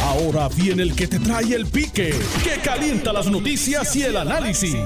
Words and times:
Ahora 0.00 0.48
viene 0.48 0.82
el 0.82 0.94
que 0.94 1.06
te 1.06 1.18
trae 1.18 1.54
el 1.54 1.66
pique, 1.66 2.14
que 2.42 2.60
calienta 2.60 3.12
las 3.12 3.26
noticias 3.26 3.94
y 3.96 4.02
el 4.02 4.16
análisis. 4.16 4.76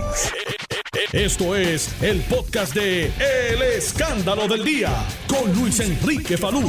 Esto 1.13 1.55
es 1.55 2.03
el 2.03 2.21
podcast 2.23 2.75
de 2.75 3.07
El 3.07 3.63
Escándalo 3.63 4.49
del 4.49 4.65
Día 4.65 4.91
con 5.29 5.53
Luis 5.55 5.81
Enrique 5.81 6.37
Falú. 6.37 6.69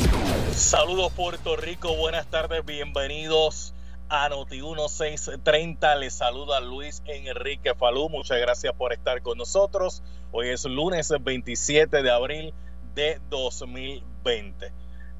Saludos 0.53 1.11
Puerto 1.13 1.55
Rico, 1.55 1.95
buenas 1.95 2.27
tardes, 2.27 2.63
bienvenidos 2.65 3.73
a 4.09 4.29
Noti 4.29 4.61
1630. 4.61 5.95
Les 5.95 6.13
saluda 6.13 6.59
Luis 6.59 7.01
Enrique 7.05 7.73
Falú. 7.75 8.09
Muchas 8.09 8.39
gracias 8.39 8.73
por 8.73 8.93
estar 8.93 9.21
con 9.21 9.37
nosotros. 9.37 10.03
Hoy 10.31 10.49
es 10.49 10.65
lunes 10.65 11.11
27 11.19 12.01
de 12.03 12.11
abril 12.11 12.53
de 12.95 13.19
2020. 13.29 14.71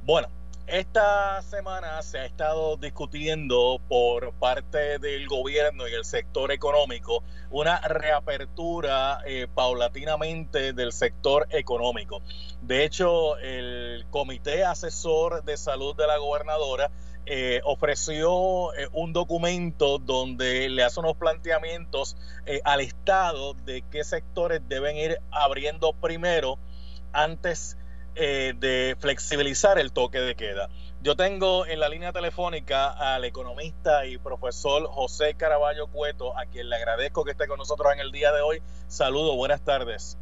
Bueno, 0.03 0.29
esta 0.67 1.41
semana 1.43 2.01
se 2.01 2.19
ha 2.19 2.25
estado 2.25 2.75
discutiendo 2.75 3.79
por 3.87 4.33
parte 4.33 4.99
del 4.99 5.25
gobierno 5.25 5.87
y 5.87 5.93
el 5.93 6.03
sector 6.03 6.51
económico 6.51 7.23
una 7.49 7.79
reapertura 7.79 9.21
eh, 9.25 9.47
paulatinamente 9.53 10.73
del 10.73 10.91
sector 10.91 11.47
económico. 11.51 12.21
De 12.61 12.83
hecho, 12.83 13.37
el 13.37 14.05
Comité 14.09 14.65
Asesor 14.65 15.45
de 15.45 15.55
Salud 15.55 15.95
de 15.95 16.05
la 16.05 16.17
Gobernadora 16.17 16.91
eh, 17.25 17.61
ofreció 17.63 18.73
eh, 18.73 18.89
un 18.91 19.13
documento 19.13 19.99
donde 19.99 20.67
le 20.67 20.83
hace 20.83 20.99
unos 20.99 21.15
planteamientos 21.15 22.17
al 22.65 22.81
Estado 22.81 23.53
de 23.53 23.83
qué 23.89 24.03
sectores 24.03 24.61
deben 24.67 24.97
ir 24.97 25.17
abriendo 25.31 25.93
primero 25.93 26.59
antes 27.13 27.77
eh, 28.19 28.53
de 28.57 28.95
flexibilizar 28.99 29.77
el 29.77 29.91
toque 29.91 30.19
de 30.19 30.35
queda. 30.35 30.69
Yo 31.03 31.15
tengo 31.15 31.67
en 31.67 31.79
la 31.79 31.87
línea 31.87 32.11
telefónica 32.11 32.89
al 32.89 33.23
economista 33.25 34.07
y 34.07 34.17
profesor 34.17 34.87
José 34.87 35.35
Caraballo 35.35 35.85
Cueto, 35.87 36.35
a 36.37 36.45
quien 36.47 36.69
le 36.69 36.77
agradezco 36.77 37.23
que 37.23 37.31
esté 37.31 37.47
con 37.47 37.59
nosotros 37.59 37.93
en 37.93 37.99
el 37.99 38.11
día 38.11 38.31
de 38.31 38.41
hoy. 38.41 38.63
Saludos, 38.87 39.35
buenas 39.35 39.61
tardes. 39.61 40.17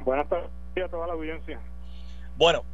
Buenas 0.00 0.26
tardes 0.28 0.50
a 0.82 0.88
toda 0.88 1.06
la 1.06 1.12
audiencia. 1.12 1.60
Bueno, 2.36 2.64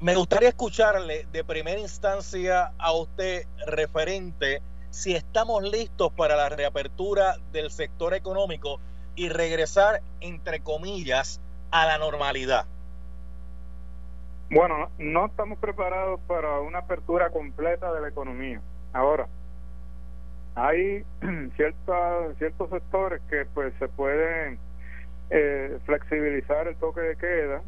me 0.00 0.14
gustaría 0.14 0.48
escucharle 0.48 1.26
de 1.30 1.44
primera 1.44 1.78
instancia 1.78 2.72
a 2.78 2.92
usted 2.92 3.46
referente 3.66 4.62
si 4.88 5.14
estamos 5.14 5.62
listos 5.62 6.10
para 6.14 6.36
la 6.36 6.48
reapertura 6.48 7.36
del 7.52 7.70
sector 7.70 8.14
económico 8.14 8.80
y 9.14 9.28
regresar, 9.28 10.00
entre 10.20 10.60
comillas, 10.60 11.40
a 11.70 11.84
la 11.84 11.98
normalidad. 11.98 12.64
Bueno, 14.50 14.90
no 14.98 15.26
estamos 15.26 15.60
preparados 15.60 16.20
para 16.26 16.58
una 16.58 16.78
apertura 16.80 17.30
completa 17.30 17.92
de 17.92 18.00
la 18.00 18.08
economía. 18.08 18.60
Ahora, 18.92 19.28
hay 20.56 21.04
ciertos 21.56 22.36
ciertos 22.38 22.68
sectores 22.70 23.22
que 23.30 23.46
pues 23.54 23.72
se 23.78 23.86
pueden 23.86 24.58
eh, 25.30 25.78
flexibilizar 25.86 26.66
el 26.66 26.74
toque 26.76 27.00
de 27.00 27.16
queda. 27.16 27.62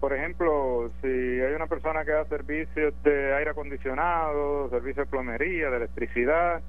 Por 0.00 0.12
ejemplo, 0.12 0.90
si 1.00 1.08
hay 1.08 1.54
una 1.54 1.66
persona 1.66 2.04
que 2.04 2.10
da 2.10 2.26
servicios 2.26 2.92
de 3.04 3.34
aire 3.34 3.52
acondicionado, 3.52 4.68
servicios 4.68 5.06
de 5.06 5.10
plomería, 5.10 5.70
de 5.70 5.76
electricidad, 5.78 6.60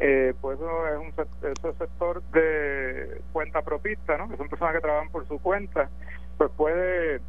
eh, 0.00 0.34
pues 0.42 0.58
eso 0.58 0.88
es 0.88 0.98
un 0.98 1.78
sector 1.78 2.22
de 2.32 3.22
cuenta 3.32 3.62
propista, 3.62 4.18
¿no? 4.18 4.28
Que 4.28 4.36
son 4.36 4.50
personas 4.50 4.74
que 4.74 4.80
trabajan 4.80 5.08
por 5.10 5.26
su 5.28 5.38
cuenta, 5.40 5.88
pues 6.36 6.50
puede 6.56 7.20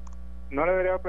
no 0.54 0.68
le 0.68 0.72
debería 0.74 1.00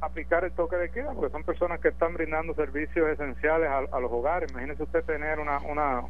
aplicar 0.00 0.44
el 0.44 0.52
toque 0.52 0.76
de 0.76 0.90
queda 0.90 1.12
porque 1.12 1.32
son 1.32 1.42
personas 1.42 1.80
que 1.80 1.88
están 1.88 2.14
brindando 2.14 2.54
servicios 2.54 3.08
esenciales 3.08 3.68
a, 3.68 4.00
los 4.00 4.12
hogares. 4.12 4.50
Imagínese 4.52 4.84
usted 4.84 5.04
tener 5.04 5.40
una, 5.40 5.58
una, 5.58 6.02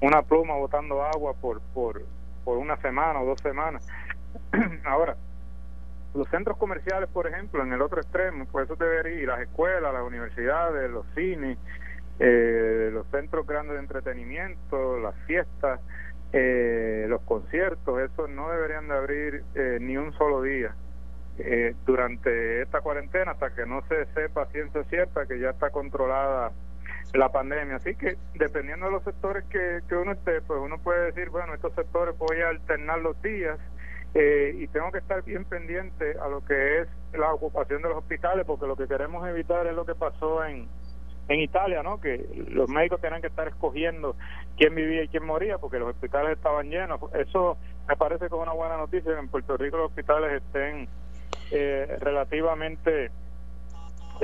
una 0.00 0.22
pluma 0.22 0.54
botando 0.56 1.04
agua 1.04 1.34
por, 1.34 1.60
por, 1.72 2.02
por 2.44 2.58
una 2.58 2.76
semana 2.78 3.20
o 3.20 3.26
dos 3.26 3.40
semanas. 3.40 3.86
Ahora, 4.84 5.16
los 6.14 6.28
centros 6.30 6.58
comerciales, 6.58 7.08
por 7.10 7.28
ejemplo, 7.28 7.62
en 7.62 7.72
el 7.72 7.80
otro 7.80 8.00
extremo, 8.00 8.44
pues 8.50 8.64
eso 8.64 8.74
debería 8.74 9.22
ir, 9.22 9.28
las 9.28 9.40
escuelas, 9.40 9.92
las 9.92 10.02
universidades, 10.02 10.90
los 10.90 11.06
cines, 11.14 11.58
eh, 12.18 12.90
los 12.92 13.06
centros 13.12 13.46
grandes 13.46 13.74
de 13.74 13.80
entretenimiento, 13.80 14.98
las 14.98 15.14
fiestas, 15.26 15.80
eh, 16.32 17.06
los 17.08 17.20
conciertos, 17.22 18.00
eso 18.00 18.26
no 18.26 18.50
deberían 18.50 18.88
de 18.88 18.94
abrir 18.94 19.44
eh, 19.54 19.78
ni 19.80 19.96
un 19.96 20.12
solo 20.14 20.42
día 20.42 20.74
eh, 21.38 21.74
durante 21.86 22.62
esta 22.62 22.80
cuarentena 22.80 23.32
hasta 23.32 23.54
que 23.54 23.64
no 23.66 23.82
se 23.88 24.06
sepa 24.12 24.46
ciencia 24.46 24.84
cierta 24.84 25.26
que 25.26 25.40
ya 25.40 25.50
está 25.50 25.70
controlada 25.70 26.52
la 27.14 27.30
pandemia. 27.30 27.76
Así 27.76 27.94
que 27.94 28.16
dependiendo 28.34 28.86
de 28.86 28.92
los 28.92 29.04
sectores 29.04 29.44
que, 29.44 29.82
uno 29.94 30.12
esté, 30.12 30.40
pues 30.42 30.60
uno 30.62 30.78
puede 30.78 31.06
decir, 31.06 31.30
bueno, 31.30 31.54
estos 31.54 31.74
sectores 31.74 32.16
voy 32.18 32.40
a 32.40 32.48
alternar 32.48 32.98
los 33.00 33.20
días 33.22 33.58
eh, 34.14 34.54
y 34.58 34.66
tengo 34.68 34.90
que 34.92 34.98
estar 34.98 35.22
bien 35.22 35.44
pendiente 35.44 36.16
a 36.18 36.28
lo 36.28 36.44
que 36.44 36.80
es 36.80 36.88
la 37.12 37.32
ocupación 37.32 37.82
de 37.82 37.88
los 37.88 37.98
hospitales, 37.98 38.44
porque 38.46 38.66
lo 38.66 38.76
que 38.76 38.86
queremos 38.86 39.26
evitar 39.26 39.66
es 39.66 39.74
lo 39.74 39.86
que 39.86 39.94
pasó 39.94 40.44
en, 40.44 40.68
en 41.28 41.40
Italia, 41.40 41.82
¿no? 41.82 42.00
Que 42.00 42.26
los 42.48 42.68
médicos 42.68 43.00
tenían 43.00 43.20
que 43.20 43.28
estar 43.28 43.48
escogiendo 43.48 44.16
quién 44.56 44.74
vivía 44.74 45.04
y 45.04 45.08
quién 45.08 45.24
moría, 45.24 45.58
porque 45.58 45.78
los 45.78 45.90
hospitales 45.90 46.36
estaban 46.36 46.68
llenos. 46.68 47.00
Eso 47.14 47.56
me 47.88 47.96
parece 47.96 48.20
que 48.28 48.34
es 48.34 48.40
una 48.40 48.52
buena 48.52 48.76
noticia 48.76 49.12
que 49.12 49.18
en 49.18 49.28
Puerto 49.28 49.56
Rico 49.56 49.76
los 49.76 49.88
hospitales 49.88 50.42
estén 50.42 50.88
eh, 51.52 51.96
relativamente 52.00 53.10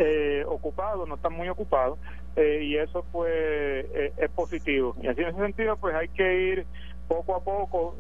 eh, 0.01 0.45
ocupados, 0.47 1.09
no 1.09 1.17
están 1.17 1.33
muy 1.33 1.49
ocupados, 1.49 1.99
eh, 2.37 2.61
y 2.63 2.77
eso 2.77 3.05
pues 3.11 3.33
eh, 3.33 4.13
es 4.17 4.31
positivo. 4.31 4.95
Y 5.03 5.09
así 5.09 5.23
en 5.23 5.31
ese 5.31 5.41
sentido 5.41 5.77
pues 5.77 5.93
hay 5.97 6.09
que 6.09 6.41
ir 6.41 6.67
poco 7.09 7.35
a 7.35 7.43
poco 7.43 7.97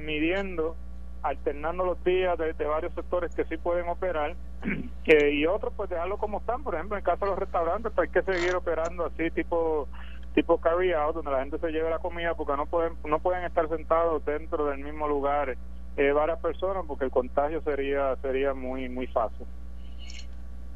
midiendo, 0.00 0.74
alternando 1.22 1.84
los 1.84 2.02
días 2.02 2.36
de, 2.36 2.52
varios 2.64 2.92
sectores 2.94 3.32
que 3.36 3.44
sí 3.44 3.56
pueden 3.56 3.88
operar 3.88 4.34
y 5.04 5.46
otros 5.46 5.72
pues 5.76 5.88
dejarlo 5.88 6.18
como 6.18 6.38
están. 6.38 6.64
Por 6.64 6.74
ejemplo, 6.74 6.96
en 6.96 7.02
el 7.02 7.04
caso 7.04 7.24
de 7.24 7.30
los 7.30 7.38
restaurantes 7.38 7.92
pues 7.94 8.08
hay 8.08 8.22
que 8.22 8.32
seguir 8.32 8.56
operando 8.56 9.06
así 9.06 9.30
tipo 9.30 9.86
tipo 10.34 10.58
carry 10.60 10.92
out 10.92 11.14
donde 11.14 11.30
la 11.30 11.40
gente 11.40 11.58
se 11.58 11.70
lleve 11.70 11.90
la 11.90 12.00
comida 12.00 12.34
porque 12.34 12.56
no 12.56 12.66
pueden 12.66 12.94
no 13.04 13.20
pueden 13.20 13.44
estar 13.44 13.68
sentados 13.68 14.24
dentro 14.24 14.66
del 14.66 14.78
mismo 14.78 15.06
lugar 15.06 15.56
eh, 15.96 16.12
varias 16.12 16.38
personas 16.38 16.84
porque 16.86 17.04
el 17.04 17.10
contagio 17.10 17.60
sería 17.62 18.16
sería 18.22 18.54
muy 18.54 18.88
muy 18.88 19.06
fácil. 19.06 19.46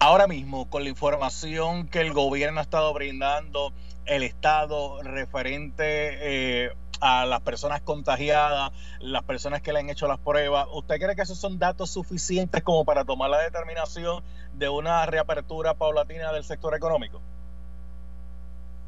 Ahora 0.01 0.27
mismo, 0.27 0.69
con 0.69 0.85
la 0.85 0.91
información 0.91 1.89
que 1.89 2.01
el 2.01 2.13
gobierno 2.13 2.61
ha 2.61 2.63
estado 2.63 2.93
brindando, 2.93 3.73
el 4.05 4.23
Estado 4.23 5.03
referente 5.03 6.65
eh, 6.67 6.73
a 7.01 7.25
las 7.25 7.41
personas 7.41 7.81
contagiadas, 7.81 8.71
las 9.01 9.23
personas 9.23 9.63
que 9.63 9.73
le 9.73 9.79
han 9.79 9.89
hecho 9.89 10.07
las 10.07 10.19
pruebas, 10.19 10.67
¿usted 10.75 10.97
cree 10.97 11.17
que 11.17 11.23
esos 11.23 11.39
son 11.39 11.59
datos 11.59 11.91
suficientes 11.91 12.63
como 12.63 12.85
para 12.85 13.05
tomar 13.05 13.31
la 13.31 13.39
determinación 13.39 14.23
de 14.53 14.69
una 14.69 15.07
reapertura 15.07 15.75
paulatina 15.75 16.33
del 16.33 16.45
sector 16.45 16.75
económico? 16.75 17.23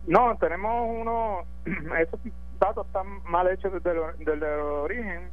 No, 0.06 0.36
tenemos 0.36 0.86
uno, 0.86 1.44
esos 1.98 2.20
datos 2.60 2.86
están 2.86 3.22
mal 3.24 3.48
hechos 3.48 3.72
desde 3.72 3.94
desde 4.18 4.32
el 4.34 4.60
origen 4.60 5.30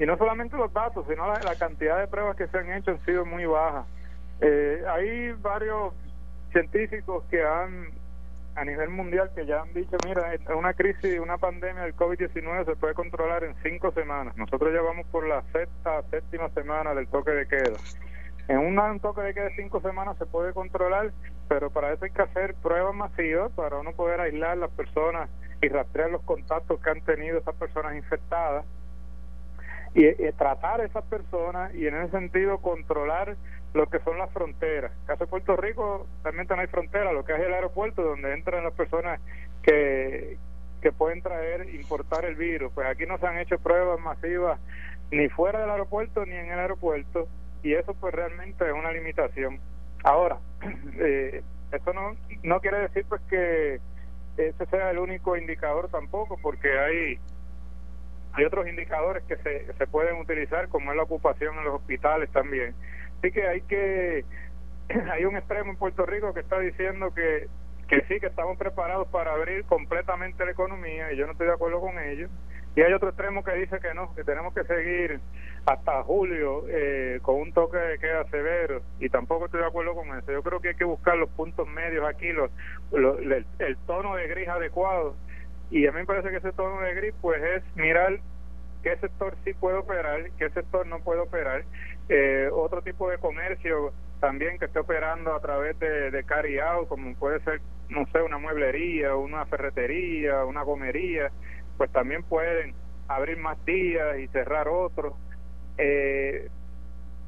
y 0.00 0.06
no 0.06 0.16
solamente 0.16 0.56
los 0.56 0.72
datos, 0.72 1.04
sino 1.06 1.28
la, 1.28 1.54
cantidad 1.56 2.00
de 2.00 2.08
pruebas 2.08 2.34
que 2.34 2.48
se 2.48 2.56
han 2.56 2.72
hecho 2.72 2.92
han 2.92 3.04
sido 3.04 3.26
muy 3.26 3.44
bajas. 3.44 3.84
Eh, 4.40 4.82
hay 4.88 5.32
varios 5.32 5.92
científicos 6.52 7.22
que 7.30 7.44
han, 7.44 7.88
a 8.56 8.64
nivel 8.64 8.88
mundial, 8.88 9.30
que 9.34 9.44
ya 9.44 9.60
han 9.60 9.74
dicho, 9.74 9.98
mira, 10.06 10.32
una 10.56 10.72
crisis, 10.72 11.20
una 11.20 11.36
pandemia 11.36 11.82
del 11.82 11.94
COVID-19 11.94 12.64
se 12.64 12.76
puede 12.76 12.94
controlar 12.94 13.44
en 13.44 13.54
cinco 13.62 13.92
semanas. 13.92 14.34
Nosotros 14.38 14.72
llevamos 14.72 15.06
por 15.08 15.28
la 15.28 15.42
sexta, 15.52 16.02
séptima 16.10 16.48
semana 16.54 16.94
del 16.94 17.06
toque 17.06 17.32
de 17.32 17.46
queda. 17.46 17.76
En 18.48 18.58
un 18.58 19.00
toque 19.00 19.20
de 19.20 19.34
queda 19.34 19.44
de 19.44 19.56
cinco 19.56 19.82
semanas 19.82 20.16
se 20.16 20.24
puede 20.24 20.54
controlar, 20.54 21.12
pero 21.46 21.68
para 21.68 21.92
eso 21.92 22.06
hay 22.06 22.10
que 22.10 22.22
hacer 22.22 22.54
pruebas 22.54 22.94
masivas 22.94 23.52
para 23.52 23.76
uno 23.76 23.92
poder 23.92 24.18
aislar 24.22 24.56
las 24.56 24.70
personas 24.70 25.28
y 25.60 25.68
rastrear 25.68 26.10
los 26.10 26.22
contactos 26.22 26.80
que 26.80 26.88
han 26.88 27.02
tenido 27.02 27.36
esas 27.36 27.54
personas 27.56 27.94
infectadas 27.96 28.64
y, 29.94 30.32
tratar 30.32 30.80
a 30.80 30.84
esas 30.84 31.04
personas 31.04 31.74
y 31.74 31.86
en 31.86 31.96
ese 31.96 32.10
sentido 32.12 32.58
controlar 32.58 33.36
lo 33.74 33.86
que 33.86 34.00
son 34.00 34.18
las 34.18 34.30
fronteras. 34.32 34.92
En 35.00 35.06
caso 35.06 35.24
de 35.24 35.30
Puerto 35.30 35.56
Rico 35.56 36.06
realmente 36.22 36.54
no 36.54 36.62
hay 36.62 36.68
frontera, 36.68 37.12
lo 37.12 37.24
que 37.24 37.34
es 37.34 37.40
el 37.40 37.54
aeropuerto 37.54 38.02
donde 38.02 38.32
entran 38.32 38.64
las 38.64 38.74
personas 38.74 39.20
que, 39.62 40.38
que 40.80 40.92
pueden 40.92 41.22
traer, 41.22 41.72
importar 41.74 42.24
el 42.24 42.36
virus. 42.36 42.72
Pues 42.72 42.86
aquí 42.86 43.06
no 43.06 43.18
se 43.18 43.26
han 43.26 43.38
hecho 43.38 43.58
pruebas 43.58 44.00
masivas 44.00 44.60
ni 45.10 45.28
fuera 45.28 45.60
del 45.60 45.70
aeropuerto 45.70 46.24
ni 46.24 46.34
en 46.34 46.50
el 46.52 46.58
aeropuerto 46.58 47.28
y 47.62 47.74
eso 47.74 47.94
pues 47.94 48.14
realmente 48.14 48.66
es 48.66 48.72
una 48.72 48.92
limitación. 48.92 49.60
Ahora, 50.04 50.38
eh, 50.98 51.42
esto 51.72 51.92
no, 51.92 52.16
no 52.42 52.60
quiere 52.60 52.78
decir 52.78 53.04
pues 53.08 53.20
que 53.28 53.80
ese 54.36 54.66
sea 54.66 54.90
el 54.90 54.98
único 54.98 55.36
indicador 55.36 55.88
tampoco, 55.90 56.38
porque 56.40 56.78
hay 56.78 57.18
hay 58.32 58.44
otros 58.44 58.68
indicadores 58.68 59.22
que 59.24 59.36
se, 59.36 59.72
se 59.72 59.86
pueden 59.86 60.16
utilizar, 60.18 60.68
como 60.68 60.90
es 60.90 60.96
la 60.96 61.02
ocupación 61.02 61.58
en 61.58 61.64
los 61.64 61.74
hospitales 61.74 62.30
también. 62.30 62.74
Así 63.18 63.32
que 63.32 63.46
hay 63.46 63.60
que, 63.62 64.24
hay 65.12 65.24
un 65.24 65.36
extremo 65.36 65.70
en 65.70 65.76
Puerto 65.76 66.06
Rico 66.06 66.32
que 66.32 66.40
está 66.40 66.58
diciendo 66.58 67.12
que, 67.14 67.48
que 67.88 68.02
sí, 68.02 68.20
que 68.20 68.26
estamos 68.26 68.56
preparados 68.56 69.08
para 69.08 69.32
abrir 69.32 69.64
completamente 69.64 70.44
la 70.44 70.52
economía 70.52 71.12
y 71.12 71.16
yo 71.16 71.26
no 71.26 71.32
estoy 71.32 71.48
de 71.48 71.54
acuerdo 71.54 71.80
con 71.80 71.98
ellos. 71.98 72.30
Y 72.76 72.82
hay 72.82 72.92
otro 72.92 73.08
extremo 73.08 73.42
que 73.42 73.52
dice 73.54 73.80
que 73.80 73.92
no, 73.94 74.14
que 74.14 74.22
tenemos 74.22 74.54
que 74.54 74.62
seguir 74.62 75.20
hasta 75.66 76.02
julio 76.04 76.64
eh, 76.68 77.18
con 77.22 77.36
un 77.36 77.52
toque 77.52 77.76
de 77.76 77.98
queda 77.98 78.24
severo 78.30 78.82
y 79.00 79.08
tampoco 79.08 79.46
estoy 79.46 79.60
de 79.60 79.66
acuerdo 79.66 79.94
con 79.94 80.16
eso. 80.16 80.30
Yo 80.30 80.42
creo 80.42 80.60
que 80.60 80.68
hay 80.68 80.74
que 80.76 80.84
buscar 80.84 81.16
los 81.16 81.28
puntos 81.30 81.66
medios 81.68 82.06
aquí, 82.08 82.32
los, 82.32 82.50
el, 82.92 83.76
tono 83.86 84.14
de 84.14 84.28
gris 84.28 84.48
adecuado 84.48 85.16
y 85.70 85.86
a 85.86 85.92
mí 85.92 86.00
me 86.00 86.06
parece 86.06 86.30
que 86.30 86.36
ese 86.36 86.52
tono 86.52 86.80
de 86.80 86.94
gris 86.94 87.14
pues 87.20 87.42
es 87.42 87.76
mirar 87.76 88.18
qué 88.82 88.96
sector 88.96 89.36
sí 89.44 89.52
puede 89.54 89.78
operar, 89.78 90.30
qué 90.38 90.50
sector 90.50 90.86
no 90.86 91.00
puede 91.00 91.20
operar, 91.20 91.64
eh, 92.08 92.48
otro 92.52 92.82
tipo 92.82 93.08
de 93.10 93.18
comercio 93.18 93.92
también 94.20 94.58
que 94.58 94.66
esté 94.66 94.78
operando 94.78 95.34
a 95.34 95.40
través 95.40 95.78
de, 95.78 96.10
de 96.10 96.24
carry 96.24 96.58
out, 96.58 96.88
como 96.88 97.14
puede 97.14 97.40
ser, 97.40 97.60
no 97.88 98.06
sé, 98.12 98.22
una 98.22 98.38
mueblería, 98.38 99.16
una 99.16 99.46
ferretería, 99.46 100.44
una 100.44 100.62
gomería, 100.62 101.30
pues 101.76 101.90
también 101.90 102.22
pueden 102.22 102.74
abrir 103.08 103.38
más 103.38 103.62
días 103.64 104.18
y 104.18 104.28
cerrar 104.28 104.68
otros. 104.68 105.14
Eh, 105.78 106.48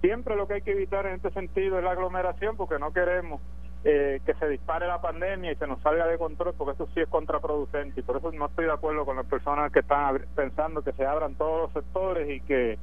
siempre 0.01 0.37
lo 0.37 0.47
que 0.47 0.55
hay 0.55 0.63
que 0.63 0.73
evitar 0.73 1.07
en 1.07 1.15
este 1.15 1.31
sentido 1.31 1.79
es 1.79 1.85
la 1.85 1.93
aglomeración 1.93 2.57
porque 2.57 2.79
no 2.79 2.93
queremos 2.93 3.41
eh, 3.85 4.21
que 4.25 4.35
se 4.35 4.49
dispare 4.49 4.87
la 4.87 5.01
pandemia 5.01 5.53
y 5.53 5.57
se 5.57 5.67
nos 5.67 5.81
salga 5.83 6.07
de 6.07 6.19
control 6.19 6.55
porque 6.57 6.75
eso 6.75 6.89
sí 6.95 7.01
es 7.01 7.09
contraproducente 7.09 7.99
y 7.99 8.03
por 8.03 8.17
eso 8.17 8.31
no 8.31 8.47
estoy 8.47 8.67
de 8.67 8.73
acuerdo 8.73 9.05
con 9.05 9.17
las 9.17 9.27
personas 9.27 9.73
que 9.73 9.81
están 9.81 10.25
pensando 10.37 10.83
que 10.83 10.93
se 10.93 11.05
abran 11.05 11.35
todos 11.35 11.63
los 11.63 11.73
sectores 11.73 12.31
y 12.31 12.41
que 12.43 12.79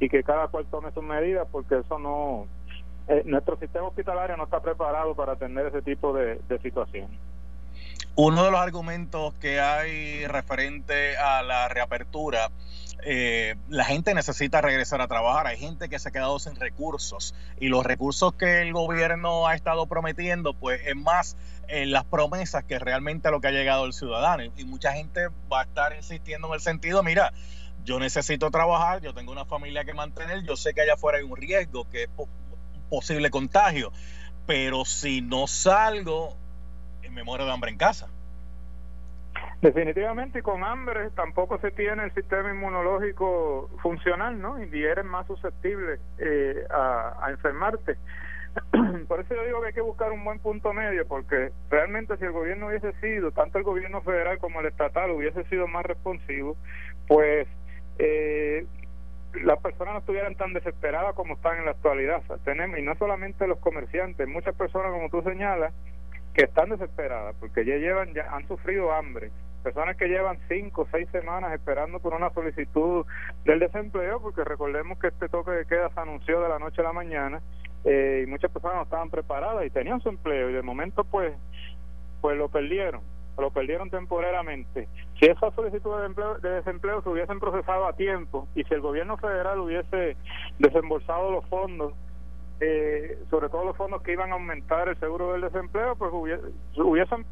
y 0.00 0.08
que 0.08 0.24
cada 0.24 0.48
cual 0.48 0.66
tome 0.70 0.90
sus 0.92 1.04
medidas 1.04 1.46
porque 1.52 1.78
eso 1.78 1.98
no 1.98 2.46
eh, 3.06 3.22
nuestro 3.26 3.56
sistema 3.58 3.86
hospitalario 3.86 4.36
no 4.36 4.44
está 4.44 4.60
preparado 4.60 5.14
para 5.14 5.32
atender 5.32 5.66
ese 5.66 5.82
tipo 5.82 6.12
de, 6.12 6.40
de 6.48 6.58
situaciones. 6.60 7.18
Uno 8.22 8.44
de 8.44 8.50
los 8.50 8.60
argumentos 8.60 9.32
que 9.40 9.60
hay 9.60 10.26
referente 10.26 11.16
a 11.16 11.40
la 11.42 11.68
reapertura, 11.68 12.50
eh, 13.02 13.54
la 13.70 13.86
gente 13.86 14.12
necesita 14.12 14.60
regresar 14.60 15.00
a 15.00 15.08
trabajar, 15.08 15.46
hay 15.46 15.56
gente 15.56 15.88
que 15.88 15.98
se 15.98 16.10
ha 16.10 16.12
quedado 16.12 16.38
sin 16.38 16.54
recursos. 16.54 17.34
Y 17.58 17.68
los 17.68 17.82
recursos 17.82 18.34
que 18.34 18.60
el 18.60 18.74
gobierno 18.74 19.46
ha 19.46 19.54
estado 19.54 19.86
prometiendo, 19.86 20.52
pues 20.52 20.82
es 20.84 20.94
más 20.96 21.38
en 21.68 21.92
las 21.92 22.04
promesas 22.04 22.62
que 22.64 22.78
realmente 22.78 23.30
lo 23.30 23.40
que 23.40 23.48
ha 23.48 23.52
llegado 23.52 23.86
el 23.86 23.94
ciudadano. 23.94 24.42
Y 24.54 24.66
mucha 24.66 24.92
gente 24.92 25.28
va 25.50 25.62
a 25.62 25.64
estar 25.64 25.96
insistiendo 25.96 26.48
en 26.48 26.52
el 26.52 26.60
sentido, 26.60 27.02
mira, 27.02 27.32
yo 27.84 27.98
necesito 27.98 28.50
trabajar, 28.50 29.00
yo 29.00 29.14
tengo 29.14 29.32
una 29.32 29.46
familia 29.46 29.86
que 29.86 29.94
mantener, 29.94 30.42
yo 30.44 30.56
sé 30.56 30.74
que 30.74 30.82
allá 30.82 30.92
afuera 30.92 31.16
hay 31.16 31.24
un 31.24 31.38
riesgo, 31.38 31.88
que 31.88 32.02
es 32.02 32.10
posible 32.90 33.30
contagio, 33.30 33.92
pero 34.44 34.84
si 34.84 35.22
no 35.22 35.46
salgo, 35.46 36.36
me 37.10 37.22
muero 37.24 37.44
de 37.44 37.52
hambre 37.52 37.70
en 37.70 37.76
casa. 37.76 38.08
Definitivamente, 39.62 40.42
con 40.42 40.64
hambre 40.64 41.10
tampoco 41.10 41.58
se 41.58 41.70
tiene 41.70 42.04
el 42.04 42.14
sistema 42.14 42.50
inmunológico 42.50 43.68
funcional, 43.82 44.40
¿no? 44.40 44.62
Y 44.62 44.84
eres 44.84 45.04
más 45.04 45.26
susceptible 45.26 45.98
eh, 46.18 46.64
a, 46.70 47.26
enfermarte. 47.28 47.96
Por 49.08 49.20
eso 49.20 49.34
yo 49.34 49.44
digo 49.44 49.60
que 49.60 49.68
hay 49.68 49.72
que 49.74 49.82
buscar 49.82 50.12
un 50.12 50.24
buen 50.24 50.38
punto 50.38 50.72
medio, 50.72 51.06
porque 51.06 51.52
realmente 51.68 52.16
si 52.16 52.24
el 52.24 52.32
gobierno 52.32 52.68
hubiese 52.68 52.92
sido, 53.00 53.30
tanto 53.32 53.58
el 53.58 53.64
gobierno 53.64 54.00
federal 54.00 54.38
como 54.38 54.60
el 54.60 54.66
estatal, 54.66 55.10
hubiese 55.10 55.44
sido 55.44 55.68
más 55.68 55.84
responsivo, 55.84 56.56
pues 57.06 57.46
eh, 57.98 58.66
las 59.44 59.60
personas 59.60 59.92
no 59.94 60.00
estuvieran 60.00 60.34
tan 60.34 60.52
desesperadas 60.52 61.14
como 61.14 61.34
están 61.34 61.58
en 61.58 61.66
la 61.66 61.72
actualidad. 61.72 62.22
tenemos, 62.44 62.78
y 62.78 62.82
no 62.82 62.96
solamente 62.96 63.46
los 63.46 63.58
comerciantes, 63.58 64.26
muchas 64.26 64.54
personas, 64.54 64.90
como 64.90 65.10
tú 65.10 65.22
señalas, 65.22 65.72
que 66.34 66.44
están 66.44 66.70
desesperadas 66.70 67.34
porque 67.40 67.64
ya 67.64 67.76
llevan, 67.76 68.12
ya 68.14 68.34
han 68.34 68.46
sufrido 68.46 68.92
hambre. 68.92 69.30
Personas 69.62 69.96
que 69.96 70.08
llevan 70.08 70.38
cinco 70.48 70.82
o 70.82 70.88
seis 70.90 71.06
semanas 71.10 71.52
esperando 71.52 71.98
por 71.98 72.14
una 72.14 72.30
solicitud 72.30 73.04
del 73.44 73.58
desempleo, 73.58 74.20
porque 74.20 74.42
recordemos 74.42 74.98
que 74.98 75.08
este 75.08 75.28
toque 75.28 75.50
de 75.50 75.66
queda 75.66 75.90
se 75.90 76.00
anunció 76.00 76.40
de 76.40 76.48
la 76.48 76.58
noche 76.58 76.80
a 76.80 76.84
la 76.84 76.92
mañana 76.94 77.40
eh, 77.84 78.24
y 78.24 78.30
muchas 78.30 78.50
personas 78.50 78.76
no 78.76 78.82
estaban 78.84 79.10
preparadas 79.10 79.66
y 79.66 79.70
tenían 79.70 80.00
su 80.00 80.08
empleo 80.08 80.50
y 80.50 80.54
de 80.54 80.62
momento 80.62 81.04
pues 81.04 81.34
pues 82.20 82.36
lo 82.36 82.48
perdieron 82.48 83.02
lo 83.40 83.50
perdieron 83.50 83.90
temporalmente. 83.90 84.88
Si 85.18 85.26
esas 85.26 85.54
solicitudes 85.54 86.14
de, 86.14 86.48
de 86.48 86.54
desempleo 86.56 87.02
se 87.02 87.08
hubiesen 87.08 87.40
procesado 87.40 87.86
a 87.86 87.94
tiempo 87.94 88.46
y 88.54 88.64
si 88.64 88.74
el 88.74 88.80
gobierno 88.80 89.16
federal 89.16 89.60
hubiese 89.60 90.16
desembolsado 90.58 91.30
los 91.30 91.46
fondos 91.46 91.94
eh, 92.60 93.18
sobre 93.30 93.48
todo 93.48 93.64
los 93.64 93.76
fondos 93.76 94.02
que 94.02 94.12
iban 94.12 94.30
a 94.30 94.34
aumentar 94.34 94.88
el 94.88 94.98
seguro 95.00 95.32
del 95.32 95.42
desempleo, 95.42 95.96
pues 95.96 96.12
hubiesen, 96.12 97.24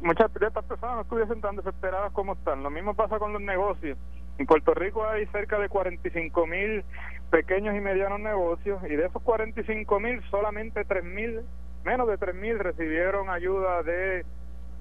muchas 0.00 0.32
de 0.34 0.46
estas 0.46 0.64
personas 0.64 0.96
no 0.96 1.02
estuviesen 1.02 1.40
tan 1.40 1.56
desesperadas 1.56 2.12
como 2.12 2.32
están. 2.32 2.62
Lo 2.62 2.70
mismo 2.70 2.94
pasa 2.94 3.18
con 3.18 3.32
los 3.32 3.40
negocios. 3.40 3.96
En 4.38 4.46
Puerto 4.46 4.74
Rico 4.74 5.06
hay 5.06 5.26
cerca 5.26 5.58
de 5.58 5.68
45 5.68 6.46
mil 6.46 6.84
pequeños 7.30 7.76
y 7.76 7.80
medianos 7.80 8.18
negocios 8.18 8.82
y 8.84 8.96
de 8.96 9.06
esos 9.06 9.22
45 9.22 10.00
mil 10.00 10.20
solamente 10.30 10.84
3 10.84 11.04
mil, 11.04 11.42
menos 11.84 12.08
de 12.08 12.18
3 12.18 12.34
mil 12.34 12.58
recibieron 12.58 13.30
ayuda 13.30 13.82
de 13.84 14.24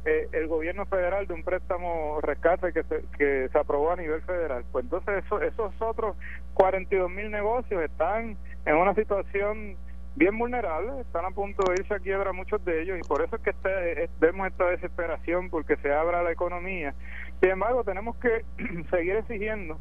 eh, 0.03 0.27
el 0.31 0.48
gobierno 0.48 0.88
federal 0.88 1.27
de 1.27 1.36
un 1.36 1.44
préstamo 1.44 2.19
rescate 2.21 2.74
que 2.74 2.81
se, 2.83 3.03
que 3.18 3.50
se 3.50 3.57
aprobó 3.59 3.92
a 3.92 3.98
nivel 3.98 4.21
federal. 4.24 4.65
Pues 4.71 4.86
entonces 4.86 5.24
esos 5.44 5.74
otros 5.80 6.15
42 6.56 7.12
mil 7.12 7.30
negocios 7.30 7.83
están 7.83 8.36
en 8.65 8.75
una 8.75 8.95
situación 8.95 9.77
bien 10.16 10.38
vulnerables, 10.38 11.06
están 11.06 11.25
a 11.25 11.31
punto 11.31 11.63
de 11.69 11.81
irse 11.81 11.94
a 11.94 12.00
quiebra 12.00 12.34
muchos 12.34 12.63
de 12.66 12.81
ellos 12.81 13.00
y 13.00 13.08
por 13.08 13.22
eso 13.22 13.38
es 13.38 13.42
que 13.42 13.52
este, 13.52 14.10
vemos 14.19 14.48
esta 14.48 14.69
desesperación 14.69 15.50
porque 15.50 15.78
se 15.78 15.94
abra 15.94 16.24
la 16.24 16.31
economía. 16.31 16.94
Sin 17.40 17.52
embargo, 17.52 17.84
tenemos 17.84 18.18
que 18.18 18.44
seguir 18.92 19.16
exigiendo 19.16 19.80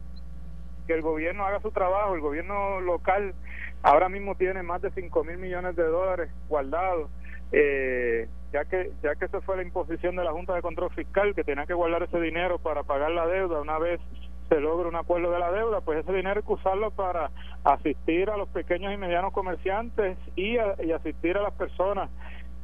que 0.86 0.94
el 0.94 1.02
gobierno 1.02 1.44
haga 1.44 1.60
su 1.60 1.70
trabajo, 1.70 2.14
el 2.14 2.20
gobierno 2.20 2.80
local 2.80 3.34
ahora 3.82 4.08
mismo 4.08 4.34
tiene 4.34 4.62
más 4.62 4.82
de 4.82 4.90
5 4.90 5.24
mil 5.24 5.38
millones 5.38 5.76
de 5.76 5.84
dólares 5.84 6.30
guardados, 6.48 7.10
eh, 7.52 8.28
ya 8.52 8.64
que 8.64 8.92
ya 9.02 9.14
que 9.16 9.24
esa 9.24 9.40
fue 9.40 9.56
la 9.56 9.62
imposición 9.62 10.16
de 10.16 10.24
la 10.24 10.32
Junta 10.32 10.54
de 10.54 10.62
Control 10.62 10.90
Fiscal, 10.90 11.34
que 11.34 11.44
tenía 11.44 11.66
que 11.66 11.74
guardar 11.74 12.02
ese 12.02 12.20
dinero 12.20 12.58
para 12.58 12.82
pagar 12.82 13.10
la 13.10 13.26
deuda 13.26 13.60
una 13.60 13.78
vez 13.78 14.00
se 14.50 14.60
logra 14.60 14.88
un 14.88 14.96
acuerdo 14.96 15.30
de 15.30 15.38
la 15.38 15.52
deuda, 15.52 15.80
pues 15.80 16.00
ese 16.00 16.12
dinero 16.12 16.40
hay 16.40 16.46
que 16.46 16.52
usarlo 16.52 16.90
para 16.90 17.30
asistir 17.62 18.28
a 18.30 18.36
los 18.36 18.48
pequeños 18.48 18.92
y 18.92 18.96
medianos 18.96 19.32
comerciantes 19.32 20.18
y, 20.34 20.58
asistir 20.58 21.38
a 21.38 21.42
las 21.42 21.54
personas. 21.54 22.10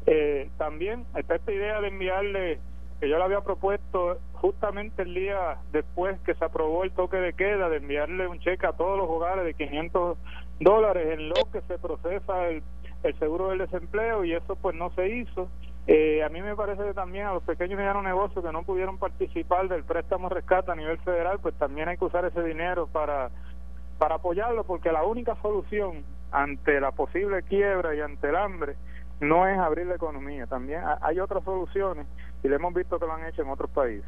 Eh, 0.07 0.51
también 0.59 1.07
está 1.15 1.37
esta 1.37 1.53
idea 1.53 1.81
de 1.81 1.89
enviarle, 1.89 2.59
que 3.01 3.09
yo 3.09 3.19
le 3.19 3.25
había 3.25 3.41
propuesto 3.41 4.19
justamente 4.35 5.03
el 5.03 5.15
día 5.15 5.59
después 5.73 6.19
que 6.23 6.35
se 6.35 6.45
aprobó 6.45 6.83
el 6.83 6.91
toque 6.91 7.19
de 7.19 7.35
queda, 7.35 7.69
de 7.69 7.77
enviarle 7.77 8.27
un 8.27 8.41
cheque 8.41 8.67
a 8.67 8.73
todos 8.73 8.99
los 8.99 9.09
hogares 9.09 9.45
de 9.45 9.55
500 9.55 10.19
dólares 10.59 11.19
en 11.19 11.29
lo 11.29 11.37
que 11.53 11.61
se 11.69 11.79
procesa 11.79 12.49
el, 12.49 12.65
el 13.05 13.19
seguro 13.21 13.51
del 13.51 13.59
desempleo 13.59 14.25
y 14.25 14.33
eso 14.33 14.57
pues 14.57 14.75
no 14.75 14.91
se 14.91 15.09
hizo. 15.09 15.49
Eh, 15.87 16.25
a 16.25 16.29
mí 16.29 16.43
me 16.43 16.57
parece 16.57 16.83
que 16.83 16.95
también 16.95 17.27
a 17.27 17.35
los 17.35 17.45
pequeños 17.45 17.75
y 17.75 17.77
medianos 17.77 18.03
negocios 18.03 18.45
que 18.45 18.53
no 18.53 18.65
pudieron 18.65 18.99
participar 18.99 19.69
del 19.69 19.85
préstamo 19.85 20.29
rescate 20.29 20.73
a 20.73 20.75
nivel 20.75 20.99
federal, 20.99 21.39
pues 21.41 21.55
también 21.55 21.89
hay 21.89 21.97
que 21.97 22.05
usar 22.05 22.25
ese 22.25 22.43
dinero 22.43 22.89
para, 22.89 23.31
para 23.97 24.17
apoyarlo, 24.17 24.65
porque 24.65 24.91
la 24.91 25.05
única 25.05 25.37
solución 25.43 26.05
ante 26.33 26.81
la 26.81 26.91
posible 26.91 27.45
quiebra 27.45 27.95
y 27.95 28.01
ante 28.01 28.29
el 28.29 28.37
hambre 28.37 28.75
no 29.21 29.47
es 29.47 29.57
abrir 29.59 29.87
la 29.87 29.95
economía, 29.95 30.47
también 30.47 30.83
hay 31.01 31.21
otras 31.21 31.45
soluciones 31.45 32.07
y 32.43 32.49
le 32.49 32.57
hemos 32.57 32.75
visto 32.75 32.99
que 32.99 33.07
lo 33.07 33.13
han 33.15 33.25
hecho 33.25 33.43
en 33.43 33.49
otros 33.49 33.71
países. 33.71 34.05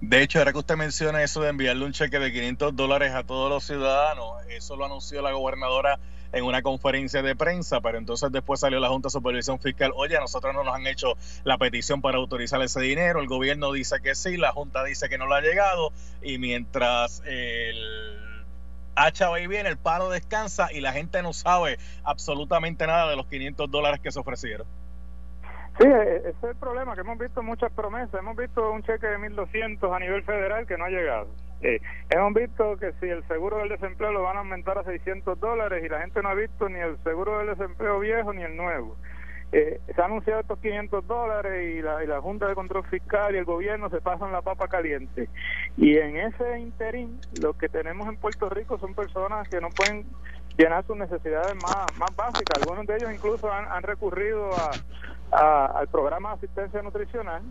De 0.00 0.22
hecho, 0.22 0.38
ahora 0.38 0.52
que 0.52 0.58
usted 0.58 0.76
menciona 0.76 1.22
eso 1.22 1.42
de 1.42 1.50
enviarle 1.50 1.84
un 1.84 1.92
cheque 1.92 2.18
de 2.18 2.32
500 2.32 2.74
dólares 2.74 3.12
a 3.12 3.22
todos 3.22 3.50
los 3.50 3.64
ciudadanos, 3.64 4.46
eso 4.48 4.76
lo 4.76 4.86
anunció 4.86 5.20
la 5.20 5.32
gobernadora 5.32 5.98
en 6.32 6.44
una 6.44 6.62
conferencia 6.62 7.22
de 7.22 7.34
prensa, 7.36 7.80
pero 7.80 7.98
entonces 7.98 8.30
después 8.32 8.60
salió 8.60 8.80
la 8.80 8.88
Junta 8.88 9.06
de 9.06 9.10
Supervisión 9.10 9.58
Fiscal, 9.58 9.92
oye, 9.96 10.18
nosotros 10.18 10.54
no 10.54 10.64
nos 10.64 10.74
han 10.74 10.86
hecho 10.86 11.14
la 11.44 11.58
petición 11.58 12.00
para 12.00 12.18
autorizar 12.18 12.60
ese 12.62 12.80
dinero, 12.80 13.20
el 13.20 13.26
gobierno 13.26 13.72
dice 13.72 13.96
que 14.02 14.14
sí, 14.14 14.36
la 14.36 14.52
Junta 14.52 14.84
dice 14.84 15.08
que 15.08 15.18
no 15.18 15.26
lo 15.26 15.34
ha 15.34 15.40
llegado, 15.40 15.92
y 16.22 16.38
mientras 16.38 17.22
el 17.26 18.20
hacha 18.94 19.28
va 19.28 19.40
y 19.40 19.46
viene, 19.46 19.68
el 19.68 19.78
paro 19.78 20.10
descansa 20.10 20.72
y 20.72 20.80
la 20.80 20.92
gente 20.92 21.22
no 21.22 21.32
sabe 21.32 21.78
absolutamente 22.04 22.86
nada 22.86 23.08
de 23.08 23.16
los 23.16 23.26
500 23.26 23.70
dólares 23.70 24.00
que 24.00 24.10
se 24.12 24.20
ofrecieron. 24.20 24.66
Sí, 25.78 25.86
e, 25.86 26.16
ese 26.16 26.28
es 26.28 26.42
el 26.42 26.56
problema, 26.56 26.94
que 26.94 27.00
hemos 27.00 27.18
visto 27.18 27.42
muchas 27.42 27.72
promesas. 27.72 28.14
Hemos 28.14 28.36
visto 28.36 28.70
un 28.70 28.82
cheque 28.82 29.06
de 29.06 29.18
1.200 29.18 29.94
a 29.94 29.98
nivel 29.98 30.22
federal 30.24 30.66
que 30.66 30.76
no 30.76 30.84
ha 30.84 30.90
llegado. 30.90 31.28
Eh, 31.62 31.80
hemos 32.08 32.32
visto 32.34 32.76
que 32.78 32.92
si 33.00 33.06
el 33.06 33.26
seguro 33.28 33.58
del 33.58 33.68
desempleo 33.68 34.12
lo 34.12 34.22
van 34.22 34.36
a 34.36 34.40
aumentar 34.40 34.78
a 34.78 34.84
600 34.84 35.38
dólares 35.38 35.84
y 35.84 35.88
la 35.88 36.00
gente 36.00 36.22
no 36.22 36.30
ha 36.30 36.34
visto 36.34 36.68
ni 36.68 36.78
el 36.78 36.96
seguro 37.02 37.38
del 37.38 37.48
desempleo 37.48 38.00
viejo 38.00 38.32
ni 38.32 38.42
el 38.42 38.56
nuevo. 38.56 38.96
Eh, 39.52 39.80
se 39.92 40.00
han 40.00 40.12
anunciado 40.12 40.40
estos 40.40 40.60
500 40.60 41.06
dólares 41.08 41.76
y 41.76 41.82
la, 41.82 42.04
y 42.04 42.06
la 42.06 42.20
Junta 42.20 42.46
de 42.46 42.54
Control 42.54 42.84
Fiscal 42.86 43.34
y 43.34 43.38
el 43.38 43.44
gobierno 43.44 43.90
se 43.90 44.00
pasan 44.00 44.32
la 44.32 44.42
papa 44.42 44.68
caliente. 44.68 45.28
Y 45.76 45.96
en 45.96 46.16
ese 46.16 46.60
interín, 46.60 47.20
lo 47.42 47.54
que 47.54 47.68
tenemos 47.68 48.08
en 48.08 48.16
Puerto 48.16 48.48
Rico 48.48 48.78
son 48.78 48.94
personas 48.94 49.48
que 49.48 49.60
no 49.60 49.68
pueden 49.70 50.06
llenar 50.56 50.84
sus 50.86 50.96
necesidades 50.96 51.54
más, 51.56 51.86
más 51.98 52.14
básicas. 52.16 52.62
Algunos 52.62 52.86
de 52.86 52.96
ellos 52.96 53.12
incluso 53.12 53.52
han, 53.52 53.82
recurrido 53.82 54.50
a, 55.32 55.66
al 55.66 55.88
programa 55.88 56.30
de 56.30 56.34
asistencia 56.36 56.80
nutricional, 56.82 57.42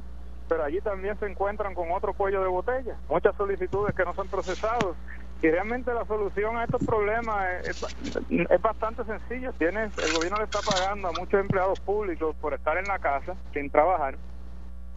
pero 0.50 0.63
allí 0.63 0.82
también 0.82 1.18
se 1.20 1.27
encuentran 1.27 1.75
con 1.75 1.91
otro 1.91 2.13
cuello 2.13 2.41
de 2.41 2.48
botella, 2.48 2.98
muchas 3.08 3.36
solicitudes 3.36 3.96
que 3.96 4.03
no 4.03 4.13
son 4.15 4.27
procesadas. 4.27 4.96
Y 5.41 5.50
realmente 5.50 5.94
la 5.94 6.03
solución 6.03 6.58
a 6.58 6.65
estos 6.65 6.84
problemas 6.86 7.63
es, 7.63 7.82
es, 8.29 8.62
bastante 8.62 9.06
sencilla. 9.06 9.53
Tienes, 9.53 9.98
el 9.98 10.13
gobierno 10.13 10.38
le 10.38 10.44
está 10.44 10.60
pagando 10.60 11.08
a 11.08 11.12
muchos 11.13 11.39
empleados 11.39 11.79
públicos 11.79 12.36
por 12.41 12.53
estar 12.53 12.77
en 12.77 12.84
la 12.84 13.00
casa 13.00 13.36
sin 13.53 13.70
trabajar 13.70 14.18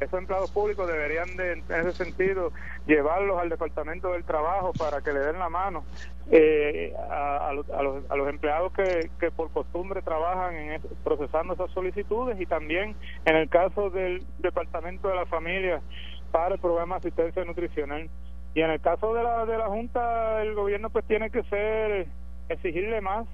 esos 0.02 0.18
empleados 0.18 0.50
públicos 0.50 0.86
deberían 0.86 1.36
de, 1.36 1.52
en 1.52 1.62
ese 1.68 1.92
sentido 1.92 2.52
llevarlos 2.86 3.38
al 3.38 3.48
Departamento 3.48 4.12
del 4.12 4.24
Trabajo 4.24 4.72
para 4.72 5.00
que 5.00 5.12
le 5.12 5.20
den 5.20 5.38
la 5.38 5.48
mano 5.48 5.84
eh, 6.30 6.94
a, 7.10 7.52
los, 7.52 7.68
a, 7.70 8.16
los, 8.16 8.28
empleados 8.28 8.72
que, 8.72 9.30
por 9.30 9.50
costumbre 9.50 10.02
trabajan 10.02 10.54
en 10.54 10.82
procesando 11.04 11.54
esas 11.54 11.70
solicitudes 11.70 12.40
y 12.40 12.46
también 12.46 12.96
en 13.24 13.36
el 13.36 13.48
caso 13.48 13.90
del 13.90 14.24
Departamento 14.38 15.08
de 15.08 15.16
la 15.16 15.26
Familia 15.26 15.80
para 16.30 16.54
el 16.54 16.60
programa 16.60 16.96
de 16.96 17.08
asistencia 17.08 17.44
nutricional. 17.44 18.08
Y 18.54 18.60
en 18.60 18.70
el 18.70 18.80
caso 18.80 19.14
de 19.14 19.22
la, 19.22 19.46
de 19.46 19.56
la 19.56 19.66
Junta, 19.66 20.42
el 20.42 20.54
gobierno 20.54 20.90
pues 20.90 21.04
tiene 21.06 21.30
que 21.30 21.42
ser, 21.44 22.06
exigirle 22.48 23.00
más 23.00 23.26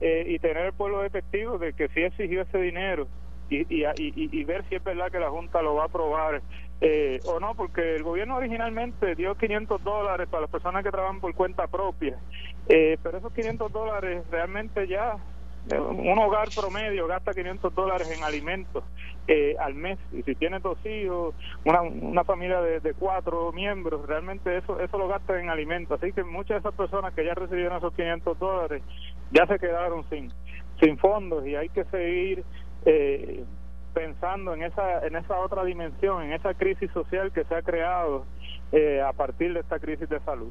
eh, 0.00 0.24
y 0.26 0.38
tener 0.38 0.66
el 0.66 0.72
pueblo 0.72 1.02
de 1.02 1.10
testigos 1.10 1.60
de 1.60 1.72
que 1.72 1.88
sí 1.88 2.02
exigió 2.02 2.42
ese 2.42 2.58
dinero 2.58 3.06
y, 3.48 3.58
y, 3.68 3.86
y, 3.96 4.44
ver 4.44 4.64
si 4.68 4.74
es 4.74 4.82
verdad 4.82 5.10
que 5.10 5.20
la 5.20 5.30
Junta 5.30 5.62
lo 5.62 5.76
va 5.76 5.84
a 5.84 5.86
aprobar 5.86 6.42
eh, 6.80 7.20
o 7.24 7.40
no, 7.40 7.54
porque 7.54 7.96
el 7.96 8.02
gobierno 8.02 8.36
originalmente 8.36 9.14
dio 9.14 9.34
500 9.34 9.82
dólares 9.82 10.28
para 10.28 10.42
las 10.42 10.50
personas 10.50 10.84
que 10.84 10.90
trabajan 10.90 11.20
por 11.20 11.34
cuenta 11.34 11.66
propia, 11.68 12.18
eh, 12.68 12.98
pero 13.02 13.18
esos 13.18 13.32
500 13.32 13.72
dólares 13.72 14.24
realmente 14.30 14.86
ya 14.86 15.16
eh, 15.70 15.78
un 15.78 16.18
hogar 16.18 16.48
promedio 16.54 17.06
gasta 17.06 17.32
500 17.32 17.74
dólares 17.74 18.10
en 18.10 18.22
alimentos 18.24 18.84
al 19.58 19.74
mes 19.74 19.98
y 20.12 20.22
si 20.22 20.36
tiene 20.36 20.60
dos 20.60 20.78
hijos, 20.86 21.34
una, 21.64 21.82
una 21.82 22.22
familia 22.22 22.60
de, 22.60 22.78
de, 22.78 22.94
cuatro 22.94 23.50
miembros, 23.52 24.06
realmente 24.06 24.56
eso 24.56 24.78
eso 24.78 24.98
lo 24.98 25.08
gasta 25.08 25.40
en 25.40 25.50
alimentos. 25.50 26.00
Así 26.00 26.12
que 26.12 26.22
muchas 26.22 26.50
de 26.50 26.68
esas 26.68 26.74
personas 26.74 27.12
que 27.12 27.24
ya 27.24 27.34
recibieron 27.34 27.78
esos 27.78 27.92
500 27.94 28.38
dólares 28.38 28.82
ya 29.32 29.44
se 29.46 29.58
quedaron 29.58 30.08
sin, 30.08 30.30
sin 30.80 30.96
fondos 30.98 31.44
y 31.44 31.56
hay 31.56 31.68
que 31.70 31.84
seguir 31.86 32.44
eh, 32.86 33.44
pensando 33.92 34.54
en 34.54 34.62
esa, 34.62 35.06
en 35.06 35.16
esa 35.16 35.38
otra 35.40 35.64
dimensión, 35.64 36.22
en 36.22 36.32
esa 36.32 36.54
crisis 36.54 36.90
social 36.92 37.32
que 37.32 37.44
se 37.44 37.54
ha 37.54 37.62
creado 37.62 38.24
eh, 38.72 39.00
a 39.00 39.12
partir 39.12 39.52
de 39.54 39.60
esta 39.60 39.78
crisis 39.78 40.08
de 40.08 40.20
salud. 40.20 40.50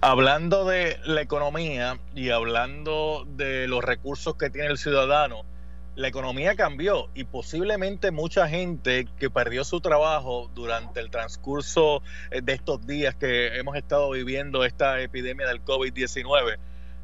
Hablando 0.00 0.64
de 0.64 0.96
la 1.04 1.20
economía 1.20 1.98
y 2.14 2.30
hablando 2.30 3.26
de 3.26 3.68
los 3.68 3.84
recursos 3.84 4.36
que 4.36 4.48
tiene 4.48 4.68
el 4.68 4.78
ciudadano, 4.78 5.42
la 5.96 6.08
economía 6.08 6.54
cambió 6.54 7.10
y 7.14 7.24
posiblemente 7.24 8.10
mucha 8.10 8.48
gente 8.48 9.06
que 9.18 9.28
perdió 9.28 9.64
su 9.64 9.82
trabajo 9.82 10.50
durante 10.54 11.00
el 11.00 11.10
transcurso 11.10 12.02
eh, 12.30 12.40
de 12.40 12.54
estos 12.54 12.86
días 12.86 13.14
que 13.16 13.58
hemos 13.58 13.76
estado 13.76 14.10
viviendo 14.10 14.64
esta 14.64 15.00
epidemia 15.00 15.46
del 15.46 15.62
COVID-19 15.62 16.56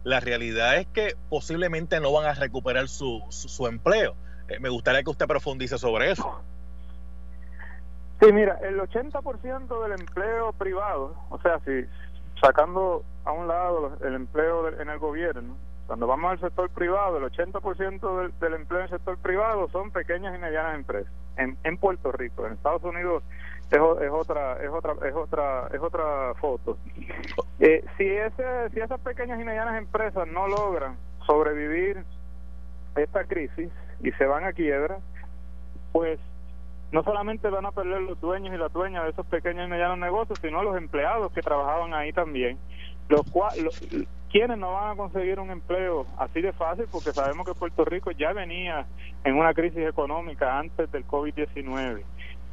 la 0.07 0.21
realidad 0.21 0.77
es 0.77 0.87
que 0.87 1.17
posiblemente 1.29 1.99
no 1.99 2.13
van 2.13 2.27
a 2.27 2.35
recuperar 2.35 2.87
su, 2.87 3.25
su, 3.29 3.67
empleo. 3.67 4.15
Eh, 4.49 4.61
me 4.61 4.69
gustaría 4.69 5.03
que 5.03 5.11
usted 5.11 5.27
profundice 5.27 5.79
sobre 5.79 6.13
eso. 6.13 6.41
Sí, 8.21 8.33
mira, 8.33 8.57
el 8.63 8.79
80% 8.79 9.83
del 9.83 10.01
empleo 10.01 10.53
privado, 10.53 11.17
o 11.29 11.41
sea, 11.41 11.59
si 11.65 11.85
sacando 12.41 13.03
a 13.25 13.33
un 13.33 13.49
lado 13.49 13.99
el 14.01 14.15
empleo 14.15 14.81
en 14.81 14.89
el 14.89 14.99
gobierno, 15.01 15.57
cuando 15.89 16.07
vamos 16.07 16.31
al 16.31 16.41
sector 16.41 16.71
privado, 16.71 17.17
el 17.19 17.25
80% 17.25 18.21
del, 18.21 18.39
del 18.39 18.55
empleo 18.55 18.79
en 18.79 18.85
el 18.85 18.91
sector 18.91 19.19
privado 19.19 19.69
son 19.71 19.91
pequeñas 19.91 20.37
y 20.37 20.39
medianas 20.39 20.77
empresas 20.77 21.13
en, 21.37 21.59
en 21.65 21.79
Puerto 21.79 22.13
Rico. 22.13 22.47
En 22.47 22.53
Estados 22.53 22.85
Unidos 22.85 23.25
es, 23.71 23.81
otra 23.81 24.63
es 24.63 24.71
otra 24.71 24.93
es 25.09 25.15
otra 25.15 25.69
es 25.73 25.81
otra 25.81 26.35
foto. 26.35 26.79
Eh, 27.59 27.85
si 27.97 28.07
ese 28.07 28.71
si 28.73 28.81
esas 28.81 29.01
pequeñas 29.01 29.41
y 29.41 29.45
medianas 29.45 29.79
empresas 29.79 30.27
no 30.29 30.47
logran 30.47 30.97
sobrevivir 31.27 32.05
esta 32.97 33.25
crisis 33.25 33.71
y 34.03 34.13
se 34.13 34.27
van 34.27 34.45
a 34.45 34.53
quiebra 34.53 34.99
pues 35.93 36.21
no 36.93 37.03
solamente 37.03 37.49
van 37.51 37.67
a 37.67 37.73
perder 37.73 38.03
los 38.03 38.21
dueños 38.21 38.55
y 38.55 38.59
las 38.59 38.73
dueñas 38.73 39.05
de 39.05 39.11
esos 39.11 39.27
pequeños 39.27 39.67
y 39.67 39.71
medianos 39.71 39.99
negocios 39.99 40.39
sino 40.41 40.63
los 40.63 40.77
empleados 40.77 41.33
que 41.33 41.43
trabajaban 41.43 41.93
ahí 41.95 42.13
también 42.13 42.59
los 43.09 43.29
cuales 43.31 43.81
quienes 44.31 44.59
no 44.59 44.73
van 44.73 44.93
a 44.93 44.97
conseguir 44.97 45.41
un 45.41 45.51
empleo 45.51 46.07
así 46.19 46.41
de 46.41 46.53
fácil 46.53 46.87
porque 46.91 47.13
sabemos 47.13 47.47
que 47.47 47.55
Puerto 47.55 47.85
Rico 47.85 48.13
ya 48.13 48.33
venía 48.33 48.87
en 49.25 49.37
una 49.37 49.53
crisis 49.55 49.87
económica 49.89 50.59
antes 50.59 50.91
del 50.93 51.07
COVID-19 51.07 52.05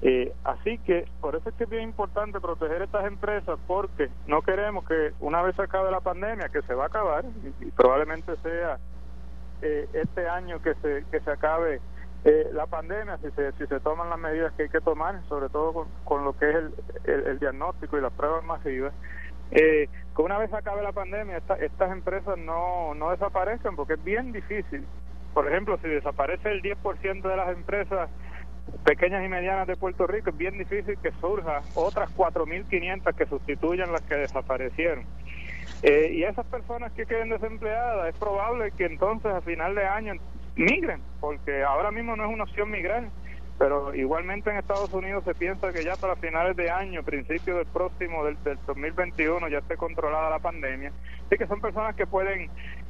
eh, 0.06 0.34
así 0.44 0.80
que 0.80 1.06
por 1.22 1.34
eso 1.34 1.48
es 1.48 1.56
que 1.56 1.64
es 1.64 1.70
bien 1.70 1.84
importante 1.84 2.42
proteger 2.42 2.82
estas 2.82 3.06
empresas 3.06 3.58
porque 3.66 4.10
no 4.28 4.42
queremos 4.42 4.86
que 4.86 5.14
una 5.22 5.42
vez 5.42 5.58
acabe 5.58 5.92
la 5.92 6.02
pandemia, 6.02 6.50
que 6.50 6.62
se 6.64 6.74
va 6.74 6.84
a 6.84 6.88
acabar 6.88 7.24
y, 7.62 7.72
probablemente 7.72 8.36
sea 8.44 8.80
eh, 9.62 9.88
este 9.94 10.28
año 10.28 10.62
que 10.62 10.74
se, 10.82 11.06
que 11.10 11.22
se 11.22 11.32
acabe 11.32 11.80
eh, 12.26 12.50
la 12.52 12.68
pandemia, 12.68 13.18
si 13.20 13.32
se, 13.32 13.54
si 13.54 13.66
se 13.66 13.80
toman 13.80 14.10
las 14.10 14.20
medidas 14.20 14.52
que 14.58 14.64
hay 14.64 14.70
que 14.70 14.82
tomar, 14.82 15.22
sobre 15.30 15.48
todo 15.48 15.88
con, 16.04 16.26
lo 16.26 16.38
que 16.38 16.50
es 16.50 16.56
el, 17.06 17.28
el, 17.28 17.40
diagnóstico 17.40 17.98
y 17.98 18.02
las 18.02 18.12
pruebas 18.12 18.44
masivas, 18.44 18.94
que 19.52 19.88
una 20.18 20.38
vez 20.38 20.52
acabe 20.54 20.84
la 20.84 20.92
pandemia 20.92 21.38
estas 21.38 21.92
empresas 21.92 22.38
no, 22.40 22.94
no 22.94 23.12
desaparezcan 23.12 23.78
porque 23.78 23.94
es 23.94 24.04
bien 24.04 24.34
difícil. 24.34 24.86
Por 25.34 25.48
ejemplo, 25.48 25.78
si 25.82 25.88
desaparece 25.88 26.52
el 26.52 26.62
10% 26.62 27.22
de 27.22 27.38
las 27.38 27.50
empresas 27.50 28.10
pequeñas 28.84 29.24
y 29.26 29.30
medianas 29.30 29.68
de 29.68 29.76
Puerto 29.76 30.08
Rico, 30.08 30.30
es 30.30 30.38
bien 30.38 30.58
difícil 30.58 30.98
que 31.02 31.12
surja 31.20 31.62
otras 31.76 32.16
4.500 32.16 33.16
que 33.16 33.26
sustituyan 33.26 33.92
las 33.92 34.02
que 34.02 34.16
desaparecieron. 34.16 35.06
Eh, 35.82 36.12
y 36.14 36.24
esas 36.24 36.46
personas 36.46 36.92
que 36.94 37.06
queden 37.06 37.30
desempleadas, 37.30 38.14
es 38.14 38.18
probable 38.18 38.72
que 38.72 38.86
entonces 38.86 39.32
a 39.32 39.42
final 39.42 39.76
de 39.76 39.86
año 39.86 40.14
migren, 40.56 41.02
porque 41.20 41.64
ahora 41.64 41.92
mismo 41.92 42.16
no 42.16 42.26
es 42.26 42.34
una 42.34 42.44
opción 42.44 42.72
migrar, 42.72 43.10
pero 43.58 43.94
igualmente 43.94 44.50
en 44.50 44.58
Estados 44.58 44.94
Unidos 44.94 45.24
se 45.26 45.36
piensa 45.36 45.72
que 45.72 45.84
ya 45.84 45.96
para 45.96 46.16
finales 46.16 46.56
de 46.56 46.70
año, 46.70 47.04
principio 47.04 47.58
del 47.58 47.68
próximo, 47.68 48.26
del, 48.26 48.42
del 48.44 48.58
2021, 48.66 49.48
ya 49.50 49.60
esté 49.60 49.78
controlada 49.78 50.30
la 50.30 50.40
pandemia. 50.40 50.92
Así 51.28 51.38
que 51.38 51.48
son 51.48 51.62
personas 51.62 51.96
que 51.96 52.08
pueden 52.08 52.50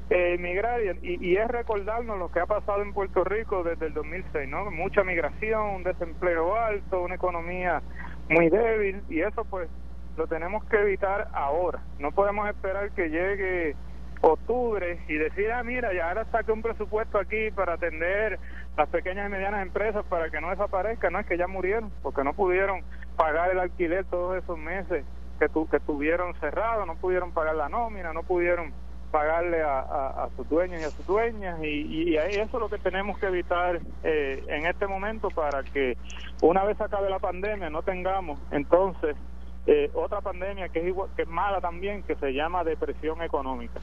emigrar 0.09 0.81
y, 1.01 1.35
es 1.35 1.47
recordarnos 1.47 2.19
lo 2.19 2.31
que 2.31 2.39
ha 2.39 2.45
pasado 2.45 2.81
en 2.81 2.93
Puerto 2.93 3.23
Rico 3.23 3.63
desde 3.63 3.87
el 3.87 3.93
2006, 3.93 4.49
¿no? 4.49 4.69
Mucha 4.71 5.03
migración, 5.03 5.75
un 5.75 5.83
desempleo 5.83 6.55
alto, 6.55 7.01
una 7.01 7.15
economía 7.15 7.81
muy 8.29 8.49
débil 8.49 9.01
y 9.09 9.21
eso 9.21 9.45
pues 9.45 9.69
lo 10.17 10.27
tenemos 10.27 10.63
que 10.65 10.77
evitar 10.77 11.27
ahora. 11.33 11.79
No 11.99 12.11
podemos 12.11 12.47
esperar 12.49 12.91
que 12.91 13.09
llegue 13.09 13.75
octubre 14.21 14.99
y 15.07 15.15
decir, 15.15 15.51
ah, 15.51 15.63
mira, 15.63 15.93
ya 15.93 16.07
ahora 16.07 16.25
saque 16.31 16.51
un 16.51 16.61
presupuesto 16.61 17.17
aquí 17.17 17.51
para 17.51 17.73
atender 17.73 18.39
las 18.77 18.87
pequeñas 18.89 19.27
y 19.27 19.31
medianas 19.31 19.61
empresas 19.61 20.05
para 20.05 20.29
que 20.29 20.39
no 20.39 20.49
desaparezca, 20.49 21.09
no 21.09 21.19
es 21.19 21.25
que 21.25 21.37
ya 21.37 21.47
murieron, 21.47 21.91
porque 22.01 22.23
no 22.23 22.33
pudieron 22.33 22.81
pagar 23.17 23.51
el 23.51 23.59
alquiler 23.59 24.05
todos 24.05 24.41
esos 24.41 24.57
meses 24.57 25.03
que, 25.39 25.49
tu, 25.49 25.67
que 25.67 25.79
tuvieron 25.81 26.33
cerrados, 26.35 26.87
no 26.87 26.95
pudieron 26.95 27.33
pagar 27.33 27.55
la 27.55 27.69
nómina, 27.69 28.13
no 28.13 28.23
pudieron 28.23 28.73
pagarle 29.13 29.61
a, 29.61 30.27
sus 30.35 30.49
dueños 30.49 30.81
y 30.81 30.85
a 30.85 30.89
sus 30.89 31.05
dueñas 31.05 31.63
y, 31.63 32.15
eso 32.15 32.41
es 32.41 32.53
lo 32.53 32.67
que 32.67 32.79
tenemos 32.79 33.19
que 33.19 33.27
evitar 33.27 33.79
eh, 34.03 34.43
en 34.47 34.65
este 34.65 34.87
momento 34.87 35.29
para 35.29 35.61
que 35.61 35.95
una 36.41 36.63
vez 36.63 36.81
acabe 36.81 37.11
la 37.11 37.19
pandemia 37.19 37.69
no 37.69 37.83
tengamos 37.83 38.39
entonces 38.49 39.15
eh, 39.67 39.91
otra 39.93 40.21
pandemia 40.21 40.67
que 40.69 40.79
es 40.79 40.87
igual 40.87 41.11
que 41.15 41.21
es 41.21 41.27
mala 41.27 41.61
también 41.61 42.01
que 42.01 42.15
se 42.15 42.33
llama 42.33 42.63
depresión 42.63 43.21
económica. 43.21 43.79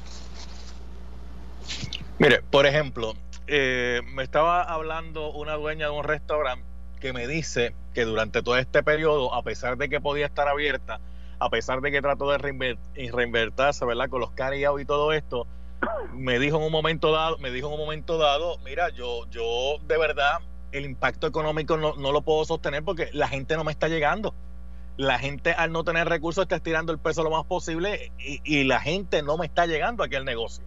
Mire 2.18 2.42
por 2.50 2.66
ejemplo 2.66 3.12
eh, 3.46 4.00
me 4.12 4.24
estaba 4.24 4.64
hablando 4.64 5.30
una 5.30 5.54
dueña 5.54 5.86
de 5.86 5.92
un 5.92 6.02
restaurante 6.02 6.64
que 7.00 7.12
me 7.12 7.28
dice 7.28 7.76
que 7.94 8.04
durante 8.04 8.42
todo 8.42 8.58
este 8.58 8.82
periodo 8.82 9.32
a 9.32 9.44
pesar 9.44 9.76
de 9.76 9.88
que 9.88 10.00
podía 10.00 10.26
estar 10.26 10.48
abierta 10.48 10.98
a 11.40 11.48
pesar 11.48 11.80
de 11.80 11.90
que 11.90 12.02
trató 12.02 12.30
de 12.30 12.38
reinvertirse, 12.38 13.84
¿verdad? 13.86 14.08
Con 14.10 14.20
los 14.20 14.30
carry 14.32 14.64
y 14.64 14.84
todo 14.84 15.12
esto, 15.12 15.46
me 16.12 16.38
dijo 16.38 16.58
en 16.58 16.64
un 16.64 16.72
momento 16.72 17.12
dado, 17.12 17.38
me 17.38 17.50
dijo 17.50 17.68
en 17.68 17.74
un 17.74 17.80
momento 17.80 18.18
dado, 18.18 18.58
mira, 18.58 18.90
yo, 18.90 19.26
yo 19.30 19.78
de 19.86 19.98
verdad 19.98 20.38
el 20.72 20.84
impacto 20.84 21.26
económico 21.26 21.78
no, 21.78 21.94
lo 21.94 22.22
puedo 22.22 22.44
sostener 22.44 22.84
porque 22.84 23.08
la 23.12 23.26
gente 23.26 23.56
no 23.56 23.64
me 23.64 23.72
está 23.72 23.88
llegando. 23.88 24.34
La 24.98 25.18
gente 25.18 25.52
al 25.52 25.72
no 25.72 25.82
tener 25.82 26.06
recursos 26.08 26.42
está 26.42 26.56
estirando 26.56 26.92
el 26.92 26.98
peso 26.98 27.22
lo 27.22 27.30
más 27.30 27.44
posible 27.46 28.12
y, 28.18 28.64
la 28.64 28.80
gente 28.80 29.22
no 29.22 29.38
me 29.38 29.46
está 29.46 29.64
llegando 29.64 30.04
aquí 30.04 30.16
al 30.16 30.26
negocio. 30.26 30.64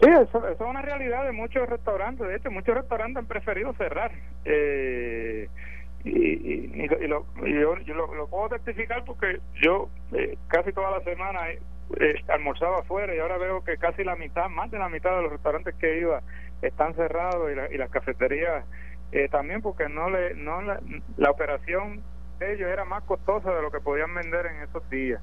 Sí, 0.00 0.08
eso, 0.08 0.48
es 0.48 0.60
una 0.60 0.82
realidad 0.82 1.24
de 1.24 1.30
muchos 1.30 1.68
restaurantes. 1.68 2.26
De 2.26 2.36
hecho, 2.36 2.50
muchos 2.50 2.74
restaurantes 2.74 3.18
han 3.18 3.26
preferido 3.26 3.72
cerrar. 3.74 4.10
Eh, 4.44 5.48
y, 6.04 6.10
y, 6.10 6.84
y, 6.84 7.08
lo, 7.08 7.26
yo, 7.36 7.78
yo 7.78 7.94
lo, 7.94 8.26
puedo 8.28 8.50
testificar 8.50 9.04
porque 9.04 9.40
yo 9.62 9.88
eh, 10.12 10.36
casi 10.48 10.72
toda 10.72 10.90
la 10.90 11.04
semana 11.04 11.48
eh, 11.50 12.14
almorzaba 12.28 12.80
afuera 12.80 13.14
y 13.14 13.18
ahora 13.18 13.38
veo 13.38 13.64
que 13.64 13.78
casi 13.78 14.04
la 14.04 14.16
mitad, 14.16 14.48
más 14.48 14.70
de 14.70 14.78
la 14.78 14.88
mitad 14.88 15.16
de 15.16 15.22
los 15.22 15.32
restaurantes 15.32 15.74
que 15.76 16.00
iba 16.00 16.20
están 16.62 16.94
cerrados 16.94 17.50
y, 17.72 17.76
las 17.76 17.90
cafeterías 17.90 18.64
eh, 19.12 19.28
también 19.28 19.62
porque 19.62 19.88
no 19.88 20.10
le 20.10 20.34
no 20.34 20.62
la, 20.62 20.80
la, 21.16 21.30
operación 21.30 22.02
de 22.38 22.54
ellos 22.54 22.68
era 22.68 22.84
más 22.84 23.02
costosa 23.04 23.52
de 23.52 23.62
lo 23.62 23.70
que 23.70 23.80
podían 23.80 24.14
vender 24.14 24.46
en 24.46 24.62
esos 24.62 24.88
días. 24.90 25.20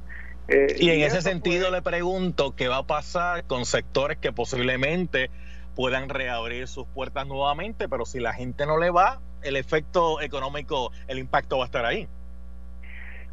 Eh, 0.48 0.76
y 0.80 0.90
en 0.90 1.02
ese 1.02 1.22
sentido 1.22 1.72
le 1.72 1.82
pregunto 1.82 2.56
qué 2.56 2.68
va 2.68 2.78
a 2.78 2.88
pasar 2.88 3.46
con 3.46 3.66
sectores 3.66 4.18
que 4.18 4.32
posiblemente 4.32 5.30
puedan 5.76 6.10
reabrir 6.10 6.68
sus 6.68 6.88
puertas 6.88 7.28
nuevamente, 7.28 7.88
pero 7.88 8.06
si 8.06 8.20
la 8.20 8.34
gente 8.34 8.66
no 8.66 8.78
le 8.78 8.90
va, 8.90 9.22
el 9.44 9.56
efecto 9.56 10.22
económico, 10.22 10.92
el 11.08 11.20
impacto 11.20 11.58
va 11.58 11.64
a 11.64 11.68
estar 11.68 11.86
ahí. 11.86 12.08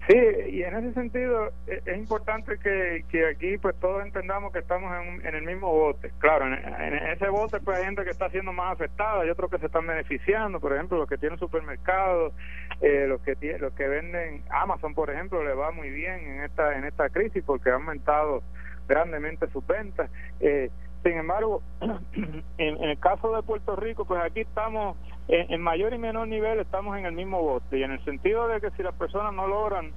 Sí, 0.09 0.17
y 0.49 0.63
en 0.63 0.75
ese 0.75 0.95
sentido 0.95 1.53
e, 1.67 1.83
es, 1.85 1.99
importante 1.99 2.59
que, 2.59 3.27
aquí 3.27 3.59
pues 3.59 3.79
todos 3.79 4.03
entendamos 4.03 4.55
que 4.55 4.61
estamos 4.61 4.91
en, 5.23 5.35
el 5.35 5.43
mismo 5.43 5.71
bote. 5.71 6.11
Claro, 6.19 6.47
en, 6.47 6.95
ese 6.95 7.29
bote 7.29 7.61
pues 7.61 7.77
hay 7.77 7.85
gente 7.85 8.05
que 8.05 8.11
está 8.11 8.31
siendo 8.31 8.55
más 8.55 8.73
afectada 8.73 9.27
y 9.27 9.29
otros 9.29 9.51
que 9.51 9.59
se 9.59 9.67
están 9.67 9.87
beneficiando, 9.87 10.61
por 10.61 10.73
ejemplo, 10.73 10.97
los 10.97 11.09
que 11.11 11.19
tienen 11.19 11.39
supermercados, 11.39 12.33
eh, 12.81 13.05
los 13.07 13.21
que 13.21 13.37
los 13.61 13.75
que 13.75 13.87
venden 13.87 14.45
Amazon, 14.49 14.95
por 14.95 15.11
ejemplo, 15.11 15.45
le 15.45 15.53
va 15.53 15.73
muy 15.73 15.91
bien 15.91 16.21
en 16.21 16.41
esta 16.43 16.79
en 16.79 16.87
esta 16.87 17.11
crisis 17.11 17.45
porque 17.45 17.69
ha 17.69 17.75
aumentado 17.75 18.43
grandemente 18.89 19.47
sus 19.51 19.67
ventas. 19.67 20.11
Eh, 20.41 20.71
sin 21.03 21.13
embargo, 21.13 21.63
en, 22.59 22.85
el 22.85 22.99
caso 22.99 23.35
de 23.35 23.43
Puerto 23.43 23.77
Rico, 23.77 24.05
pues 24.05 24.21
aquí 24.23 24.41
estamos 24.41 24.97
en, 25.29 25.61
mayor 25.61 25.93
y 25.95 25.99
menor 25.99 26.29
nivel, 26.29 26.59
estamos 26.59 26.97
en 26.97 27.07
el 27.07 27.13
mismo 27.13 27.41
bote. 27.43 27.79
Y 27.79 27.83
en 27.83 27.93
el 27.93 28.05
sentido 28.05 28.49
de 28.49 28.61
que 28.61 28.71
si 28.73 28.83
las 28.83 28.95
personas 28.95 29.33
no 29.33 29.47
logran 29.47 29.93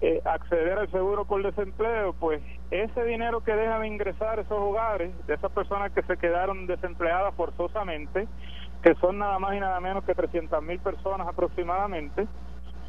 eh, 0.00 0.20
acceder 0.24 0.78
al 0.78 0.90
seguro 0.90 1.24
por 1.24 1.42
desempleo, 1.42 2.14
pues 2.14 2.42
ese 2.70 3.04
dinero 3.04 3.44
que 3.44 3.54
dejan 3.54 3.82
de 3.82 3.88
ingresar 3.88 4.38
esos 4.38 4.58
hogares, 4.58 5.12
de 5.26 5.34
esas 5.34 5.52
personas 5.52 5.92
que 5.92 6.02
se 6.02 6.16
quedaron 6.16 6.66
desempleadas 6.66 7.34
forzosamente, 7.34 8.26
que 8.82 8.94
son 8.96 9.18
nada 9.18 9.38
más 9.38 9.54
y 9.54 9.60
nada 9.60 9.78
menos 9.80 10.04
que 10.04 10.14
300 10.14 10.62
mil 10.62 10.78
personas 10.80 11.28
aproximadamente, 11.28 12.26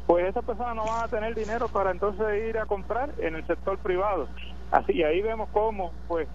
pues 0.06 0.26
esas 0.26 0.44
personas 0.44 0.74
no 0.74 0.84
van 0.84 1.04
a 1.04 1.08
tener 1.08 1.34
dinero 1.34 1.68
para 1.68 1.90
entonces 1.90 2.48
ir 2.48 2.58
a 2.58 2.66
comprar 2.66 3.10
en 3.18 3.36
el 3.36 3.46
sector 3.46 3.78
privado. 3.78 4.26
Así, 4.70 4.92
y 4.94 5.02
ahí 5.02 5.20
vemos 5.20 5.48
cómo, 5.52 5.92
pues, 6.08 6.26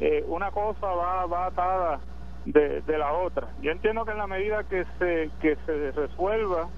eh, 0.00 0.24
una 0.28 0.50
cosa 0.50 0.86
va, 0.86 1.26
va 1.26 1.46
atada 1.46 2.00
de, 2.44 2.80
de, 2.82 2.98
la 2.98 3.12
otra. 3.12 3.48
Yo 3.62 3.70
entiendo 3.70 4.04
que 4.04 4.12
en 4.12 4.18
la 4.18 4.26
medida 4.26 4.64
que 4.64 4.84
se, 4.98 5.30
que 5.40 5.56
se 5.66 5.92
resuelva 5.92 6.68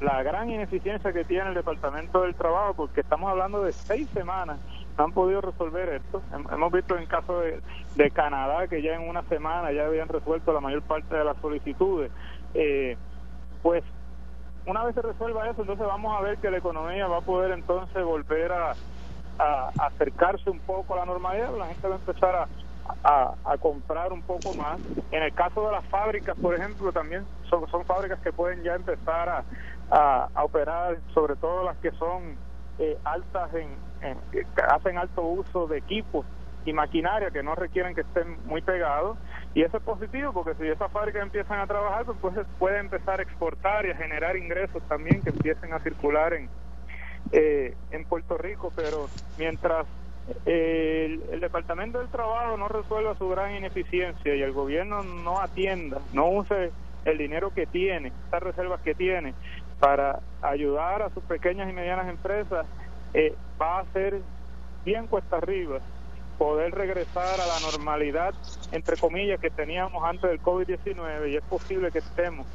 la 0.00 0.22
gran 0.22 0.50
ineficiencia 0.50 1.12
que 1.12 1.24
tiene 1.24 1.48
el 1.48 1.54
Departamento 1.54 2.22
del 2.22 2.34
Trabajo, 2.34 2.74
porque 2.74 3.02
estamos 3.02 3.30
hablando 3.30 3.62
de 3.62 3.72
seis 3.72 4.08
semanas, 4.14 4.58
han 4.96 5.12
podido 5.12 5.40
resolver 5.40 5.88
esto. 5.90 6.22
Hemos 6.50 6.72
visto 6.72 6.96
en 6.96 7.06
caso 7.06 7.40
de, 7.40 7.60
de 7.96 8.10
Canadá 8.10 8.66
que 8.68 8.82
ya 8.82 8.94
en 8.94 9.08
una 9.08 9.22
semana 9.24 9.72
ya 9.72 9.86
habían 9.86 10.08
resuelto 10.08 10.52
la 10.52 10.60
mayor 10.60 10.82
parte 10.82 11.14
de 11.14 11.24
las 11.24 11.36
solicitudes. 11.38 12.10
Eh, 12.54 12.96
pues 13.62 13.84
una 14.66 14.84
vez 14.84 14.94
se 14.94 15.02
resuelva 15.02 15.48
eso, 15.48 15.62
entonces 15.62 15.86
vamos 15.86 16.16
a 16.16 16.22
ver 16.22 16.38
que 16.38 16.50
la 16.50 16.58
economía 16.58 17.06
va 17.06 17.18
a 17.18 17.22
poder 17.22 17.52
entonces 17.52 18.04
volver 18.04 18.52
a, 18.52 18.74
a, 19.40 19.70
acercarse 19.86 20.50
un 20.50 20.60
poco 20.60 20.94
a 20.94 20.98
la 20.98 21.06
normalidad, 21.06 21.56
la 21.56 21.66
gente 21.66 21.88
va 21.88 21.94
a 21.94 21.98
empezar 21.98 22.48
a, 23.02 23.34
a, 23.44 23.56
comprar 23.58 24.12
un 24.12 24.22
poco 24.22 24.54
más. 24.54 24.78
En 25.10 25.22
el 25.22 25.32
caso 25.34 25.66
de 25.66 25.72
las 25.72 25.84
fábricas, 25.86 26.36
por 26.38 26.54
ejemplo, 26.54 26.92
también 26.92 27.24
son, 27.48 27.68
son 27.70 27.84
fábricas 27.84 28.20
que 28.20 28.32
pueden 28.32 28.62
ya 28.62 28.74
empezar 28.74 29.28
a, 29.28 29.44
a, 30.34 30.44
operar, 30.44 30.98
sobre 31.14 31.36
todo 31.36 31.64
las 31.64 31.76
que 31.78 31.90
son 31.92 32.36
eh, 32.78 32.98
altas, 33.04 33.50
en, 33.54 33.68
que 34.32 34.44
hacen 34.68 34.98
alto 34.98 35.22
uso 35.22 35.66
de 35.66 35.78
equipos 35.78 36.24
y 36.64 36.72
maquinaria 36.72 37.30
que 37.30 37.42
no 37.42 37.54
requieren 37.54 37.94
que 37.94 38.02
estén 38.02 38.36
muy 38.46 38.60
pegados. 38.60 39.16
Y 39.54 39.62
eso 39.62 39.78
es 39.78 39.82
positivo 39.82 40.32
porque 40.32 40.54
si 40.54 40.68
esas 40.68 40.92
fábricas 40.92 41.22
empiezan 41.22 41.60
a 41.60 41.66
trabajar, 41.66 42.04
pues, 42.04 42.18
pues 42.20 42.46
puede 42.58 42.78
empezar 42.78 43.18
a 43.20 43.22
exportar 43.22 43.86
y 43.86 43.90
a 43.90 43.96
generar 43.96 44.36
ingresos 44.36 44.82
también 44.88 45.22
que 45.22 45.30
empiecen 45.30 45.72
a 45.72 45.80
circular 45.80 46.34
en, 46.34 46.48
eh, 47.32 47.74
en 47.90 48.04
Puerto 48.04 48.36
Rico, 48.36 48.72
pero 48.74 49.08
mientras 49.38 49.86
el, 50.46 51.22
el, 51.32 51.40
Departamento 51.40 51.98
del 51.98 52.08
Trabajo 52.08 52.56
no 52.56 52.68
resuelva 52.68 53.16
su 53.16 53.28
gran 53.28 53.56
ineficiencia 53.56 54.34
y 54.34 54.42
el 54.42 54.52
gobierno 54.52 55.02
no 55.02 55.40
atienda, 55.40 56.00
no 56.12 56.28
use 56.28 56.70
el 57.04 57.18
dinero 57.18 57.52
que 57.54 57.66
tiene, 57.66 58.08
estas 58.24 58.42
reservas 58.42 58.80
que 58.80 58.94
tiene, 58.94 59.34
para 59.78 60.20
ayudar 60.42 61.02
a 61.02 61.10
sus 61.10 61.22
pequeñas 61.24 61.68
y 61.70 61.72
medianas 61.72 62.08
empresas, 62.08 62.66
eh, 63.14 63.34
va 63.60 63.80
a 63.80 63.84
ser 63.92 64.20
bien 64.84 65.06
cuesta 65.06 65.36
arriba 65.36 65.80
poder 66.38 66.72
regresar 66.72 67.38
a 67.38 67.46
la 67.46 67.60
normalidad, 67.60 68.34
entre 68.72 68.96
comillas, 68.96 69.38
que 69.40 69.50
teníamos 69.50 70.02
antes 70.04 70.30
del 70.30 70.40
COVID-19 70.40 71.30
y 71.30 71.36
es 71.36 71.42
posible 71.42 71.90
que 71.90 71.98
estemos 71.98 72.46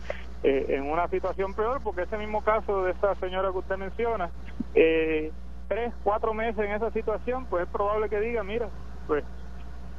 eh, 0.47 0.75
en 0.75 0.84
una 0.84 1.08
situación 1.08 1.55
peor 1.55 1.81
porque 1.84 2.03
ese 2.03 2.19
mismo 2.19 2.43
caso 2.43 2.84
de 2.84 2.91
esa 2.91 3.15
señora 3.15 3.51
que 3.51 3.58
usted 3.58 3.77
menciona, 3.77 4.29
eh, 4.75 5.31
tres, 5.67 5.91
cuatro 6.03 6.36
meses 6.36 6.63
en 6.63 6.71
esa 6.71 6.91
situación, 6.91 7.47
pues 7.47 7.63
es 7.63 7.69
probable 7.69 8.10
que 8.10 8.19
diga, 8.19 8.43
mira, 8.43 8.69
pues 9.08 9.23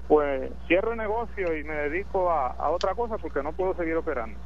pues 0.06 0.52
cierro 0.68 0.92
el 0.92 0.98
negocio 0.98 1.56
y 1.56 1.64
me 1.64 1.74
dedico 1.74 2.30
a, 2.30 2.52
a 2.52 2.70
otra 2.70 2.94
cosa 2.94 3.18
porque 3.18 3.42
no 3.42 3.52
puedo 3.52 3.74
seguir 3.74 3.96
operando. 3.96 4.38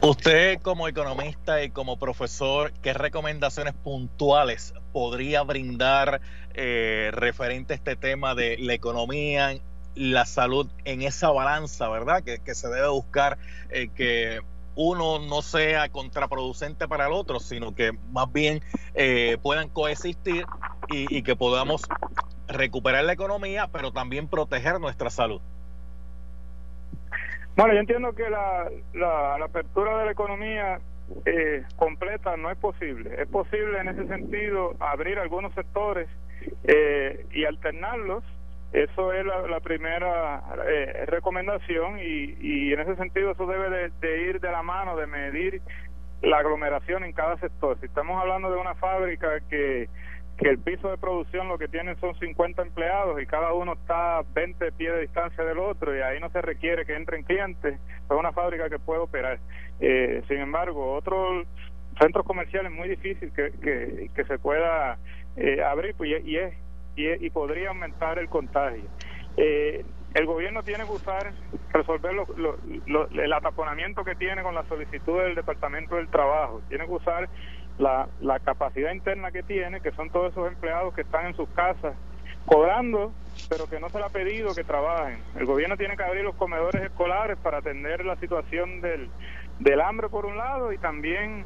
Usted 0.00 0.60
como 0.62 0.86
economista 0.86 1.64
y 1.64 1.70
como 1.70 1.98
profesor, 1.98 2.72
¿qué 2.80 2.92
recomendaciones 2.92 3.74
puntuales 3.74 4.72
podría 4.92 5.42
brindar 5.42 6.20
eh, 6.52 7.10
referente 7.12 7.72
a 7.72 7.76
este 7.76 7.96
tema 7.96 8.36
de 8.36 8.56
la 8.58 8.74
economía, 8.74 9.56
la 9.94 10.24
salud 10.24 10.68
en 10.84 11.02
esa 11.02 11.30
balanza, 11.30 11.88
verdad? 11.88 12.22
Que, 12.22 12.54
se 12.54 12.68
debe 12.68 12.88
buscar 12.88 13.38
eh, 13.70 13.88
que 13.94 14.40
uno 14.76 15.20
no 15.20 15.42
sea 15.42 15.88
contraproducente 15.88 16.88
para 16.88 17.06
el 17.06 17.12
otro, 17.12 17.40
sino 17.40 17.74
que 17.74 17.92
más 18.10 18.32
bien 18.32 18.60
eh, 18.94 19.38
puedan 19.42 19.68
coexistir 19.68 20.46
y, 20.88 21.16
y 21.16 21.22
que 21.22 21.36
podamos 21.36 21.82
recuperar 22.48 23.04
la 23.04 23.12
economía, 23.12 23.68
pero 23.72 23.92
también 23.92 24.28
proteger 24.28 24.80
nuestra 24.80 25.10
salud. 25.10 25.40
Bueno, 27.56 27.72
yo 27.72 27.80
entiendo 27.80 28.12
que 28.14 28.28
la, 28.28 28.68
la, 28.94 29.44
apertura 29.44 29.98
de 29.98 30.06
la 30.06 30.12
economía 30.12 30.80
eh, 31.24 31.62
completa 31.76 32.36
no 32.36 32.50
es 32.50 32.58
posible. 32.58 33.14
Es 33.16 33.28
posible 33.28 33.78
en 33.78 33.88
ese 33.88 34.08
sentido 34.08 34.74
abrir 34.80 35.18
algunos 35.20 35.54
sectores 35.54 36.08
eh, 36.64 37.26
y 37.32 37.44
alternarlos. 37.44 38.24
Eso 38.74 39.12
es 39.12 39.24
la, 39.24 39.60
primera 39.60 40.42
eh, 40.68 41.04
recomendación 41.06 41.98
y, 42.00 42.36
y 42.40 42.72
en 42.72 42.80
ese 42.80 42.96
sentido 42.96 43.30
eso 43.30 43.46
debe 43.46 43.90
de 44.00 44.20
ir 44.22 44.40
de 44.40 44.50
la 44.50 44.62
mano, 44.62 44.96
de 44.96 45.06
medir 45.06 45.62
la 46.22 46.38
aglomeración 46.38 47.04
en 47.04 47.12
cada 47.12 47.38
sector. 47.38 47.78
Si 47.80 47.86
estamos 47.86 48.20
hablando 48.20 48.50
de 48.50 48.58
una 48.58 48.74
fábrica 48.74 49.40
que 49.48 49.88
que 50.36 50.48
el 50.48 50.58
piso 50.58 50.90
de 50.90 50.98
producción 50.98 51.48
lo 51.48 51.58
que 51.58 51.68
tienen 51.68 51.98
son 52.00 52.18
50 52.18 52.62
empleados 52.62 53.20
y 53.22 53.26
cada 53.26 53.52
uno 53.52 53.74
está 53.74 54.22
20 54.34 54.72
pies 54.72 54.94
de 54.94 55.00
distancia 55.02 55.44
del 55.44 55.58
otro 55.58 55.96
y 55.96 56.00
ahí 56.00 56.18
no 56.18 56.28
se 56.30 56.42
requiere 56.42 56.84
que 56.84 56.96
entren 56.96 57.22
clientes, 57.22 57.74
es 57.74 58.10
una 58.10 58.32
fábrica 58.32 58.68
que 58.68 58.78
puede 58.78 59.00
operar. 59.00 59.38
Eh, 59.80 60.22
sin 60.28 60.38
embargo, 60.38 60.94
otros 60.94 61.46
centros 62.00 62.26
comerciales 62.26 62.72
muy 62.72 62.88
difícil 62.88 63.32
que, 63.32 63.52
que, 64.12 64.24
se 64.24 64.38
pueda 64.38 64.98
eh, 65.36 65.62
abrir 65.62 65.94
pues, 65.94 66.10
y, 66.24 66.36
es, 66.36 66.52
y, 66.96 67.30
podría 67.30 67.68
aumentar 67.68 68.18
el 68.18 68.28
contagio. 68.28 68.84
Eh, 69.36 69.84
el 70.14 70.26
gobierno 70.26 70.62
tiene 70.62 70.84
que 70.84 70.92
usar, 70.92 71.32
resolver 71.72 72.14
el 73.14 73.32
ataponamiento 73.32 74.04
que 74.04 74.14
tiene 74.14 74.42
con 74.42 74.54
la 74.54 74.64
solicitud 74.68 75.20
del 75.20 75.34
Departamento 75.34 75.96
del 75.96 76.08
Trabajo, 76.08 76.62
tiene 76.68 76.86
que 76.86 76.92
usar 76.92 77.28
la, 77.78 78.08
la 78.20 78.38
capacidad 78.38 78.92
interna 78.92 79.32
que 79.32 79.42
tiene, 79.42 79.80
que 79.80 79.90
son 79.92 80.10
todos 80.10 80.32
esos 80.32 80.46
empleados 80.46 80.94
que 80.94 81.00
están 81.00 81.26
en 81.26 81.34
sus 81.34 81.48
casas 81.50 81.96
cobrando, 82.46 83.12
pero 83.48 83.66
que 83.68 83.80
no 83.80 83.88
se 83.88 83.98
le 83.98 84.04
ha 84.04 84.10
pedido 84.10 84.54
que 84.54 84.64
trabajen. 84.64 85.18
El 85.36 85.46
gobierno 85.46 85.76
tiene 85.76 85.96
que 85.96 86.04
abrir 86.04 86.24
los 86.24 86.36
comedores 86.36 86.82
escolares 86.82 87.36
para 87.38 87.58
atender 87.58 88.04
la 88.04 88.16
situación 88.16 88.80
del, 88.80 89.08
del 89.58 89.80
hambre 89.80 90.08
por 90.08 90.26
un 90.26 90.36
lado 90.36 90.72
y 90.72 90.78
también, 90.78 91.44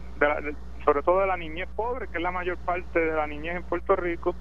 sobre 0.85 1.03
todo 1.03 1.21
de 1.21 1.27
la 1.27 1.37
niñez 1.37 1.69
pobre, 1.75 2.09
que 2.09 2.19
es 2.19 2.23
la 2.23 2.33
mayor 2.33 2.59
parte 2.59 2.99
de 2.99 3.15
la 3.15 3.27
niñez 3.27 3.57
en 3.57 3.63
Puerto 3.63 3.97
Rico, 3.97 4.35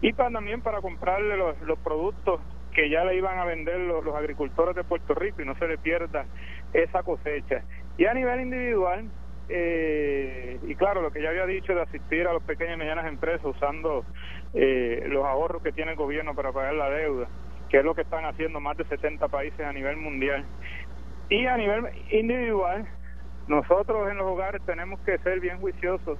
y 0.00 0.12
también 0.12 0.60
para 0.60 0.80
comprarle 0.80 1.36
los, 1.36 1.60
los 1.62 1.78
productos 1.80 2.40
que 2.72 2.88
ya 2.88 3.04
le 3.04 3.16
iban 3.16 3.38
a 3.38 3.44
vender 3.44 3.80
los, 3.80 4.04
los 4.04 4.14
agricultores 4.14 4.76
de 4.76 4.84
Puerto 4.84 5.14
Rico 5.14 5.42
y 5.42 5.44
no 5.44 5.56
se 5.56 5.66
le 5.66 5.78
pierda 5.78 6.26
esa 6.72 7.02
cosecha. 7.02 7.62
Y 7.96 8.04
a 8.04 8.14
nivel 8.14 8.40
individual, 8.42 9.08
eh, 9.48 10.58
y 10.66 10.74
claro, 10.76 11.02
lo 11.02 11.10
que 11.10 11.22
ya 11.22 11.30
había 11.30 11.46
dicho 11.46 11.74
de 11.74 11.82
asistir 11.82 12.28
a 12.28 12.32
las 12.32 12.42
pequeñas 12.42 12.76
y 12.76 12.78
medianas 12.78 13.06
empresas 13.06 13.44
usando 13.44 14.04
eh, 14.54 15.04
los 15.08 15.24
ahorros 15.24 15.62
que 15.62 15.72
tiene 15.72 15.92
el 15.92 15.96
gobierno 15.96 16.34
para 16.34 16.52
pagar 16.52 16.74
la 16.74 16.90
deuda, 16.90 17.26
que 17.68 17.78
es 17.78 17.84
lo 17.84 17.94
que 17.94 18.02
están 18.02 18.24
haciendo 18.24 18.60
más 18.60 18.76
de 18.76 18.84
70 18.84 19.26
países 19.28 19.60
a 19.60 19.72
nivel 19.72 19.96
mundial. 19.96 20.44
Y 21.30 21.46
a 21.46 21.56
nivel 21.56 21.86
individual, 22.10 22.86
nosotros 23.48 24.10
en 24.10 24.18
los 24.18 24.26
hogares 24.26 24.62
tenemos 24.64 25.00
que 25.00 25.18
ser 25.18 25.40
bien 25.40 25.58
juiciosos 25.58 26.18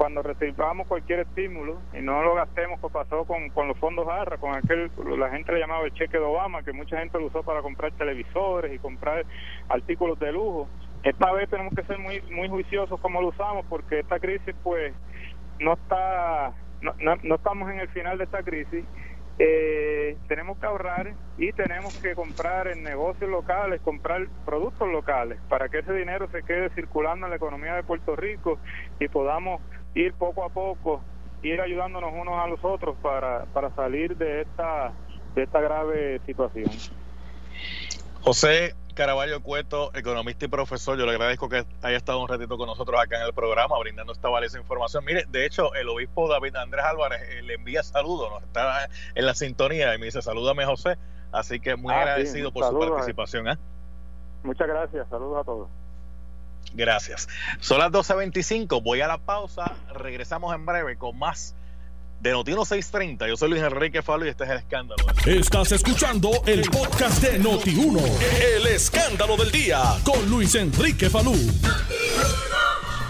cuando 0.00 0.22
recibamos 0.22 0.86
cualquier 0.86 1.20
estímulo 1.20 1.78
y 1.92 2.00
no 2.00 2.22
lo 2.22 2.34
gastemos 2.34 2.80
como 2.80 2.90
pasó 2.90 3.26
con, 3.26 3.68
los 3.68 3.76
fondos 3.76 4.08
ARRA, 4.08 4.38
con 4.38 4.54
aquel, 4.54 4.90
la 5.18 5.28
gente 5.28 5.52
le 5.52 5.58
llamaba 5.58 5.84
el 5.84 5.92
cheque 5.92 6.16
de 6.16 6.24
Obama, 6.24 6.62
que 6.62 6.72
mucha 6.72 6.96
gente 6.96 7.18
lo 7.18 7.26
usó 7.26 7.42
para 7.42 7.60
comprar 7.60 7.92
televisores 7.92 8.72
y 8.72 8.78
comprar 8.78 9.26
artículos 9.68 10.18
de 10.18 10.32
lujo. 10.32 10.70
Esta 11.02 11.30
vez 11.32 11.50
tenemos 11.50 11.74
que 11.74 11.82
ser 11.82 11.98
muy 11.98 12.22
muy 12.30 12.48
juiciosos 12.48 12.98
como 12.98 13.20
lo 13.20 13.28
usamos 13.28 13.66
porque 13.68 13.98
esta 13.98 14.18
crisis 14.18 14.54
pues 14.62 14.94
no 15.58 15.74
está 15.74 16.54
no, 16.80 16.94
no 17.22 17.34
estamos 17.34 17.70
en 17.70 17.80
el 17.80 17.88
final 17.88 18.16
de 18.16 18.24
esta 18.24 18.42
crisis 18.42 18.86
eh, 19.42 20.18
tenemos 20.28 20.58
que 20.58 20.66
ahorrar 20.66 21.14
y 21.38 21.50
tenemos 21.52 21.96
que 21.96 22.14
comprar 22.14 22.68
en 22.68 22.82
negocios 22.82 23.30
locales, 23.30 23.80
comprar 23.80 24.26
productos 24.44 24.86
locales 24.86 25.38
para 25.48 25.70
que 25.70 25.78
ese 25.78 25.94
dinero 25.94 26.28
se 26.30 26.42
quede 26.42 26.68
circulando 26.74 27.24
en 27.24 27.30
la 27.30 27.36
economía 27.36 27.74
de 27.74 27.82
Puerto 27.82 28.16
Rico 28.16 28.58
y 28.98 29.08
podamos 29.08 29.62
ir 29.94 30.12
poco 30.14 30.44
a 30.44 30.48
poco, 30.48 31.00
ir 31.42 31.60
ayudándonos 31.60 32.12
unos 32.12 32.34
a 32.38 32.46
los 32.46 32.64
otros 32.64 32.96
para, 33.02 33.44
para 33.46 33.74
salir 33.74 34.16
de 34.16 34.42
esta, 34.42 34.92
de 35.34 35.42
esta 35.42 35.60
grave 35.60 36.20
situación. 36.26 36.70
José, 38.22 38.74
Caraballo 38.94 39.42
Cueto, 39.42 39.90
economista 39.94 40.44
y 40.44 40.48
profesor, 40.48 40.98
yo 40.98 41.06
le 41.06 41.12
agradezco 41.12 41.48
que 41.48 41.64
haya 41.82 41.96
estado 41.96 42.20
un 42.20 42.28
ratito 42.28 42.58
con 42.58 42.66
nosotros 42.66 43.00
acá 43.00 43.18
en 43.18 43.26
el 43.26 43.32
programa, 43.32 43.78
brindando 43.78 44.12
esta 44.12 44.28
valiosa 44.28 44.58
información. 44.58 45.04
Mire, 45.04 45.24
de 45.28 45.46
hecho, 45.46 45.74
el 45.74 45.88
obispo 45.88 46.28
David 46.28 46.56
Andrés 46.56 46.84
Álvarez 46.84 47.22
eh, 47.30 47.42
le 47.42 47.54
envía 47.54 47.82
saludos, 47.82 48.30
nos 48.30 48.42
está 48.42 48.88
en 49.14 49.26
la 49.26 49.34
sintonía 49.34 49.94
y 49.94 49.98
me 49.98 50.06
dice, 50.06 50.20
salúdame 50.20 50.66
José, 50.66 50.98
así 51.32 51.60
que 51.60 51.76
muy 51.76 51.94
ah, 51.94 52.00
agradecido 52.00 52.52
por 52.52 52.64
su 52.64 52.78
participación. 52.78 53.48
¿eh? 53.48 53.58
Muchas 54.42 54.68
gracias, 54.68 55.08
saludos 55.08 55.40
a 55.40 55.44
todos. 55.44 55.68
Gracias. 56.72 57.28
Son 57.60 57.78
las 57.78 57.90
12.25, 57.90 58.82
voy 58.82 59.00
a 59.00 59.08
la 59.08 59.18
pausa, 59.18 59.74
regresamos 59.94 60.54
en 60.54 60.64
breve 60.66 60.96
con 60.96 61.18
más 61.18 61.54
de 62.20 62.32
Noti 62.32 62.52
630. 62.52 63.28
Yo 63.28 63.36
soy 63.36 63.50
Luis 63.50 63.62
Enrique 63.62 64.02
Falo 64.02 64.26
y 64.26 64.28
este 64.28 64.44
es 64.44 64.50
el 64.50 64.58
escándalo. 64.58 65.02
Estás 65.26 65.72
escuchando 65.72 66.30
el 66.46 66.62
podcast 66.62 67.22
de 67.22 67.38
Noti 67.38 67.74
1. 67.76 68.00
El 68.56 68.66
escándalo 68.66 69.36
del 69.36 69.50
día 69.50 69.80
con 70.04 70.28
Luis 70.28 70.54
Enrique 70.54 71.08
Falú. 71.08 71.34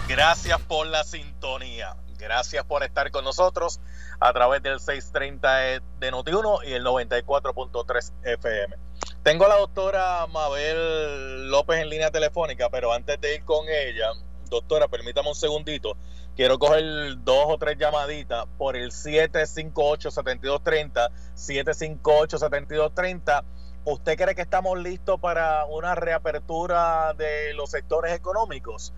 Gracias 0.07 0.59
por 0.61 0.87
la 0.87 1.03
sintonía. 1.03 1.95
Gracias 2.17 2.63
por 2.65 2.83
estar 2.83 3.11
con 3.11 3.25
nosotros 3.25 3.81
a 4.19 4.31
través 4.31 4.61
del 4.61 4.79
630 4.79 5.81
de 5.99 6.11
Noti 6.11 6.31
1 6.31 6.59
y 6.65 6.73
el 6.73 6.85
94.3 6.85 8.13
FM. 8.23 8.75
Tengo 9.23 9.45
a 9.45 9.49
la 9.49 9.57
doctora 9.57 10.25
Mabel 10.27 11.49
López 11.49 11.79
en 11.79 11.89
línea 11.89 12.09
telefónica, 12.09 12.69
pero 12.69 12.91
antes 12.91 13.21
de 13.21 13.35
ir 13.35 13.45
con 13.45 13.67
ella, 13.69 14.07
doctora, 14.49 14.87
permítame 14.87 15.29
un 15.29 15.35
segundito 15.35 15.95
quiero 16.35 16.59
coger 16.59 16.83
dos 17.23 17.45
o 17.47 17.57
tres 17.57 17.77
llamaditas 17.77 18.45
por 18.57 18.75
el 18.75 18.91
758-7230, 18.91 21.09
758-7230. 21.35 23.43
¿Usted 23.83 24.15
cree 24.17 24.35
que 24.35 24.41
estamos 24.41 24.77
listos 24.79 25.19
para 25.19 25.65
una 25.65 25.95
reapertura 25.95 27.13
de 27.13 27.53
los 27.53 27.71
sectores 27.71 28.13
económicos? 28.13 28.93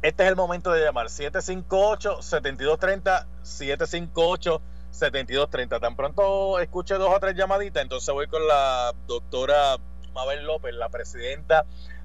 Este 0.00 0.22
es 0.24 0.28
el 0.28 0.36
momento 0.36 0.70
de 0.70 0.84
llamar 0.84 1.08
758-7230, 1.08 3.26
758-7230. 3.42 4.60
Tan 5.80 5.96
pronto 5.96 6.58
escuche 6.58 6.94
dos 6.94 7.14
o 7.14 7.20
tres 7.20 7.34
llamaditas, 7.36 7.82
entonces 7.82 8.12
voy 8.12 8.26
con 8.26 8.46
la 8.46 8.92
doctora 9.06 9.76
Mabel 10.12 10.44
López, 10.44 10.74
la 10.74 10.88
presidenta 10.88 11.64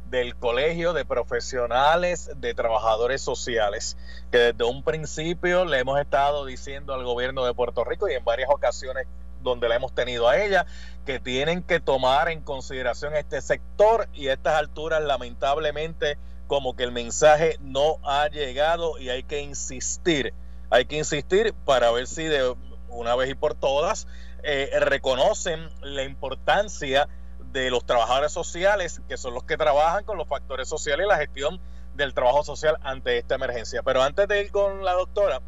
del 0.10 0.36
Colegio 0.36 0.94
de 0.94 1.06
Profesionales 1.06 2.30
de 2.36 2.54
Trabajadores 2.54 3.22
Sociales, 3.22 3.98
que 4.32 4.38
desde 4.38 4.64
un 4.64 4.84
principio 4.84 5.66
le 5.66 5.80
hemos 5.80 6.00
estado 6.00 6.46
diciendo 6.46 6.94
al 6.94 7.04
gobierno 7.04 7.46
de 7.46 7.54
Puerto 7.56 7.84
Rico 7.84 8.08
y 8.08 8.14
en 8.14 8.24
varias 8.24 8.50
ocasiones 8.52 9.08
donde 9.42 9.68
la 9.68 9.76
hemos 9.76 9.94
tenido 9.94 10.30
a 10.30 10.38
ella, 10.38 10.66
que 11.06 11.20
tienen 11.20 11.64
que 11.64 11.80
tomar 11.80 12.30
en 12.30 12.42
consideración 12.42 13.16
este 13.16 13.42
sector 13.42 14.08
y 14.14 14.28
a 14.28 14.34
estas 14.34 14.54
alturas 14.54 15.02
lamentablemente 15.02 16.18
como 16.48 16.76
que 16.76 16.84
el 16.84 16.92
mensaje 16.92 17.58
no 17.60 17.98
ha 18.04 18.28
llegado 18.28 19.00
y 19.00 19.10
hay 19.10 19.24
que 19.24 19.42
insistir, 19.42 20.34
hay 20.70 20.86
que 20.86 20.98
insistir 20.98 21.54
para 21.66 21.92
ver 21.92 22.06
si 22.08 22.24
de 22.24 22.56
una 22.94 23.16
vez 23.16 23.30
y 23.30 23.36
por 23.36 23.56
todas 23.56 24.08
eh, 24.44 24.70
reconocen 24.80 25.70
la 25.82 26.04
importancia 26.04 27.08
de 27.52 27.70
los 27.70 27.86
trabajadores 27.86 28.32
sociales, 28.32 29.02
que 29.08 29.18
son 29.18 29.34
los 29.34 29.44
que 29.44 29.58
trabajan 29.58 30.04
con 30.04 30.18
los 30.18 30.28
factores 30.28 30.68
sociales 30.68 31.06
y 31.06 31.10
la 31.10 31.18
gestión 31.18 31.60
del 31.96 32.14
trabajo 32.14 32.44
social 32.44 32.78
ante 32.82 33.18
esta 33.18 33.36
emergencia. 33.36 33.84
Pero 33.84 34.02
antes 34.02 34.28
de 34.28 34.42
ir 34.42 34.52
con 34.52 34.84
la 34.84 34.94
doctora, 34.94 35.40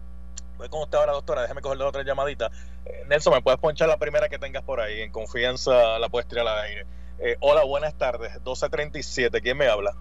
voy 0.57 0.69
con 0.69 0.81
usted 0.81 0.97
ahora, 0.97 1.13
doctora, 1.13 1.41
déjeme 1.41 1.61
cogerle 1.61 1.83
otra 1.83 2.03
llamadita. 2.03 2.51
Eh, 2.85 3.05
Nelson, 3.07 3.33
¿me 3.33 3.41
puedes 3.41 3.59
ponchar 3.59 3.89
la 3.89 3.97
primera 3.97 4.29
que 4.29 4.37
tengas 4.37 4.63
por 4.63 4.79
ahí? 4.79 5.01
En 5.01 5.11
confianza 5.11 5.99
la 5.99 6.09
puedes 6.09 6.27
tirar 6.27 6.47
al 6.47 6.59
aire. 6.65 6.85
Eh, 7.19 7.37
hola, 7.39 7.63
buenas 7.63 7.95
tardes, 7.95 8.33
1237, 8.35 9.41
¿quién 9.41 9.57
me 9.57 9.67
habla? 9.67 9.93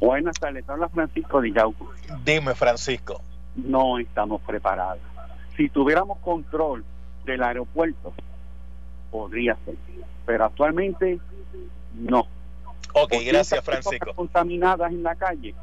Buenas 0.00 0.34
tardes, 0.38 0.68
habla 0.68 0.88
Francisco 0.88 1.40
de 1.40 1.52
Yauco. 1.52 1.90
Dime, 2.24 2.54
Francisco. 2.54 3.22
No 3.54 3.98
estamos 3.98 4.42
preparados. 4.42 5.00
Si 5.56 5.68
tuviéramos 5.68 6.18
control 6.18 6.84
del 7.24 7.42
aeropuerto, 7.42 8.12
podría 9.10 9.56
ser, 9.64 9.74
pero 10.24 10.44
actualmente 10.44 11.18
no. 11.94 12.26
Ok, 12.92 13.14
gracias 13.26 13.64
Francisco. 13.64 14.14
Contaminadas 14.14 14.90
en 14.92 15.02
la 15.02 15.14
calle. 15.14 15.54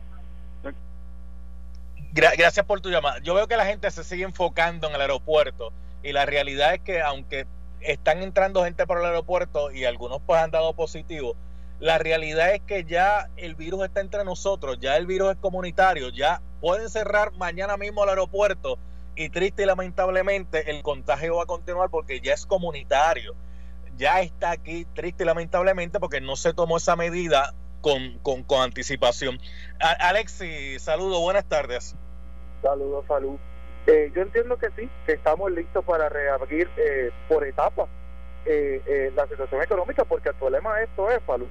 gracias 2.13 2.65
por 2.65 2.81
tu 2.81 2.89
llamada. 2.89 3.19
Yo 3.19 3.33
veo 3.33 3.47
que 3.47 3.57
la 3.57 3.65
gente 3.65 3.89
se 3.91 4.03
sigue 4.03 4.23
enfocando 4.23 4.87
en 4.87 4.95
el 4.95 5.01
aeropuerto 5.01 5.71
y 6.03 6.11
la 6.11 6.25
realidad 6.25 6.73
es 6.75 6.81
que 6.81 7.01
aunque 7.01 7.47
están 7.81 8.21
entrando 8.21 8.63
gente 8.63 8.85
por 8.85 8.99
el 8.99 9.05
aeropuerto 9.05 9.71
y 9.71 9.85
algunos 9.85 10.21
pues 10.25 10.39
han 10.39 10.51
dado 10.51 10.73
positivo, 10.73 11.35
la 11.79 11.97
realidad 11.97 12.53
es 12.53 12.61
que 12.61 12.85
ya 12.85 13.29
el 13.35 13.55
virus 13.55 13.83
está 13.83 13.99
entre 13.99 14.23
nosotros, 14.23 14.79
ya 14.79 14.95
el 14.95 15.05
virus 15.05 15.31
es 15.31 15.37
comunitario, 15.37 16.09
ya 16.09 16.41
pueden 16.61 16.89
cerrar 16.89 17.33
mañana 17.33 17.77
mismo 17.77 18.03
el 18.03 18.09
aeropuerto 18.11 18.77
y 19.15 19.29
triste 19.29 19.63
y 19.63 19.65
lamentablemente 19.65 20.71
el 20.71 20.81
contagio 20.81 21.37
va 21.37 21.43
a 21.43 21.45
continuar 21.47 21.89
porque 21.89 22.19
ya 22.19 22.33
es 22.33 22.45
comunitario. 22.45 23.35
Ya 23.95 24.21
está 24.21 24.51
aquí, 24.51 24.85
triste 24.95 25.23
y 25.23 25.25
lamentablemente, 25.27 25.99
porque 25.99 26.19
no 26.19 26.35
se 26.35 26.53
tomó 26.53 26.77
esa 26.77 26.95
medida 26.95 27.53
con, 27.81 28.17
con, 28.19 28.61
anticipación. 28.61 29.39
Alexi, 29.79 30.79
saludo, 30.79 31.19
buenas 31.19 31.45
tardes. 31.45 31.95
Saludos, 32.61 33.05
salud. 33.07 33.37
Eh, 33.85 34.11
yo 34.15 34.21
entiendo 34.21 34.57
que 34.57 34.69
sí, 34.77 34.89
que 35.05 35.13
estamos 35.13 35.51
listos 35.51 35.83
para 35.83 36.07
reabrir 36.09 36.69
eh, 36.77 37.11
por 37.27 37.45
etapas 37.45 37.89
eh, 38.45 39.11
la 39.15 39.27
situación 39.27 39.61
económica, 39.61 40.05
porque 40.05 40.29
el 40.29 40.35
problema 40.35 40.77
de 40.77 40.85
esto 40.85 41.11
es, 41.11 41.19
salud. 41.27 41.47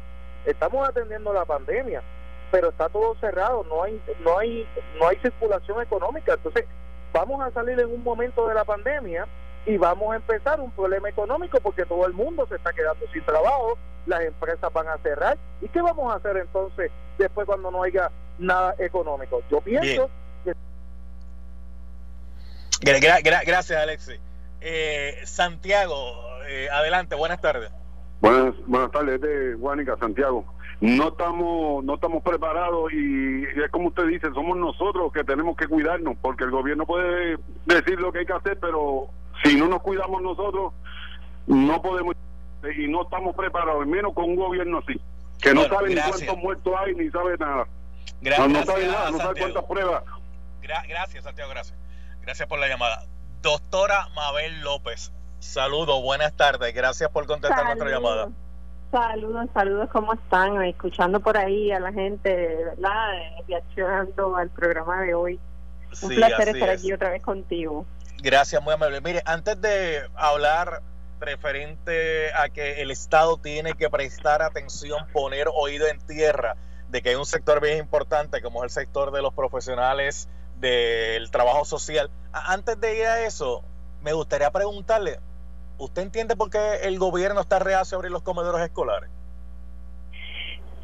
Estamos 0.47 0.89
atendiendo 0.89 1.33
la 1.33 1.45
pandemia, 1.45 2.03
pero 2.51 2.71
está 2.71 2.89
todo 2.89 3.15
cerrado, 3.21 3.65
no 3.69 3.83
hay, 3.83 4.03
no 4.21 4.39
hay, 4.39 4.67
no 4.99 5.09
hay 5.09 5.19
circulación 5.19 5.83
económica. 5.83 6.35
Entonces, 6.35 6.65
vamos 7.13 7.41
a 7.43 7.51
salir 7.51 7.79
en 7.79 7.93
un 7.93 8.03
momento 8.03 8.49
de 8.49 8.55
la 8.55 8.65
pandemia 8.65 9.27
y 9.67 9.77
vamos 9.77 10.13
a 10.13 10.17
empezar 10.17 10.61
un 10.61 10.71
problema 10.73 11.09
económico 11.09 11.61
porque 11.61 11.85
todo 11.85 12.07
el 12.07 12.13
mundo 12.13 12.47
se 12.49 12.57
está 12.57 12.73
quedando 12.73 13.07
sin 13.13 13.25
trabajo, 13.25 13.79
las 14.07 14.23
empresas 14.23 14.73
van 14.73 14.89
a 14.89 14.99
cerrar. 14.99 15.39
¿Y 15.61 15.69
qué 15.69 15.81
vamos 15.81 16.13
a 16.13 16.17
hacer 16.17 16.37
entonces 16.37 16.91
después 17.19 17.47
cuando 17.47 17.71
no 17.71 17.83
haya 17.83 18.11
nada 18.39 18.75
económico? 18.79 19.43
Yo 19.51 19.61
pienso 19.61 20.11
que... 20.45 20.55
gracias, 23.45 23.71
Alexi. 23.81 24.15
Eh, 24.61 25.21
Santiago, 25.25 25.95
eh, 26.49 26.69
adelante, 26.73 27.15
buenas 27.15 27.41
tardes. 27.41 27.71
Buenas, 28.21 28.55
buenas 28.67 28.91
tardes, 28.91 29.21
de 29.21 29.55
Guánica, 29.55 29.97
Santiago 29.99 30.45
no 30.83 31.09
estamos 31.11 31.85
no 31.85 31.95
estamos 31.95 32.25
preparados 32.25 32.93
y, 32.93 33.45
es 33.45 33.71
como 33.71 33.89
usted 33.89 34.05
dice, 34.09 34.27
somos 34.35 34.57
nosotros 34.57 35.13
que 35.13 35.23
tenemos 35.23 35.57
que 35.57 35.69
cuidarnos, 35.69 36.17
porque 36.21 36.43
el 36.43 36.51
gobierno 36.51 36.85
puede 36.87 37.39
decir 37.67 38.01
lo 38.01 38.13
que 38.13 38.21
hay 38.21 38.27
que 38.27 38.33
hacer, 38.33 38.59
pero 38.59 39.07
si 39.45 39.55
no 39.57 39.69
nos 39.69 39.81
cuidamos 39.81 40.21
nosotros, 40.21 40.73
no 41.47 41.81
podemos 41.81 42.17
y 42.77 42.89
no 42.89 43.03
estamos 43.03 43.37
preparados, 43.37 43.87
menos 43.87 44.13
con 44.13 44.25
un 44.25 44.35
gobierno 44.35 44.79
así, 44.79 45.01
que 45.41 45.55
no 45.55 45.69
sabe 45.69 45.95
ni 45.95 46.01
cuántos 46.01 46.39
muertos 46.39 46.75
hay 46.77 46.95
ni 46.97 47.11
sabe 47.11 47.39
nada. 47.39 47.67
Gracias, 48.21 48.49
no, 48.49 48.65
sabe 48.65 48.87
nada, 48.89 49.11
no 49.13 49.19
sabe 49.19 49.41
cuántas 49.41 49.65
pruebas. 49.65 50.03
gracias, 50.89 51.23
Santiago, 51.23 51.51
gracias. 51.51 51.79
Gracias 52.23 52.49
por 52.49 52.59
la 52.59 52.67
llamada. 52.67 53.05
Doctora 53.41 54.09
Mabel 54.17 54.63
López, 54.63 55.13
saludos, 55.39 56.03
buenas 56.03 56.37
tardes, 56.37 56.75
gracias 56.75 57.09
por 57.11 57.27
contestar 57.29 57.67
nuestra 57.67 57.89
llamada. 57.89 58.31
Saludos, 58.93 59.49
saludos, 59.55 59.89
¿cómo 59.91 60.13
están? 60.13 60.63
Escuchando 60.65 61.19
por 61.19 61.39
ahí 61.39 61.73
a 61.73 61.81
la 61.81 61.91
gente, 61.95 62.59
¿verdad? 62.77 63.13
Reaccionando 63.49 64.37
al 64.37 64.51
programa 64.51 65.01
de 65.01 65.15
hoy. 65.15 65.41
Un 66.03 66.11
placer 66.11 66.51
estar 66.51 66.69
aquí 66.69 66.93
otra 66.93 67.09
vez 67.09 67.23
contigo. 67.23 67.87
Gracias, 68.19 68.63
muy 68.63 68.75
amable. 68.75 69.01
Mire, 69.01 69.23
antes 69.25 69.59
de 69.63 70.03
hablar 70.15 70.83
referente 71.21 72.35
a 72.35 72.51
que 72.51 72.83
el 72.83 72.91
Estado 72.91 73.39
tiene 73.39 73.73
que 73.73 73.89
prestar 73.89 74.43
atención, 74.43 75.07
poner 75.11 75.49
oído 75.55 75.87
en 75.87 75.99
tierra 76.01 76.57
de 76.91 77.01
que 77.01 77.09
hay 77.11 77.15
un 77.15 77.25
sector 77.25 77.63
bien 77.63 77.79
importante 77.79 78.43
como 78.43 78.63
es 78.63 78.77
el 78.77 78.83
sector 78.83 79.11
de 79.11 79.23
los 79.23 79.33
profesionales 79.33 80.29
del 80.61 81.31
trabajo 81.31 81.65
social. 81.65 82.11
Antes 82.31 82.79
de 82.79 82.99
ir 82.99 83.07
a 83.07 83.25
eso, 83.25 83.65
me 84.03 84.13
gustaría 84.13 84.51
preguntarle, 84.51 85.19
¿usted 85.83 86.03
entiende 86.03 86.37
por 86.37 86.49
qué 86.49 86.77
el 86.85 86.99
gobierno 86.99 87.41
está 87.41 87.59
reacio 87.59 87.97
a 87.97 87.99
abrir 87.99 88.13
los 88.13 88.23
comedores 88.23 88.65
escolares? 88.65 89.11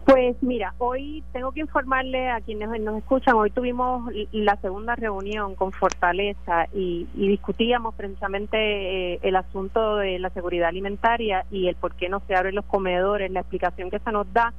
Pues 0.04 0.36
mira, 0.42 0.74
hoy 0.78 1.22
tengo 1.32 1.52
que 1.52 1.60
informarle 1.60 2.30
a 2.30 2.40
quienes 2.40 2.68
nos 2.80 2.96
escuchan, 2.96 3.34
hoy 3.36 3.50
tuvimos 3.50 4.10
la 4.32 4.56
segunda 4.56 4.96
reunión 4.96 5.54
con 5.54 5.70
Fortaleza 5.70 6.66
y, 6.72 7.06
discutíamos 7.14 7.94
precisamente 7.94 8.56
eh, 8.56 9.18
el 9.22 9.36
asunto 9.36 9.96
de 9.96 10.18
la 10.18 10.30
seguridad 10.30 10.70
alimentaria 10.70 11.44
y 11.50 11.68
el 11.68 11.76
por 11.76 11.94
qué 11.94 12.08
no 12.08 12.22
se 12.26 12.34
abren 12.34 12.54
los 12.54 12.64
comedores, 12.64 13.30
la 13.30 13.40
explicación 13.40 13.90
que 13.90 13.98
se 13.98 14.10
nos 14.10 14.32
da, 14.32 14.54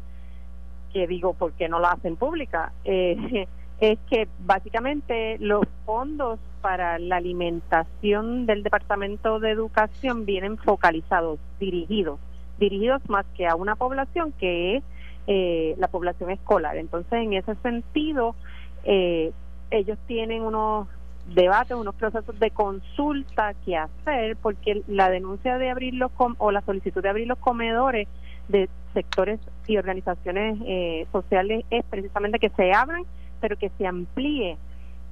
que 0.93 1.07
digo, 1.07 1.33
¿por 1.33 1.53
qué 1.53 1.67
no 1.67 1.79
la 1.79 1.91
hacen 1.93 2.15
pública? 2.15 2.71
Eh, 2.85 3.47
es 3.79 3.97
que 4.07 4.27
básicamente 4.39 5.37
los 5.39 5.65
fondos 5.83 6.39
para 6.61 6.99
la 6.99 7.17
alimentación 7.17 8.45
del 8.45 8.63
Departamento 8.63 9.39
de 9.39 9.51
Educación 9.51 10.25
vienen 10.25 10.57
focalizados, 10.57 11.39
dirigidos, 11.59 12.19
dirigidos 12.59 13.01
más 13.09 13.25
que 13.35 13.47
a 13.47 13.55
una 13.55 13.75
población 13.75 14.33
que 14.39 14.77
es 14.77 14.83
eh, 15.27 15.75
la 15.77 15.87
población 15.87 16.31
escolar. 16.31 16.77
Entonces, 16.77 17.13
en 17.13 17.33
ese 17.33 17.55
sentido, 17.55 18.35
eh, 18.83 19.31
ellos 19.71 19.97
tienen 20.07 20.41
unos 20.41 20.87
debates, 21.33 21.77
unos 21.77 21.95
procesos 21.95 22.39
de 22.39 22.51
consulta 22.51 23.53
que 23.65 23.77
hacer, 23.77 24.35
porque 24.37 24.81
la 24.87 25.09
denuncia 25.09 25.57
de 25.57 25.69
abrir 25.69 25.93
los 25.93 26.11
o 26.17 26.51
la 26.51 26.61
solicitud 26.61 27.03
de 27.03 27.09
abrir 27.09 27.27
los 27.27 27.37
comedores 27.37 28.07
de 28.47 28.69
sectores 28.93 29.39
y 29.67 29.77
organizaciones 29.77 30.57
eh, 30.65 31.05
sociales 31.11 31.63
es 31.69 31.85
precisamente 31.85 32.39
que 32.39 32.49
se 32.49 32.73
abran, 32.73 33.03
pero 33.39 33.57
que 33.57 33.69
se 33.77 33.85
amplíe 33.85 34.57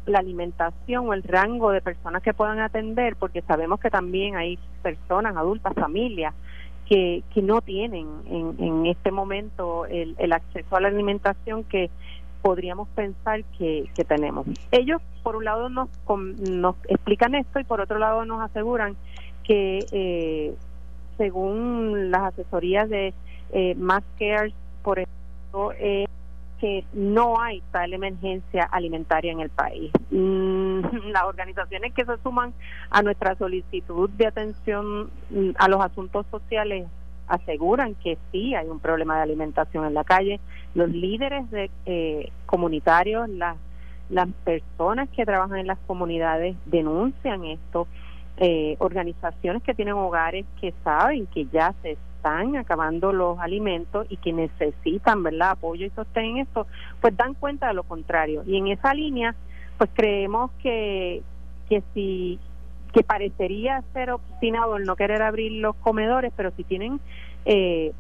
la 0.08 0.20
alimentación 0.20 1.08
o 1.08 1.14
el 1.14 1.24
rango 1.24 1.72
de 1.72 1.82
personas 1.82 2.24
que 2.24 2.34
puedan 2.34 2.60
atender, 2.60 3.16
porque 3.16 3.42
sabemos 3.44 3.80
que 3.80 3.90
también 3.90 4.36
hay 4.36 4.58
personas, 4.82 5.36
adultas, 5.36 5.74
familias, 5.76 6.34
que, 6.88 7.24
que 7.34 7.42
no 7.42 7.62
tienen 7.62 8.08
en, 8.30 8.56
en 8.60 8.86
este 8.86 9.12
momento 9.12 9.86
el, 9.86 10.16
el 10.18 10.32
acceso 10.32 10.76
a 10.76 10.82
la 10.82 10.88
alimentación 10.88 11.66
que 11.66 11.90
podríamos 12.42 12.88
pensar 12.90 13.44
que, 13.58 13.90
que 13.94 14.06
tenemos. 14.06 14.48
Ellos, 14.72 15.02
por 15.22 15.36
un 15.36 15.44
lado, 15.44 15.70
nos, 15.70 15.90
nos 16.50 16.76
explican 16.88 17.36
esto 17.36 17.60
y 17.60 17.66
por 17.66 17.82
otro 17.82 18.00
lado 18.00 18.24
nos 18.24 18.42
aseguran 18.42 18.96
que 19.44 19.80
eh, 19.92 20.56
según 21.18 22.12
las 22.12 22.34
asesorías 22.34 22.90
de 22.90 23.14
eh, 23.52 23.76
Mass 23.76 24.04
Care, 24.18 24.54
por 24.84 25.00
ejemplo, 25.00 25.72
eh, 25.78 26.06
que 26.60 26.86
no 26.94 27.40
hay 27.40 27.62
tal 27.72 27.94
emergencia 27.94 28.64
alimentaria 28.64 29.32
en 29.32 29.40
el 29.40 29.50
país. 29.50 29.92
Mm, 30.12 30.82
las 31.12 31.24
organizaciones 31.24 31.94
que 31.94 32.06
se 32.06 32.18
suman 32.24 32.54
a 32.90 33.02
nuestra 33.02 33.36
solicitud 33.36 34.10
de 34.12 34.28
atención 34.28 35.10
mm, 35.30 35.52
a 35.58 35.68
los 35.68 35.82
asuntos 35.82 36.26
sociales 36.32 36.88
aseguran 37.28 37.96
que 37.96 38.18
sí 38.32 38.56
hay 38.56 38.68
un 38.68 38.80
problema 38.80 39.18
de 39.18 39.24
alimentación 39.24 39.86
en 39.86 39.94
la 39.94 40.04
calle. 40.04 40.40
Los 40.76 40.90
líderes 40.90 41.50
de, 41.52 41.70
eh, 41.86 42.32
comunitarios, 42.46 43.30
las, 43.30 43.58
las 44.10 44.30
personas 44.46 45.10
que 45.10 45.26
trabajan 45.26 45.60
en 45.60 45.68
las 45.68 45.80
comunidades 45.80 46.56
denuncian 46.66 47.46
esto. 47.46 47.88
Eh, 48.40 48.76
organizaciones 48.80 49.64
que 49.64 49.74
tienen 49.74 49.96
hogares 49.96 50.46
que 50.62 50.72
saben 50.84 51.26
que 51.26 51.48
ya 51.48 51.74
se 51.82 51.98
están 52.18 52.58
acabando 52.58 53.14
los 53.14 53.40
alimentos 53.40 54.08
y 54.10 54.18
que 54.18 54.34
necesitan 54.34 55.24
verdad 55.24 55.52
apoyo 55.52 55.86
y 55.86 55.90
sostén 55.92 56.26
en 56.26 56.38
esto 56.40 56.68
pues 57.00 57.16
dan 57.16 57.34
cuenta 57.36 57.68
de 57.68 57.74
lo 57.74 57.84
contrario 57.84 58.44
y 58.46 58.58
en 58.58 58.68
esa 58.68 58.94
línea 58.94 59.36
pues 59.78 59.90
creemos 59.94 60.52
que 60.62 61.22
que 61.70 61.84
si 61.94 62.40
que 62.94 63.04
parecería 63.04 63.84
ser 63.94 64.12
obstinado 64.12 64.78
el 64.78 64.84
no 64.84 64.96
querer 64.96 65.22
abrir 65.22 65.52
los 65.54 65.76
comedores 65.78 66.34
pero 66.36 66.52
si 66.58 66.64
tienen 66.64 67.00
eh, 67.46 67.94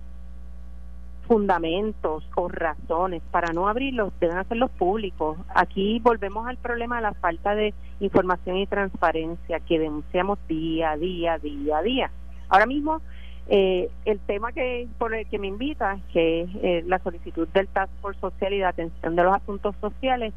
fundamentos 1.27 2.23
o 2.36 2.47
razones 2.47 3.21
para 3.32 3.51
no 3.53 3.67
abrirlos 3.67 4.13
deben 4.19 4.38
hacerlos 4.38 4.71
públicos. 4.71 5.38
Aquí 5.53 5.99
volvemos 5.99 6.47
al 6.47 6.58
problema 6.58 6.97
de 6.97 7.01
la 7.01 7.13
falta 7.13 7.53
de 7.53 7.73
información 7.99 8.58
y 8.58 8.67
transparencia 8.67 9.60
que 9.60 9.77
denunciamos 9.77 10.39
día 10.47 10.91
a 10.91 10.97
día, 10.97 11.38
día 11.38 11.77
a 11.77 11.82
día. 11.82 12.12
Ahora 12.49 12.65
mismo 12.65 13.01
eh, 13.49 13.89
el 14.03 14.19
tema 14.19 14.51
que 14.51 14.88
por 14.97 15.15
el 15.15 15.25
que 15.27 15.39
me 15.39 15.47
invita, 15.47 15.99
que 16.12 16.41
es 16.41 16.49
eh, 16.62 16.83
la 16.86 16.99
solicitud 16.99 17.47
del 17.49 17.67
Task 17.69 17.91
Force 18.01 18.19
Social 18.19 18.53
y 18.53 18.57
de 18.57 18.65
atención 18.65 19.15
de 19.15 19.23
los 19.23 19.36
asuntos 19.36 19.73
sociales, 19.79 20.33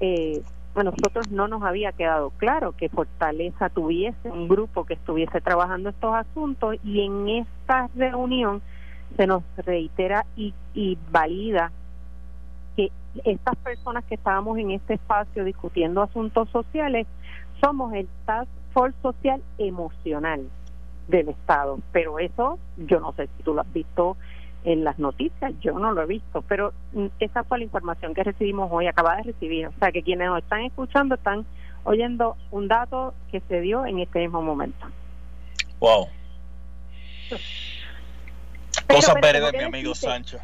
eh, 0.00 0.42
a 0.74 0.82
nosotros 0.82 1.30
no 1.30 1.48
nos 1.48 1.62
había 1.62 1.92
quedado 1.92 2.30
claro 2.30 2.72
que 2.72 2.88
Fortaleza 2.88 3.68
tuviese 3.68 4.30
un 4.30 4.48
grupo 4.48 4.84
que 4.84 4.94
estuviese 4.94 5.40
trabajando 5.40 5.90
estos 5.90 6.14
asuntos 6.14 6.76
y 6.84 7.00
en 7.00 7.28
esta 7.28 7.88
reunión 7.94 8.62
se 9.16 9.26
nos 9.26 9.42
reitera 9.56 10.26
y, 10.36 10.52
y 10.74 10.98
valida 11.10 11.72
que 12.76 12.90
estas 13.24 13.56
personas 13.56 14.04
que 14.04 14.16
estábamos 14.16 14.58
en 14.58 14.70
este 14.70 14.94
espacio 14.94 15.44
discutiendo 15.44 16.02
asuntos 16.02 16.48
sociales 16.50 17.06
somos 17.60 17.94
el 17.94 18.06
Task 18.26 18.50
Force 18.72 18.96
Social 19.00 19.42
Emocional 19.56 20.46
del 21.08 21.28
Estado. 21.28 21.78
Pero 21.92 22.18
eso, 22.18 22.58
yo 22.76 23.00
no 23.00 23.12
sé 23.12 23.28
si 23.36 23.42
tú 23.42 23.54
lo 23.54 23.60
has 23.60 23.72
visto 23.72 24.16
en 24.64 24.82
las 24.82 24.98
noticias, 24.98 25.52
yo 25.60 25.78
no 25.78 25.92
lo 25.92 26.02
he 26.02 26.06
visto, 26.06 26.42
pero 26.42 26.72
mm, 26.92 27.06
esa 27.20 27.44
fue 27.44 27.58
la 27.58 27.64
información 27.64 28.14
que 28.14 28.24
recibimos 28.24 28.68
hoy, 28.72 28.88
acaba 28.88 29.16
de 29.16 29.22
recibir. 29.22 29.68
O 29.68 29.72
sea, 29.78 29.92
que 29.92 30.02
quienes 30.02 30.28
nos 30.28 30.42
están 30.42 30.62
escuchando 30.62 31.14
están 31.14 31.46
oyendo 31.84 32.36
un 32.50 32.66
dato 32.66 33.14
que 33.30 33.40
se 33.48 33.60
dio 33.60 33.86
en 33.86 34.00
este 34.00 34.18
mismo 34.18 34.42
momento. 34.42 34.86
Wow. 35.78 36.08
Cosas 38.88 39.14
verdes, 39.22 39.52
mi 39.52 39.62
amigo 39.62 39.94
Sancho. 39.94 40.38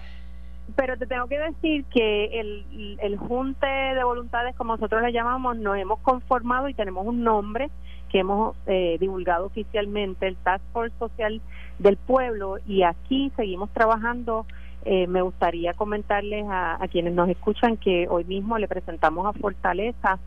Pero 0.77 0.97
te 0.97 1.07
tengo 1.07 1.27
que 1.27 1.39
decir 1.39 1.85
que 1.87 2.41
el, 2.41 2.97
el 3.01 3.19
junte 3.19 3.67
de 3.67 4.05
voluntades, 4.05 4.55
como 4.55 4.75
nosotros 4.75 5.03
le 5.03 5.13
llamamos, 5.13 5.57
nos 5.57 5.77
hemos 5.77 5.99
conformado 5.99 6.69
y 6.69 6.75
tenemos 6.75 7.05
un 7.05 7.25
nombre 7.25 7.71
que 8.13 8.19
hemos 8.19 8.55
eh, 8.67 8.99
divulgado 9.01 9.47
oficialmente, 9.47 10.29
el 10.29 10.37
Task 10.37 10.63
Force 10.73 10.95
Social 10.99 11.41
del 11.79 11.97
Pueblo, 11.97 12.59
y 12.67 12.83
aquí 12.83 13.33
seguimos 13.37 13.71
trabajando. 13.71 14.47
Eh, 14.85 15.07
me 15.07 15.23
gustaría 15.23 15.73
comentarles 15.75 16.45
a, 16.51 16.79
quienes 16.91 17.15
nos 17.15 17.29
escuchan 17.29 17.77
que 17.77 18.07
hoy 18.09 18.25
mismo 18.25 18.59
le 18.59 18.69
presentamos 18.69 19.27
a 19.27 19.33
Fortaleza 19.33 20.19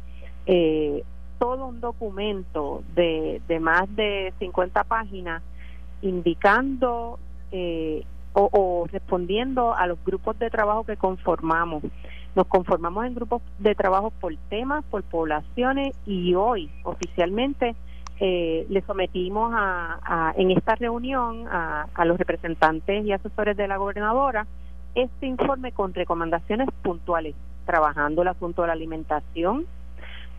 eh, 0.45 1.03
todo 1.39 1.67
un 1.67 1.81
documento 1.81 2.83
de, 2.95 3.41
de 3.47 3.59
más 3.59 3.93
de 3.95 4.33
50 4.39 4.85
páginas 4.85 5.43
indicando 6.01 7.19
o, 8.33 8.49
o 8.51 8.87
respondiendo 8.91 9.75
a 9.75 9.87
los 9.87 10.03
grupos 10.05 10.39
de 10.39 10.49
trabajo 10.49 10.85
que 10.85 10.97
conformamos. 10.97 11.83
Nos 12.35 12.47
conformamos 12.47 13.05
en 13.05 13.15
grupos 13.15 13.41
de 13.59 13.75
trabajo 13.75 14.11
por 14.11 14.35
temas, 14.49 14.83
por 14.91 15.03
poblaciones 15.03 15.95
y 16.05 16.35
hoy 16.35 16.69
oficialmente 16.83 17.75
eh, 18.19 18.65
le 18.69 18.81
sometimos 18.81 19.53
a, 19.55 20.33
en 20.35 20.51
esta 20.51 20.75
reunión 20.75 21.47
a, 21.47 21.87
a 21.93 22.05
los 22.05 22.17
representantes 22.17 23.05
y 23.05 23.13
asesores 23.13 23.55
de 23.55 23.69
la 23.69 23.77
gobernadora 23.77 24.45
este 24.95 25.27
informe 25.27 25.71
con 25.71 25.93
recomendaciones 25.93 26.69
puntuales, 26.81 27.35
trabajando 27.65 28.21
el 28.21 28.29
asunto 28.29 28.61
de 28.61 28.67
la 28.67 28.73
alimentación. 28.73 29.65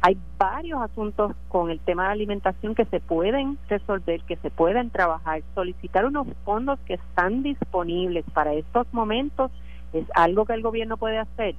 Hay 0.02 0.18
varios 0.38 0.82
asuntos 0.82 1.32
con 1.48 1.70
el 1.70 1.80
tema 1.80 2.02
de 2.02 2.08
la 2.08 2.12
alimentación 2.12 2.74
que 2.74 2.84
se 2.86 3.00
pueden 3.00 3.58
resolver, 3.68 4.22
que 4.22 4.36
se 4.36 4.50
pueden 4.50 4.90
trabajar. 4.90 5.42
Solicitar 5.54 6.04
unos 6.04 6.26
fondos 6.44 6.78
que 6.80 6.94
están 6.94 7.42
disponibles 7.42 8.24
para 8.34 8.52
estos 8.52 8.86
momentos 8.92 9.50
es 9.94 10.04
algo 10.14 10.44
que 10.44 10.52
el 10.52 10.62
gobierno 10.62 10.98
puede 10.98 11.18
hacer 11.18 11.54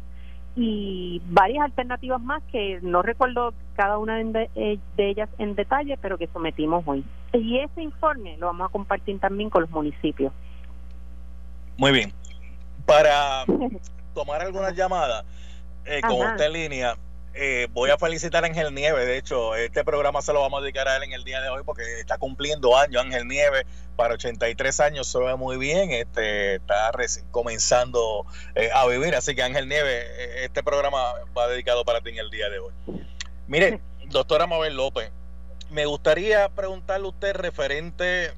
y 0.59 1.21
varias 1.27 1.65
alternativas 1.65 2.19
más 2.19 2.41
que 2.51 2.79
no 2.81 3.03
recuerdo 3.03 3.53
cada 3.75 3.99
una 3.99 4.19
eh, 4.19 4.79
de, 4.97 5.09
ellas 5.09 5.29
en 5.37 5.53
detalle, 5.53 5.97
pero 6.01 6.17
que 6.17 6.27
sometimos 6.33 6.83
hoy. 6.87 7.05
Y 7.31 7.59
ese 7.59 7.83
informe 7.83 8.37
lo 8.37 8.47
vamos 8.47 8.67
a 8.67 8.71
compartir 8.71 9.19
también 9.19 9.51
con 9.51 9.61
los 9.61 9.69
municipios. 9.69 10.33
Muy 11.77 11.91
bien. 11.91 12.11
Para 12.87 13.45
tomar 14.15 14.41
algunas 14.41 14.75
llamadas 14.75 15.23
eh, 15.85 16.01
con 16.01 16.13
usted 16.13 16.45
en 16.47 16.53
línea, 16.53 16.97
eh, 17.39 17.67
voy 17.71 17.91
a 17.91 17.97
felicitar 17.97 18.43
a 18.43 18.47
Ángel 18.47 18.73
Nieve. 18.73 19.05
De 19.05 19.17
hecho, 19.17 19.55
este 19.55 19.83
programa 19.83 20.21
se 20.23 20.33
lo 20.33 20.41
vamos 20.41 20.59
a 20.59 20.63
dedicar 20.63 20.87
a 20.87 20.97
él 20.97 21.03
en 21.03 21.13
el 21.13 21.23
día 21.23 21.39
de 21.39 21.49
hoy 21.49 21.61
porque 21.63 21.99
está 21.99 22.17
cumpliendo 22.17 22.75
años. 22.75 23.03
Ángel 23.03 23.27
Nieve, 23.27 23.65
para 23.95 24.15
83 24.15 24.79
años, 24.79 25.07
se 25.07 25.19
ve 25.19 25.35
muy 25.35 25.57
bien. 25.57 25.91
Este, 25.91 26.55
está 26.55 26.91
comenzando 27.29 28.25
eh, 28.55 28.69
a 28.73 28.87
vivir. 28.87 29.15
Así 29.15 29.35
que, 29.35 29.43
Ángel 29.43 29.69
Nieve, 29.69 30.01
eh, 30.01 30.45
este 30.45 30.63
programa 30.63 31.13
va 31.37 31.47
dedicado 31.47 31.85
para 31.85 32.01
ti 32.01 32.09
en 32.09 32.17
el 32.17 32.31
día 32.31 32.49
de 32.49 32.59
hoy. 32.59 32.73
Mire, 33.47 33.81
doctora 34.07 34.47
Mabel 34.47 34.75
López, 34.75 35.11
me 35.69 35.85
gustaría 35.85 36.49
preguntarle 36.49 37.05
a 37.05 37.09
usted 37.09 37.35
referente 37.35 38.33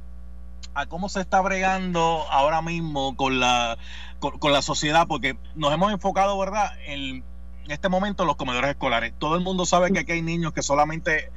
a 0.73 0.87
cómo 0.87 1.07
se 1.07 1.21
está 1.21 1.39
bregando 1.41 2.25
ahora 2.29 2.61
mismo 2.61 3.15
con 3.15 3.39
la, 3.39 3.77
con 4.19 4.51
la 4.51 4.61
sociedad, 4.61 5.07
porque 5.07 5.37
nos 5.55 5.73
hemos 5.73 5.91
enfocado, 5.93 6.37
¿verdad?, 6.37 6.71
en 6.85 7.23
este 7.71 7.89
momento 7.89 8.25
los 8.25 8.35
comedores 8.35 8.71
escolares. 8.71 9.13
Todo 9.17 9.35
el 9.35 9.41
mundo 9.41 9.65
sabe 9.65 9.91
que 9.91 9.99
aquí 9.99 10.13
hay 10.13 10.21
niños 10.21 10.53
que 10.53 10.61
solamente 10.61 11.31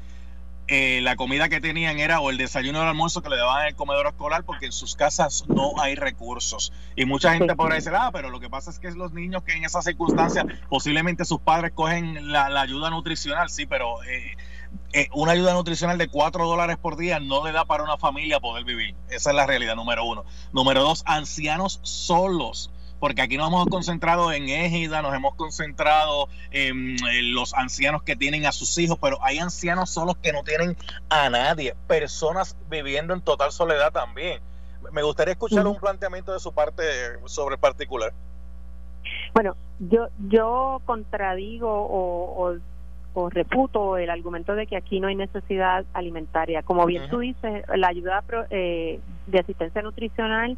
eh, 0.68 1.00
la 1.02 1.16
comida 1.16 1.48
que 1.48 1.60
tenían 1.60 1.98
era 1.98 2.20
o 2.20 2.30
el 2.30 2.38
desayuno 2.38 2.78
o 2.78 2.82
el 2.82 2.88
almuerzo 2.88 3.20
que 3.20 3.28
le 3.28 3.36
daban 3.36 3.62
en 3.62 3.68
el 3.68 3.74
comedor 3.74 4.06
escolar 4.06 4.44
porque 4.44 4.66
en 4.66 4.72
sus 4.72 4.94
casas 4.94 5.44
no 5.48 5.78
hay 5.80 5.96
recursos. 5.96 6.72
Y 6.96 7.04
mucha 7.04 7.34
gente 7.34 7.54
podrá 7.56 7.74
decir, 7.74 7.92
ah, 7.94 8.10
pero 8.12 8.30
lo 8.30 8.40
que 8.40 8.48
pasa 8.48 8.70
es 8.70 8.78
que 8.78 8.88
es 8.88 8.96
los 8.96 9.12
niños 9.12 9.42
que 9.42 9.52
en 9.52 9.64
esas 9.64 9.84
circunstancias 9.84 10.46
posiblemente 10.68 11.24
sus 11.24 11.40
padres 11.40 11.72
cogen 11.74 12.30
la, 12.32 12.46
ayuda 12.60 12.90
nutricional, 12.90 13.50
sí, 13.50 13.66
pero 13.66 14.02
eh, 14.04 14.36
eh, 14.92 15.08
una 15.12 15.32
ayuda 15.32 15.52
nutricional 15.52 15.98
de 15.98 16.08
4 16.08 16.46
dólares 16.46 16.78
por 16.80 16.96
día 16.96 17.18
no 17.18 17.44
le 17.44 17.52
da 17.52 17.64
para 17.64 17.82
una 17.82 17.98
familia 17.98 18.38
poder 18.38 18.64
vivir. 18.64 18.94
Esa 19.10 19.30
es 19.30 19.36
la 19.36 19.46
realidad, 19.46 19.74
número 19.74 20.04
uno. 20.04 20.24
Número 20.52 20.80
dos, 20.80 21.02
ancianos 21.06 21.80
solos 21.82 22.70
porque 23.02 23.20
aquí 23.20 23.36
nos 23.36 23.48
hemos 23.48 23.66
concentrado 23.66 24.30
en 24.30 24.48
Égida, 24.48 25.02
nos 25.02 25.12
hemos 25.12 25.34
concentrado 25.34 26.28
en, 26.52 26.94
los 27.34 27.52
ancianos 27.52 28.04
que 28.04 28.14
tienen 28.14 28.46
a 28.46 28.52
sus 28.52 28.78
hijos, 28.78 28.96
pero 29.02 29.18
hay 29.22 29.40
ancianos 29.40 29.90
solos 29.90 30.14
que 30.22 30.32
no 30.32 30.44
tienen 30.44 30.76
a 31.08 31.28
nadie, 31.28 31.74
personas 31.88 32.56
viviendo 32.70 33.12
en 33.12 33.20
total 33.20 33.50
soledad 33.50 33.90
también. 33.90 34.40
Me 34.92 35.02
gustaría 35.02 35.32
escuchar 35.32 35.66
un 35.66 35.80
planteamiento 35.80 36.32
de 36.32 36.38
su 36.38 36.54
parte 36.54 36.84
sobre 37.24 37.56
el 37.56 37.60
particular. 37.60 38.12
Bueno, 39.34 39.56
yo 39.80 40.06
yo 40.28 40.80
contradigo 40.84 41.72
o, 41.72 42.54
o, 43.14 43.30
reputo 43.30 43.96
el 43.96 44.10
argumento 44.10 44.54
de 44.54 44.68
que 44.68 44.76
aquí 44.76 45.00
no 45.00 45.08
hay 45.08 45.16
necesidad 45.16 45.84
alimentaria. 45.92 46.62
Como 46.62 46.86
bien 46.86 47.10
tú 47.10 47.18
dices, 47.18 47.64
la 47.74 47.88
ayuda 47.88 48.22
eh, 48.50 49.00
de 49.26 49.38
asistencia 49.40 49.82
nutricional 49.82 50.56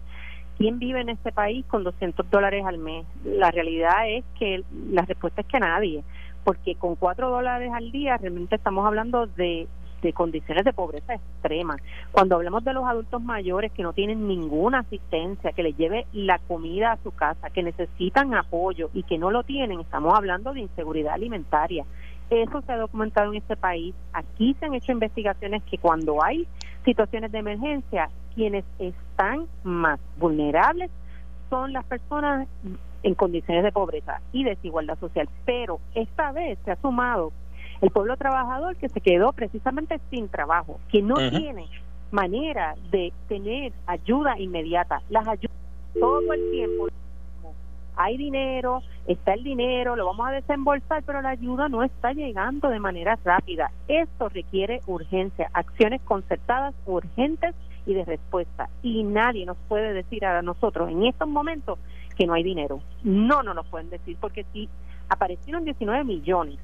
¿Quién 0.58 0.78
vive 0.78 1.00
en 1.00 1.08
este 1.08 1.32
país 1.32 1.64
con 1.66 1.82
200 1.82 2.30
dólares 2.30 2.64
al 2.64 2.78
mes? 2.78 3.04
La 3.24 3.50
realidad 3.50 4.08
es 4.08 4.24
que 4.38 4.62
la 4.90 5.02
respuesta 5.02 5.40
es 5.40 5.46
que 5.48 5.58
nadie, 5.58 6.04
porque 6.44 6.76
con 6.76 6.94
4 6.94 7.28
dólares 7.28 7.72
al 7.74 7.90
día 7.90 8.16
realmente 8.16 8.56
estamos 8.56 8.86
hablando 8.86 9.26
de, 9.26 9.66
de 10.04 10.12
condiciones 10.12 10.64
de 10.64 10.72
pobreza 10.72 11.14
extrema. 11.14 11.76
Cuando 12.12 12.36
hablamos 12.36 12.62
de 12.62 12.72
los 12.72 12.84
adultos 12.84 13.20
mayores 13.22 13.72
que 13.72 13.82
no 13.82 13.92
tienen 13.92 14.28
ninguna 14.28 14.80
asistencia, 14.80 15.52
que 15.52 15.64
les 15.64 15.76
lleve 15.76 16.06
la 16.12 16.38
comida 16.38 16.92
a 16.92 16.98
su 17.02 17.10
casa, 17.10 17.50
que 17.50 17.62
necesitan 17.62 18.34
apoyo 18.34 18.90
y 18.94 19.02
que 19.02 19.18
no 19.18 19.30
lo 19.30 19.42
tienen, 19.42 19.80
estamos 19.80 20.14
hablando 20.14 20.52
de 20.52 20.60
inseguridad 20.60 21.14
alimentaria. 21.14 21.84
Eso 22.30 22.62
se 22.62 22.72
ha 22.72 22.76
documentado 22.76 23.30
en 23.32 23.38
este 23.38 23.56
país. 23.56 23.94
Aquí 24.12 24.54
se 24.58 24.66
han 24.66 24.74
hecho 24.74 24.92
investigaciones 24.92 25.62
que 25.64 25.78
cuando 25.78 26.22
hay 26.22 26.46
situaciones 26.84 27.32
de 27.32 27.38
emergencia, 27.38 28.10
quienes 28.34 28.64
están 28.78 29.46
más 29.62 30.00
vulnerables 30.18 30.90
son 31.50 31.72
las 31.72 31.84
personas 31.84 32.48
en 33.02 33.14
condiciones 33.14 33.62
de 33.62 33.72
pobreza 33.72 34.20
y 34.32 34.44
desigualdad 34.44 34.98
social. 34.98 35.28
Pero 35.44 35.80
esta 35.94 36.32
vez 36.32 36.58
se 36.64 36.72
ha 36.72 36.76
sumado 36.76 37.32
el 37.80 37.90
pueblo 37.90 38.16
trabajador 38.16 38.76
que 38.76 38.88
se 38.88 39.00
quedó 39.00 39.32
precisamente 39.32 40.00
sin 40.10 40.28
trabajo, 40.28 40.80
que 40.90 41.02
no 41.02 41.16
tiene 41.30 41.68
manera 42.10 42.74
de 42.90 43.12
tener 43.28 43.72
ayuda 43.86 44.38
inmediata. 44.38 45.02
Las 45.10 45.28
ayudas 45.28 45.56
todo 45.98 46.32
el 46.32 46.50
tiempo 46.50 46.88
hay 47.96 48.16
dinero, 48.16 48.82
está 49.06 49.34
el 49.34 49.44
dinero, 49.44 49.96
lo 49.96 50.06
vamos 50.06 50.28
a 50.28 50.32
desembolsar, 50.32 51.02
pero 51.04 51.22
la 51.22 51.30
ayuda 51.30 51.68
no 51.68 51.82
está 51.82 52.12
llegando 52.12 52.68
de 52.68 52.80
manera 52.80 53.18
rápida. 53.24 53.70
Esto 53.88 54.28
requiere 54.28 54.80
urgencia, 54.86 55.50
acciones 55.52 56.00
concertadas, 56.02 56.74
urgentes 56.86 57.54
y 57.86 57.94
de 57.94 58.04
respuesta. 58.04 58.68
Y 58.82 59.02
nadie 59.04 59.46
nos 59.46 59.56
puede 59.68 59.92
decir 59.92 60.24
a 60.24 60.42
nosotros 60.42 60.90
en 60.90 61.04
estos 61.04 61.28
momentos 61.28 61.78
que 62.16 62.26
no 62.26 62.34
hay 62.34 62.42
dinero. 62.42 62.80
No 63.02 63.42
nos 63.42 63.54
lo 63.54 63.64
pueden 63.64 63.90
decir, 63.90 64.16
porque 64.20 64.44
si 64.52 64.68
aparecieron 65.08 65.64
19 65.64 66.04
millones 66.04 66.58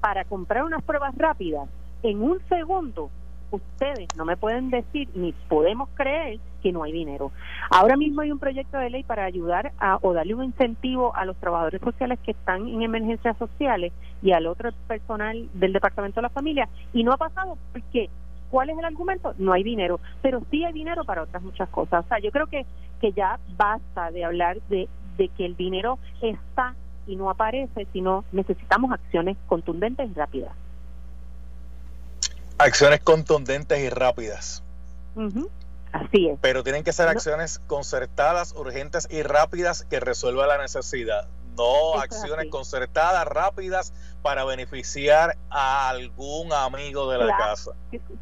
para 0.00 0.24
comprar 0.24 0.64
unas 0.64 0.82
pruebas 0.82 1.14
rápidas 1.16 1.68
en 2.02 2.22
un 2.22 2.40
segundo, 2.48 3.10
ustedes 3.50 4.08
no 4.16 4.24
me 4.24 4.36
pueden 4.36 4.70
decir 4.70 5.08
ni 5.14 5.32
podemos 5.48 5.88
creer 5.94 6.38
que 6.66 6.72
no 6.72 6.82
hay 6.82 6.90
dinero. 6.90 7.30
Ahora 7.70 7.96
mismo 7.96 8.22
hay 8.22 8.32
un 8.32 8.40
proyecto 8.40 8.76
de 8.76 8.90
ley 8.90 9.04
para 9.04 9.24
ayudar 9.24 9.70
a, 9.78 10.00
o 10.02 10.12
darle 10.12 10.34
un 10.34 10.42
incentivo 10.42 11.14
a 11.14 11.24
los 11.24 11.36
trabajadores 11.36 11.80
sociales 11.80 12.18
que 12.24 12.32
están 12.32 12.66
en 12.66 12.82
emergencias 12.82 13.38
sociales 13.38 13.92
y 14.20 14.32
al 14.32 14.48
otro 14.48 14.72
personal 14.88 15.48
del 15.54 15.72
Departamento 15.72 16.16
de 16.16 16.22
la 16.22 16.30
Familia 16.30 16.68
y 16.92 17.04
no 17.04 17.12
ha 17.12 17.18
pasado 17.18 17.56
porque 17.72 18.10
¿cuál 18.50 18.70
es 18.70 18.78
el 18.78 18.84
argumento? 18.84 19.32
No 19.38 19.52
hay 19.52 19.62
dinero, 19.62 20.00
pero 20.22 20.42
sí 20.50 20.64
hay 20.64 20.72
dinero 20.72 21.04
para 21.04 21.22
otras 21.22 21.40
muchas 21.40 21.68
cosas. 21.68 22.04
O 22.04 22.08
sea, 22.08 22.18
yo 22.18 22.32
creo 22.32 22.48
que 22.48 22.66
que 23.00 23.12
ya 23.12 23.38
basta 23.56 24.10
de 24.10 24.24
hablar 24.24 24.56
de 24.68 24.88
de 25.16 25.28
que 25.28 25.46
el 25.46 25.54
dinero 25.56 26.00
está 26.20 26.74
y 27.06 27.14
no 27.14 27.30
aparece, 27.30 27.86
sino 27.92 28.24
necesitamos 28.32 28.90
acciones 28.90 29.36
contundentes 29.46 30.10
y 30.10 30.14
rápidas. 30.14 30.50
Acciones 32.58 32.98
contundentes 33.04 33.78
y 33.78 33.88
rápidas. 33.88 34.64
Así 35.92 36.28
es. 36.28 36.38
Pero 36.40 36.62
tienen 36.62 36.84
que 36.84 36.92
ser 36.92 37.08
acciones 37.08 37.60
concertadas, 37.66 38.54
urgentes 38.56 39.08
y 39.10 39.22
rápidas 39.22 39.84
que 39.84 40.00
resuelvan 40.00 40.48
la 40.48 40.58
necesidad. 40.58 41.28
No 41.56 41.98
acciones 41.98 42.50
concertadas, 42.50 43.26
rápidas 43.26 43.94
para 44.20 44.44
beneficiar 44.44 45.36
a 45.48 45.88
algún 45.88 46.52
amigo 46.52 47.10
de 47.10 47.18
la 47.18 47.34
casa. 47.34 47.70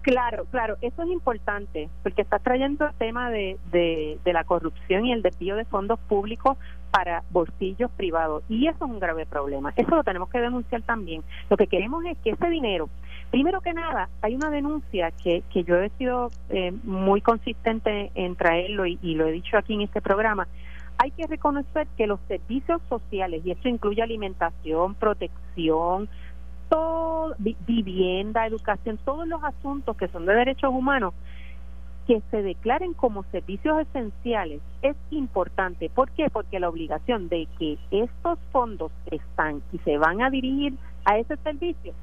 Claro, 0.03 0.45
claro, 0.53 0.77
eso 0.83 1.03
es 1.03 1.09
importante 1.09 1.89
porque 2.05 2.23
está 2.23 2.39
trayendo 2.39 2.87
el 2.87 2.95
tema 2.95 3.31
de, 3.31 3.59
de, 3.73 4.21
de 4.25 4.33
la 4.33 4.45
corrupción 4.45 5.05
y 5.07 5.13
el 5.13 5.23
desvío 5.23 5.57
de 5.57 5.65
fondos 5.65 5.99
públicos 6.09 6.57
para 6.93 7.25
bolsillos 7.31 7.91
privados. 7.97 8.45
Y 8.49 8.69
eso 8.69 8.85
es 8.85 8.91
un 8.91 9.01
grave 9.01 9.27
problema. 9.27 9.73
Eso 9.75 9.97
lo 9.97 10.05
tenemos 10.05 10.31
que 10.31 10.41
denunciar 10.41 10.83
también. 10.83 11.25
Lo 11.51 11.57
que 11.57 11.67
queremos 11.67 12.05
es 12.05 12.17
que 12.19 12.31
ese 12.31 12.49
dinero 12.49 12.89
Primero 13.31 13.61
que 13.61 13.73
nada, 13.73 14.09
hay 14.23 14.37
una 14.37 14.51
denuncia 14.51 15.11
que, 15.11 15.43
que 15.53 15.65
yo 15.65 15.77
he 15.81 15.91
sido 15.99 16.31
eh, 16.51 16.73
muy 16.85 17.21
consistente 17.21 18.13
en 18.15 18.37
traerlo 18.37 18.87
y, 18.87 18.99
lo 19.15 19.27
he 19.27 19.33
dicho 19.33 19.59
aquí 19.59 19.75
en 19.75 19.83
este 19.83 20.01
programa. 20.01 20.47
Hay 20.99 21.11
que 21.11 21.27
reconocer 21.27 21.89
que 21.97 22.07
los 22.07 22.21
servicios 22.29 22.81
sociales, 22.89 23.43
y 23.45 23.51
esto 23.51 23.69
incluye 23.69 24.03
alimentación, 24.03 24.95
protección, 24.95 26.09
todo, 26.69 27.35
vivienda, 27.67 28.47
educación, 28.47 28.99
todos 29.05 29.27
los 29.27 29.43
asuntos 29.43 29.97
que 29.97 30.07
son 30.09 30.27
de 30.27 30.35
derechos 30.35 30.71
humanos, 30.73 31.13
que 32.07 32.23
se 32.31 32.43
declaren 32.43 32.95
como 32.95 33.25
servicios 33.33 33.81
esenciales 33.81 34.61
es 34.83 34.95
importante. 35.11 35.91
¿Por 35.91 36.11
qué? 36.13 36.31
Porque 36.31 36.61
la 36.61 36.69
obligación 36.69 37.29
de 37.29 37.49
que 37.59 37.79
estos 37.91 38.39
fondos 38.53 38.93
están 39.11 39.63
y 39.73 39.79
se 39.79 39.99
van 39.99 40.23
a 40.23 40.31
dirigir 40.31 40.75
a 41.05 41.19
ese 41.19 41.37
servicio 41.39 41.95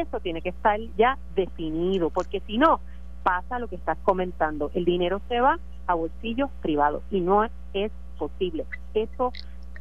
eso 0.00 0.20
tiene 0.20 0.42
que 0.42 0.50
estar 0.50 0.78
ya 0.96 1.18
definido, 1.34 2.10
porque 2.10 2.40
si 2.40 2.58
no, 2.58 2.80
pasa 3.22 3.58
lo 3.58 3.68
que 3.68 3.76
estás 3.76 3.98
comentando, 4.04 4.70
el 4.74 4.84
dinero 4.84 5.20
se 5.28 5.40
va 5.40 5.58
a 5.86 5.94
bolsillos 5.94 6.50
privados 6.62 7.02
y 7.10 7.20
no 7.20 7.44
es 7.44 7.92
posible. 8.18 8.64
Eso 8.94 9.32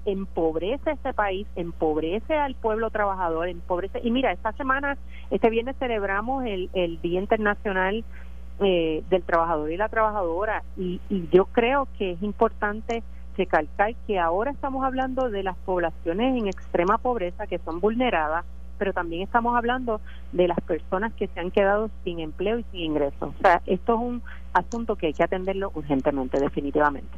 empobrece 0.06 0.90
a 0.90 0.94
este 0.94 1.14
país, 1.14 1.48
empobrece 1.56 2.36
al 2.36 2.56
pueblo 2.56 2.90
trabajador, 2.90 3.50
empobrece. 3.50 4.00
Y 4.04 4.12
mira, 4.12 4.32
esta 4.32 4.54
semana, 4.54 4.98
este 5.32 5.50
viernes 5.50 5.76
celebramos 5.78 6.46
el, 6.46 6.70
el 6.74 7.02
Día 7.02 7.20
Internacional 7.20 8.06
eh, 8.60 9.04
del 9.10 9.24
Trabajador 9.24 9.72
y 9.72 9.78
la 9.78 9.90
Trabajadora 9.90 10.64
y, 10.78 11.00
y 11.10 11.28
yo 11.32 11.46
creo 11.46 11.88
que 11.98 12.12
es 12.12 12.24
importante 12.24 13.04
recalcar 13.38 13.94
que 14.08 14.18
ahora 14.18 14.50
estamos 14.50 14.84
hablando 14.84 15.30
de 15.30 15.44
las 15.44 15.56
poblaciones 15.58 16.36
en 16.36 16.48
extrema 16.48 16.98
pobreza 16.98 17.46
que 17.46 17.60
son 17.60 17.80
vulneradas, 17.80 18.46
pero 18.78 18.94
también 18.94 19.24
estamos 19.24 19.56
hablando 19.56 20.02
de 20.32 20.48
las 20.48 20.60
personas 20.62 21.14
que 21.14 21.28
se 21.28 21.40
han 21.40 21.52
quedado 21.52 21.90
sin 22.04 22.20
empleo 22.20 22.60
y 22.60 22.66
sin 22.72 22.82
ingresos. 22.82 23.34
O 23.38 23.42
sea, 23.42 23.62
esto 23.66 23.96
es 23.96 24.00
un 24.00 24.24
asunto 24.54 24.96
que 24.96 25.08
hay 25.08 25.14
que 25.14 25.24
atenderlo 25.24 25.72
urgentemente, 25.74 26.40
definitivamente. 26.40 27.10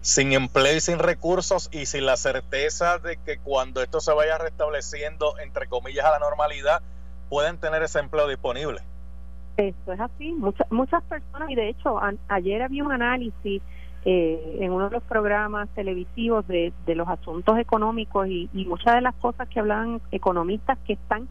Sin 0.00 0.32
empleo 0.32 0.76
y 0.76 0.80
sin 0.80 0.98
recursos 0.98 1.68
y 1.72 1.86
sin 1.86 2.06
la 2.06 2.16
certeza 2.16 2.98
de 2.98 3.16
que 3.16 3.38
cuando 3.38 3.82
esto 3.82 4.00
se 4.00 4.12
vaya 4.12 4.38
restableciendo, 4.38 5.38
entre 5.38 5.66
comillas, 5.66 6.04
a 6.04 6.12
la 6.12 6.18
normalidad, 6.20 6.80
pueden 7.28 7.58
tener 7.58 7.82
ese 7.82 7.98
empleo 7.98 8.28
disponible. 8.28 8.80
Eso 9.56 9.92
es 9.92 10.00
así. 10.00 10.32
Muchas 10.32 10.70
muchas 10.70 11.02
personas, 11.04 11.50
y 11.50 11.54
de 11.54 11.70
hecho, 11.70 11.98
ayer 12.28 12.62
había 12.62 12.84
un 12.84 12.92
análisis 12.92 13.62
eh, 14.08 14.58
en 14.60 14.70
uno 14.70 14.84
de 14.84 14.92
los 14.92 15.02
programas 15.02 15.68
televisivos 15.70 16.46
de, 16.46 16.72
de 16.86 16.94
los 16.94 17.08
asuntos 17.08 17.58
económicos 17.58 18.28
y, 18.28 18.48
muchas 18.68 18.94
de 18.94 19.00
las 19.00 19.16
cosas 19.16 19.48
que 19.48 19.58
hablan 19.58 20.00
economistas 20.12 20.78
que 20.86 20.92
están 20.92 21.26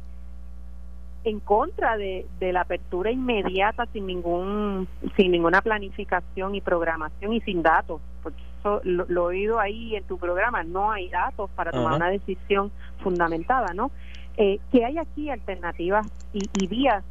en 1.23 1.39
contra 1.39 1.95
de, 1.95 2.25
de, 2.37 2.51
la 2.51 2.61
apertura 2.61 3.11
inmediata 3.11 3.85
sin 3.93 4.05
ningún 4.05 4.89
sin 5.15 5.31
ninguna 5.31 5.61
planificación 5.61 6.53
y 6.53 6.59
programación 6.59 7.31
y 7.31 7.39
sin 7.41 7.63
datos 7.63 8.01
porque 8.21 8.43
eso 8.59 8.81
lo, 8.83 9.31
he 9.31 9.35
oído 9.37 9.57
ahí 9.61 9.95
en 9.95 10.03
tu 10.03 10.17
programa 10.17 10.63
no 10.65 10.91
hay 10.91 11.07
datos 11.07 11.49
para 11.55 11.71
tomar 11.71 11.93
una 11.93 12.09
decisión 12.09 12.73
fundamentada 13.01 13.73
no 13.73 13.89
eh, 14.35 14.59
que 14.73 14.83
hay 14.83 14.97
aquí 14.97 15.29
alternativas 15.29 16.05
y, 16.33 16.41
y 16.61 16.67
vías 16.67 17.05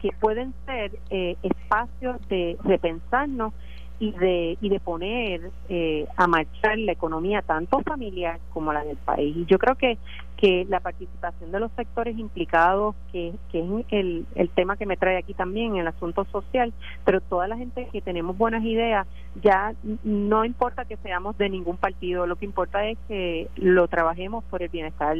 que 0.00 0.10
pueden 0.18 0.52
ser 0.66 0.98
eh, 1.10 1.36
espacios 1.44 2.16
de 2.28 2.58
repensarnos 2.64 3.52
y 3.98 4.12
de 4.12 4.58
y 4.60 4.68
de 4.68 4.80
poner 4.80 5.50
eh, 5.68 6.06
a 6.16 6.26
marchar 6.26 6.78
la 6.78 6.92
economía 6.92 7.42
tanto 7.42 7.80
familiar 7.80 8.38
como 8.52 8.72
la 8.72 8.84
del 8.84 8.96
país. 8.96 9.36
Y 9.36 9.46
yo 9.46 9.58
creo 9.58 9.74
que 9.74 9.98
que 10.36 10.66
la 10.68 10.80
participación 10.80 11.50
de 11.50 11.60
los 11.60 11.72
sectores 11.72 12.18
implicados 12.18 12.94
que, 13.10 13.32
que 13.50 13.60
es 13.60 13.66
el, 13.90 14.26
el 14.34 14.50
tema 14.50 14.76
que 14.76 14.84
me 14.84 14.98
trae 14.98 15.16
aquí 15.16 15.32
también 15.32 15.76
el 15.76 15.86
asunto 15.86 16.26
social 16.30 16.74
pero 17.06 17.22
toda 17.22 17.48
la 17.48 17.56
gente 17.56 17.88
que 17.90 18.02
tenemos 18.02 18.36
buenas 18.36 18.62
ideas 18.62 19.06
ya 19.42 19.72
no 20.04 20.44
importa 20.44 20.84
que 20.84 20.98
seamos 20.98 21.38
de 21.38 21.48
ningún 21.48 21.78
partido 21.78 22.26
lo 22.26 22.36
que 22.36 22.44
importa 22.44 22.86
es 22.86 22.98
que 23.08 23.48
lo 23.56 23.88
trabajemos 23.88 24.44
por 24.44 24.62
el 24.62 24.68
bienestar 24.68 25.16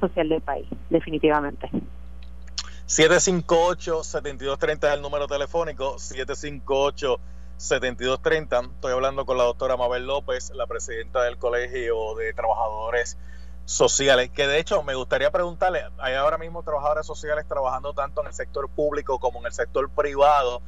social 0.00 0.30
del 0.30 0.40
país 0.40 0.66
definitivamente. 0.88 1.68
758-7230 2.86 4.88
es 4.88 4.94
el 4.94 5.02
número 5.02 5.26
telefónico, 5.26 5.98
758 5.98 7.18
7230. 7.56 8.60
Estoy 8.60 8.92
hablando 8.92 9.26
con 9.26 9.38
la 9.38 9.44
doctora 9.44 9.76
Mabel 9.76 10.06
López, 10.06 10.50
la 10.54 10.66
presidenta 10.66 11.22
del 11.22 11.38
Colegio 11.38 12.14
de 12.16 12.32
Trabajadores 12.32 13.16
Sociales, 13.64 14.30
que 14.30 14.46
de 14.46 14.58
hecho 14.58 14.82
me 14.82 14.94
gustaría 14.94 15.30
preguntarle, 15.30 15.84
hay 15.98 16.14
ahora 16.14 16.36
mismo 16.36 16.62
trabajadores 16.62 17.06
sociales 17.06 17.46
trabajando 17.48 17.94
tanto 17.94 18.20
en 18.20 18.26
el 18.26 18.34
sector 18.34 18.68
público 18.68 19.18
como 19.18 19.40
en 19.40 19.46
el 19.46 19.52
sector 19.52 19.88
privado. 19.88 20.60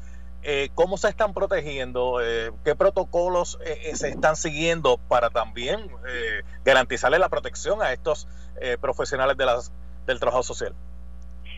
Eh, 0.43 0.71
¿Cómo 0.75 0.97
se 0.97 1.09
están 1.09 1.35
protegiendo? 1.35 2.21
Eh, 2.23 2.53
¿Qué 2.65 2.75
protocolos 2.75 3.59
eh, 3.65 3.95
se 3.97 4.09
están 4.09 4.37
siguiendo 4.37 4.97
para 4.97 5.29
también 5.29 5.91
garantizarle 6.65 7.19
la 7.19 7.29
protección 7.29 7.83
a 7.83 7.93
estos 7.93 8.29
profesionales 8.81 9.37
de 9.37 9.45
las, 9.45 9.73
del 10.07 10.21
trabajo 10.21 10.43
social? 10.43 10.75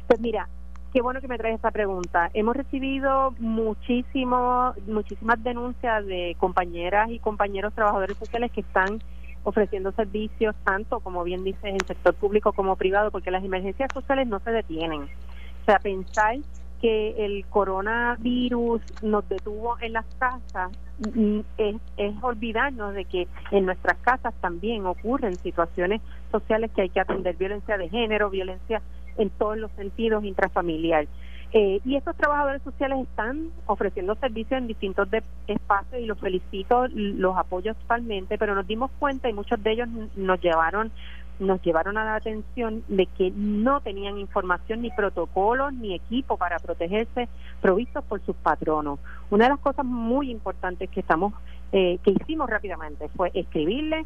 Pues 0.06 0.18
mira, 0.20 0.48
Qué 0.92 1.02
bueno 1.02 1.20
que 1.20 1.28
me 1.28 1.36
traes 1.36 1.56
esta 1.56 1.70
pregunta. 1.70 2.30
Hemos 2.32 2.56
recibido 2.56 3.34
muchísimo, 3.38 4.72
muchísimas 4.86 5.42
denuncias 5.42 6.06
de 6.06 6.34
compañeras 6.38 7.10
y 7.10 7.18
compañeros 7.18 7.74
trabajadores 7.74 8.16
sociales 8.16 8.50
que 8.52 8.62
están 8.62 8.98
ofreciendo 9.44 9.92
servicios 9.92 10.56
tanto, 10.64 11.00
como 11.00 11.24
bien 11.24 11.44
dices, 11.44 11.64
en 11.64 11.86
sector 11.86 12.14
público 12.14 12.52
como 12.52 12.76
privado, 12.76 13.10
porque 13.10 13.30
las 13.30 13.44
emergencias 13.44 13.92
sociales 13.92 14.26
no 14.28 14.40
se 14.40 14.50
detienen. 14.50 15.02
O 15.02 15.64
sea, 15.66 15.78
pensar 15.78 16.36
que 16.80 17.24
el 17.24 17.44
coronavirus 17.46 18.80
nos 19.02 19.28
detuvo 19.28 19.76
en 19.80 19.92
las 19.92 20.06
casas 20.18 20.70
mm, 21.00 21.40
es, 21.58 21.76
es 21.98 22.14
olvidarnos 22.22 22.94
de 22.94 23.04
que 23.04 23.28
en 23.50 23.66
nuestras 23.66 23.98
casas 23.98 24.32
también 24.40 24.86
ocurren 24.86 25.38
situaciones 25.42 26.00
sociales 26.30 26.70
que 26.74 26.82
hay 26.82 26.88
que 26.88 27.00
atender, 27.00 27.36
violencia 27.36 27.76
de 27.76 27.88
género, 27.88 28.30
violencia 28.30 28.80
en 29.18 29.30
todos 29.30 29.58
los 29.58 29.70
sentidos 29.72 30.24
intrafamiliar. 30.24 31.06
Eh, 31.52 31.80
y 31.84 31.96
estos 31.96 32.14
trabajadores 32.16 32.60
sociales 32.62 32.98
están 33.08 33.50
ofreciendo 33.66 34.14
servicios 34.16 34.58
en 34.58 34.66
distintos 34.66 35.08
espacios 35.46 36.02
y 36.02 36.04
los 36.04 36.18
felicito, 36.18 36.86
los 36.88 37.36
apoyo 37.38 37.74
totalmente, 37.74 38.36
pero 38.36 38.54
nos 38.54 38.66
dimos 38.66 38.90
cuenta 38.98 39.30
y 39.30 39.32
muchos 39.32 39.62
de 39.62 39.72
ellos 39.72 39.88
nos 40.16 40.40
llevaron 40.40 40.92
nos 41.38 41.62
llevaron 41.62 41.96
a 41.96 42.04
la 42.04 42.16
atención 42.16 42.82
de 42.88 43.06
que 43.06 43.30
no 43.30 43.80
tenían 43.80 44.18
información 44.18 44.82
ni 44.82 44.90
protocolos 44.90 45.72
ni 45.72 45.94
equipo 45.94 46.36
para 46.36 46.58
protegerse 46.58 47.28
provistos 47.60 48.04
por 48.04 48.20
sus 48.24 48.34
patronos. 48.36 48.98
Una 49.30 49.44
de 49.44 49.50
las 49.50 49.60
cosas 49.60 49.84
muy 49.84 50.30
importantes 50.30 50.90
que 50.90 51.00
estamos 51.00 51.32
eh, 51.70 51.98
que 52.02 52.10
hicimos 52.10 52.48
rápidamente 52.48 53.08
fue 53.10 53.30
escribirle 53.34 54.04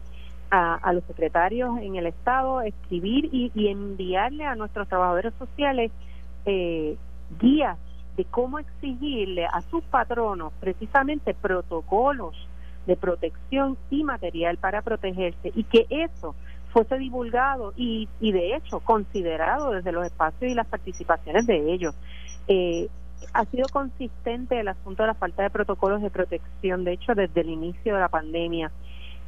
a, 0.55 0.93
los 0.93 1.03
secretarios 1.05 1.79
en 1.79 1.97
el 1.97 2.07
Estado, 2.07 2.61
escribir 2.61 3.31
y, 3.33 3.69
enviarle 3.69 4.45
a 4.45 4.55
nuestros 4.55 4.87
trabajadores 4.87 5.33
sociales 5.39 5.91
eh, 6.45 6.97
guías 7.41 7.79
de 8.19 8.27
cómo 8.27 8.59
exigirle 8.59 9.47
a 9.47 9.63
sus 9.63 9.83
patronos 9.85 10.53
precisamente 10.61 11.33
protocolos 11.33 12.37
de 12.87 12.97
protección 12.97 13.79
y 13.91 14.05
material 14.05 14.59
para 14.59 14.83
protegerse 14.83 15.53
y 15.55 15.65
que 15.65 15.87
eso 15.89 16.35
fuese 16.71 16.99
divulgado 16.99 17.73
y, 17.75 18.09
y 18.21 18.33
de 18.33 18.55
hecho 18.55 18.81
considerado 18.81 19.71
desde 19.71 19.93
los 19.93 20.05
espacios 20.05 20.51
y 20.51 20.55
las 20.55 20.67
participaciones 20.67 21.47
de 21.47 21.73
ellos. 21.73 21.95
Eh, 22.47 22.89
ha 23.33 23.45
sido 23.47 23.67
consistente 23.73 24.61
el 24.61 24.69
asunto 24.69 25.03
de 25.03 25.07
la 25.07 25.15
falta 25.15 25.45
de 25.45 25.51
protocolos 25.51 26.03
de 26.03 26.11
protección, 26.11 26.85
de 26.85 26.93
hecho, 26.93 27.15
desde 27.15 27.41
el 27.41 27.51
inicio 27.51 27.95
de 27.95 28.01
la 28.01 28.09
pandemia. 28.09 28.71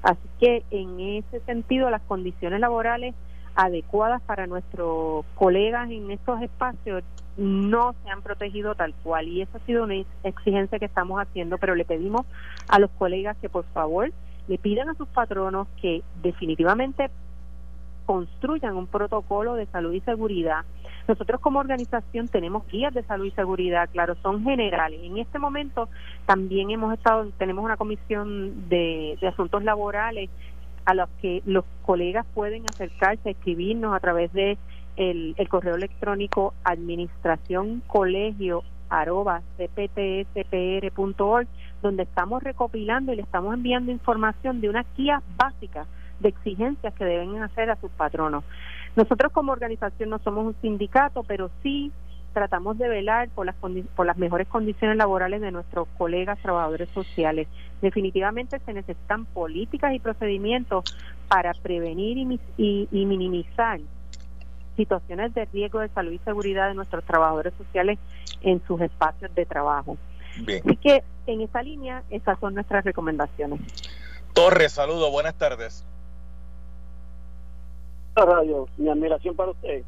Así 0.05 0.29
que 0.39 0.63
en 0.71 1.01
ese 1.01 1.41
sentido 1.41 1.89
las 1.89 2.03
condiciones 2.03 2.61
laborales 2.61 3.15
adecuadas 3.57 4.21
para 4.23 4.47
nuestros 4.47 5.25
colegas 5.35 5.91
en 5.91 6.11
estos 6.11 6.43
espacios 6.43 7.03
no 7.39 7.95
se 8.05 8.11
han 8.11 8.21
protegido 8.21 8.75
tal 8.75 8.95
cual 9.03 9.29
y 9.29 9.41
esa 9.41 9.57
ha 9.57 9.61
sido 9.63 9.85
una 9.85 9.95
exigencia 10.23 10.79
que 10.79 10.85
estamos 10.85 11.21
haciendo, 11.21 11.57
pero 11.57 11.75
le 11.75 11.87
pedimos 11.87 12.27
a 12.69 12.79
los 12.79 12.91
colegas 12.91 13.37
que 13.41 13.49
por 13.49 13.65
favor 13.73 14.13
le 14.47 14.59
pidan 14.59 14.91
a 14.91 14.95
sus 14.95 15.09
patronos 15.09 15.69
que 15.81 16.03
definitivamente 16.23 17.11
construyan 18.05 18.77
un 18.77 18.87
protocolo 18.87 19.55
de 19.55 19.65
salud 19.67 19.95
y 19.95 20.01
seguridad. 20.01 20.67
Nosotros 21.07 21.41
como 21.41 21.59
organización 21.59 22.29
tenemos 22.29 22.67
guías 22.69 22.95
de 22.95 23.03
salud 23.03 23.27
y 23.27 23.31
seguridad, 23.33 23.91
claro, 23.93 24.17
son 24.23 24.43
generales. 24.43 25.01
En 25.03 25.19
este 25.19 25.39
momento 25.39 25.91
también 26.25 26.71
hemos 26.71 26.95
estado, 26.95 27.29
tenemos 27.37 27.63
una 27.65 27.77
comisión 27.77 28.69
de, 28.71 29.19
asuntos 29.29 29.63
laborales 29.65 30.31
a 30.87 30.95
los 30.95 31.11
que 31.21 31.43
los 31.45 31.65
colegas 31.83 32.25
pueden 32.35 32.65
acercarse, 32.71 33.31
escribirnos 33.31 33.95
a 33.95 34.01
través 34.01 34.33
de 34.33 34.57
el, 34.97 35.35
correo 35.49 35.75
electrónico 35.75 36.55
administración 36.65 37.83
colegio 37.87 38.63
arroba 38.89 39.43
cptspr.org, 39.59 41.47
donde 41.83 42.05
estamos 42.05 42.43
recopilando 42.43 43.13
y 43.13 43.17
le 43.17 43.23
estamos 43.23 43.53
enviando 43.53 43.93
información 43.93 44.61
de 44.61 44.71
unas 44.71 44.87
guías 44.97 45.23
básicas 45.37 45.87
de 46.21 46.29
exigencias 46.29 46.95
que 46.95 47.05
deben 47.05 47.43
hacer 47.43 47.71
a 47.71 47.77
sus 47.77 47.91
patronos. 47.91 48.45
Nosotros 48.97 49.33
como 49.33 49.53
organización 49.53 50.11
no 50.11 50.19
somos 50.21 50.47
un 50.47 50.57
sindicato, 50.61 51.25
pero 51.25 51.51
sí 51.63 51.93
tratamos 52.33 52.77
de 52.79 52.89
velar 52.89 53.29
por 53.31 53.47
las, 53.47 53.55
por 53.95 54.07
las 54.07 54.19
mejores 54.19 54.49
condiciones 54.49 54.97
laborales 54.97 55.41
de 55.41 55.53
nuestros 55.53 55.89
colegas 55.97 56.39
trabajadores 56.41 56.89
sociales. 56.91 57.49
Definitivamente 57.81 58.59
se 58.59 58.73
necesitan 58.73 59.25
políticas 59.27 59.95
y 59.95 60.01
procedimientos 60.01 60.85
para 61.29 61.53
prevenir 61.55 62.19
y, 62.59 62.89
y 62.91 63.07
minimizar 63.07 63.81
situaciones 64.77 65.33
de 65.35 65.45
riesgo 65.47 65.79
de 65.79 65.89
salud 65.91 66.13
y 66.13 66.19
seguridad 66.19 66.69
de 66.69 66.75
nuestros 66.75 67.05
trabajadores 67.05 67.55
sociales 67.57 67.99
en 68.43 68.61
sus 68.67 68.81
espacios 68.81 69.33
de 69.35 69.47
trabajo. 69.47 69.97
Así 70.43 70.77
que 70.77 71.05
en 71.29 71.41
esa 71.41 71.63
línea, 71.63 72.03
esas 72.11 72.39
son 72.41 72.55
nuestras 72.55 72.85
recomendaciones. 72.85 73.61
Torres, 74.33 74.73
saludos, 74.73 75.13
buenas 75.13 75.35
tardes 75.37 75.87
radio, 78.17 78.69
mi 78.77 78.89
admiración 78.89 79.35
para 79.35 79.51
usted. 79.51 79.83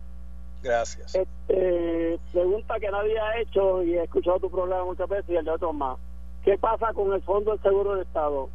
Gracias. 0.62 1.14
Este, 1.14 2.18
pregunta 2.33 2.81
que 2.81 2.91
nadie 2.91 3.18
ha 3.18 3.41
hecho 3.41 3.83
y 3.83 3.95
he 3.95 4.03
escuchado 4.03 4.41
tu 4.41 4.51
programa 4.51 4.85
muchas 4.85 5.09
veces 5.09 5.31
y 5.31 5.37
el 5.37 5.45
de 5.45 5.51
otros 5.53 5.74
más. 5.74 5.99
¿Qué 6.45 6.59
pasa 6.59 6.93
con 6.93 7.12
el 7.12 7.22
Fondo 7.22 7.53
del 7.53 7.62
Seguro 7.62 7.97
de 7.97 8.03
Estado? 8.03 8.49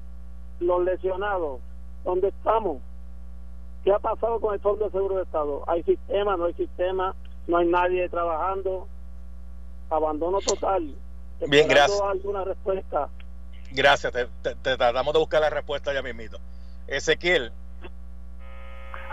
Los 0.59 0.83
lesionados, 0.83 1.59
¿dónde 2.03 2.29
estamos? 2.29 2.81
¿Qué 3.83 3.91
ha 3.91 3.99
pasado 3.99 4.39
con 4.39 4.53
el 4.53 4.59
Fondo 4.59 4.85
del 4.85 4.91
Seguro 4.91 5.15
de 5.17 5.23
Estado? 5.23 5.63
¿Hay 5.67 5.83
sistema, 5.83 6.37
no 6.37 6.45
hay 6.45 6.53
sistema? 6.53 7.15
¿No 7.47 7.57
hay 7.57 7.67
nadie 7.67 8.07
trabajando? 8.09 8.87
Abandono 9.89 10.39
total. 10.39 10.93
Bien, 11.47 11.67
gracias. 11.67 11.99
alguna 12.01 12.43
respuesta? 12.43 13.09
Gracias, 13.71 14.13
te, 14.41 14.55
tratamos 14.55 15.13
de 15.13 15.19
buscar 15.19 15.41
la 15.41 15.49
respuesta 15.49 15.93
ya 15.93 16.01
mismito. 16.01 16.37
Ezequiel, 16.87 17.51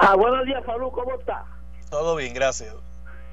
Ah, 0.01 0.15
buenos 0.15 0.47
días, 0.47 0.65
Salud, 0.65 0.93
¿cómo 0.93 1.13
está? 1.19 1.45
Todo 1.91 2.15
bien, 2.15 2.33
gracias. 2.33 2.73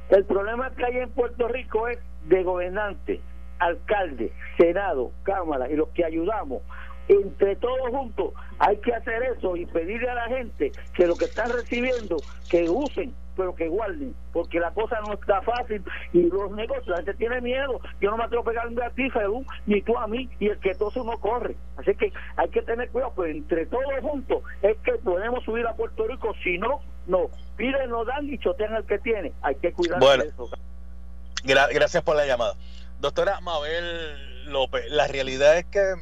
El 0.09 0.25
problema 0.25 0.71
que 0.71 0.83
hay 0.83 0.97
en 0.97 1.11
Puerto 1.11 1.47
Rico 1.47 1.87
es 1.87 1.99
de 2.23 2.41
gobernantes, 2.41 3.19
alcalde, 3.59 4.33
senado, 4.57 5.11
cámara 5.21 5.69
y 5.69 5.75
los 5.75 5.89
que 5.89 6.03
ayudamos. 6.03 6.63
Entre 7.07 7.55
todos 7.57 7.89
juntos 7.89 8.33
hay 8.57 8.77
que 8.77 8.95
hacer 8.95 9.21
eso 9.37 9.55
y 9.55 9.67
pedirle 9.67 10.09
a 10.09 10.15
la 10.15 10.27
gente 10.27 10.71
que 10.95 11.05
lo 11.05 11.15
que 11.15 11.25
están 11.25 11.51
recibiendo, 11.51 12.17
que 12.49 12.67
usen 12.67 13.13
pero 13.35 13.55
que 13.55 13.67
guarden, 13.67 14.15
porque 14.33 14.59
la 14.59 14.71
cosa 14.71 14.99
no 15.01 15.13
está 15.13 15.41
fácil 15.41 15.83
y 16.13 16.23
los 16.23 16.51
negocios, 16.51 16.87
la 16.87 16.97
gente 16.97 17.13
tiene 17.15 17.41
miedo. 17.41 17.79
Yo 18.01 18.11
no 18.11 18.17
me 18.17 18.23
atrevo 18.23 18.43
a 18.43 18.45
pegar 18.45 18.67
a 18.67 18.89
ti, 18.91 19.07
ni 19.65 19.81
tú 19.81 19.97
a 19.97 20.07
mí, 20.07 20.29
y 20.39 20.47
el 20.47 20.59
que 20.59 20.75
todo 20.75 21.03
no 21.03 21.19
corre. 21.19 21.55
Así 21.77 21.93
que 21.95 22.11
hay 22.37 22.49
que 22.49 22.61
tener 22.61 22.89
cuidado, 22.89 23.13
pero 23.15 23.29
entre 23.29 23.65
todos 23.65 23.83
juntos 24.01 24.43
es 24.61 24.77
que 24.77 24.93
podemos 24.93 25.43
subir 25.43 25.65
a 25.67 25.75
Puerto 25.75 26.07
Rico, 26.07 26.33
si 26.43 26.57
no, 26.57 26.81
no. 27.07 27.29
Piden, 27.57 27.89
no 27.89 28.05
dan 28.05 28.27
y 28.31 28.37
chotean 28.37 28.75
el 28.75 28.85
que 28.85 28.99
tiene. 28.99 29.33
Hay 29.41 29.55
que 29.55 29.71
cuidar 29.73 29.99
de 29.99 30.27
eso. 30.27 30.49
gracias 31.43 32.03
por 32.03 32.15
la 32.15 32.25
llamada. 32.25 32.55
Doctora 32.99 33.39
Mabel 33.41 34.51
López, 34.51 34.85
la 34.89 35.07
realidad 35.07 35.57
es 35.57 35.65
que 35.65 35.95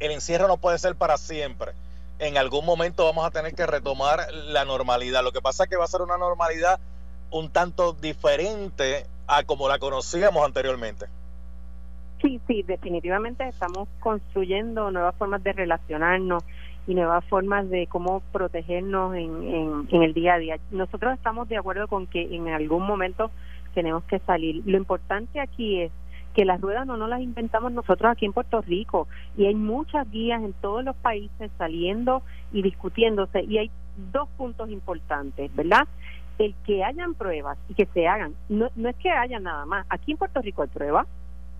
el 0.00 0.10
encierro 0.10 0.48
no 0.48 0.56
puede 0.56 0.78
ser 0.78 0.96
para 0.96 1.16
siempre 1.16 1.72
en 2.18 2.38
algún 2.38 2.64
momento 2.64 3.04
vamos 3.04 3.26
a 3.26 3.30
tener 3.30 3.54
que 3.54 3.66
retomar 3.66 4.32
la 4.32 4.64
normalidad. 4.64 5.22
Lo 5.22 5.32
que 5.32 5.42
pasa 5.42 5.64
es 5.64 5.70
que 5.70 5.76
va 5.76 5.84
a 5.84 5.88
ser 5.88 6.02
una 6.02 6.16
normalidad 6.16 6.78
un 7.30 7.50
tanto 7.50 7.92
diferente 7.92 9.06
a 9.26 9.42
como 9.44 9.68
la 9.68 9.78
conocíamos 9.78 10.44
anteriormente. 10.44 11.06
Sí, 12.22 12.40
sí, 12.46 12.62
definitivamente 12.62 13.46
estamos 13.46 13.88
construyendo 14.00 14.90
nuevas 14.90 15.14
formas 15.16 15.42
de 15.42 15.52
relacionarnos 15.52 16.42
y 16.86 16.94
nuevas 16.94 17.24
formas 17.26 17.68
de 17.68 17.86
cómo 17.86 18.22
protegernos 18.32 19.14
en, 19.14 19.86
en, 19.90 20.02
el 20.02 20.14
día 20.14 20.34
a 20.34 20.38
día. 20.38 20.58
Nosotros 20.70 21.14
estamos 21.14 21.48
de 21.48 21.56
acuerdo 21.56 21.88
con 21.88 22.06
que 22.06 22.34
en 22.34 22.48
algún 22.48 22.86
momento 22.86 23.30
tenemos 23.74 24.04
que 24.04 24.20
salir. 24.20 24.62
Lo 24.64 24.78
importante 24.78 25.40
aquí 25.40 25.82
es 25.82 25.92
que 26.34 26.44
las 26.44 26.60
ruedas 26.60 26.86
no 26.86 26.96
nos 26.96 27.08
las 27.08 27.20
inventamos 27.20 27.72
nosotros 27.72 28.10
aquí 28.10 28.26
en 28.26 28.32
Puerto 28.32 28.60
Rico. 28.60 29.08
Y 29.36 29.46
hay 29.46 29.54
muchas 29.54 30.10
guías 30.10 30.42
en 30.42 30.52
todos 30.54 30.84
los 30.84 30.96
países 30.96 31.50
saliendo 31.56 32.22
y 32.52 32.62
discutiéndose. 32.62 33.42
Y 33.44 33.58
hay 33.58 33.70
dos 34.12 34.28
puntos 34.36 34.68
importantes, 34.70 35.54
¿verdad? 35.54 35.86
El 36.38 36.54
que 36.66 36.82
hayan 36.82 37.14
pruebas 37.14 37.56
y 37.68 37.74
que 37.74 37.86
se 37.86 38.08
hagan, 38.08 38.34
no, 38.48 38.68
no 38.74 38.88
es 38.88 38.96
que 38.96 39.08
haya 39.08 39.38
nada 39.38 39.64
más, 39.66 39.86
aquí 39.88 40.12
en 40.12 40.18
Puerto 40.18 40.42
Rico 40.42 40.62
hay 40.62 40.68
pruebas, 40.68 41.06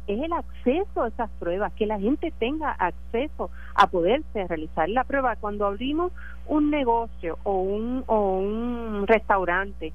es 0.08 0.20
el 0.20 0.32
acceso 0.32 1.02
a 1.02 1.08
esas 1.08 1.30
pruebas, 1.38 1.72
que 1.74 1.86
la 1.86 1.98
gente 1.98 2.32
tenga 2.38 2.72
acceso 2.72 3.50
a 3.74 3.86
poderse 3.86 4.46
realizar 4.46 4.88
la 4.88 5.04
prueba. 5.04 5.36
Cuando 5.36 5.64
abrimos 5.64 6.12
un 6.46 6.70
negocio 6.70 7.38
o 7.44 7.60
un, 7.60 8.04
o 8.06 8.38
un 8.38 9.06
restaurante, 9.06 9.92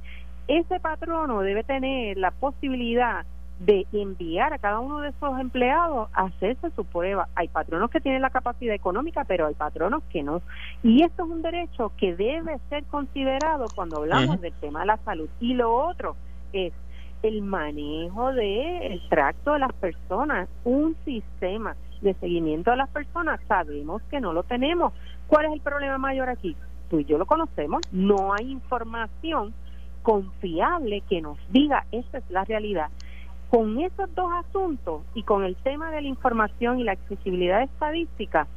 ese 0.48 0.80
patrono 0.80 1.42
debe 1.42 1.64
tener 1.64 2.18
la 2.18 2.32
posibilidad 2.32 3.26
de 3.60 3.86
enviar 3.92 4.54
a 4.54 4.58
cada 4.58 4.80
uno 4.80 5.00
de 5.00 5.10
esos 5.10 5.40
empleados 5.40 6.10
a 6.14 6.24
hacerse 6.24 6.72
su 6.72 6.86
prueba. 6.86 7.28
Hay 7.36 7.50
patronos 7.50 7.92
que 7.92 8.00
tienen 8.00 8.22
la 8.22 8.30
capacidad 8.30 8.74
económica, 8.74 9.26
pero 9.26 9.48
hay 9.48 9.54
patronos 9.54 10.02
que 10.10 10.24
no. 10.24 10.42
Y 10.82 11.04
esto 11.04 11.24
es 11.24 11.30
un 11.30 11.42
derecho 11.42 11.92
que 11.98 12.16
debe 12.16 12.58
ser 12.70 12.86
considerado 12.86 13.66
cuando 13.76 13.98
hablamos 13.98 14.40
del 14.40 14.54
tema 14.54 14.82
de 14.82 14.86
la 14.88 14.98
salud. 14.98 15.30
Y 15.42 15.54
lo 15.54 15.76
otro 15.76 16.16
es 16.54 16.74
el 17.22 17.42
manejo 17.42 18.32
del 18.32 19.02
tracto 19.10 19.54
de 19.54 19.60
las 19.60 19.74
personas, 19.74 20.48
un 20.64 20.96
sistema 21.04 21.76
de 22.02 22.14
seguimiento 22.14 22.72
de 22.72 22.78
las 22.78 22.90
personas, 22.90 23.42
sabemos 23.48 24.02
que 24.04 24.22
no 24.22 24.32
lo 24.32 24.44
tenemos. 24.44 24.94
¿Cuál 25.28 25.48
es 25.48 25.52
el 25.52 25.60
problema 25.60 25.98
mayor 25.98 26.30
aquí? 26.30 26.56
Tú 26.90 27.00
y 27.00 27.06
yo 27.06 27.18
lo 27.18 27.26
conocemos, 27.26 27.82
no 27.92 28.34
hay 28.34 28.50
información 28.50 29.54
confiable 30.02 31.02
que 31.10 31.22
nos 31.22 31.38
diga 31.50 31.86
esta 31.92 32.20
es 32.20 32.30
la 32.30 32.46
realidad. 32.46 32.90
Con 33.50 33.80
esos 33.80 34.14
dos 34.14 34.32
asuntos 34.46 35.02
y 35.16 35.24
con 35.24 35.44
el 35.44 35.56
tema 35.56 35.90
de 35.92 36.02
la 36.02 36.08
información 36.08 36.80
y 36.80 36.84
la 36.84 36.92
accesibilidad 36.92 37.64
estadística, 37.64 38.48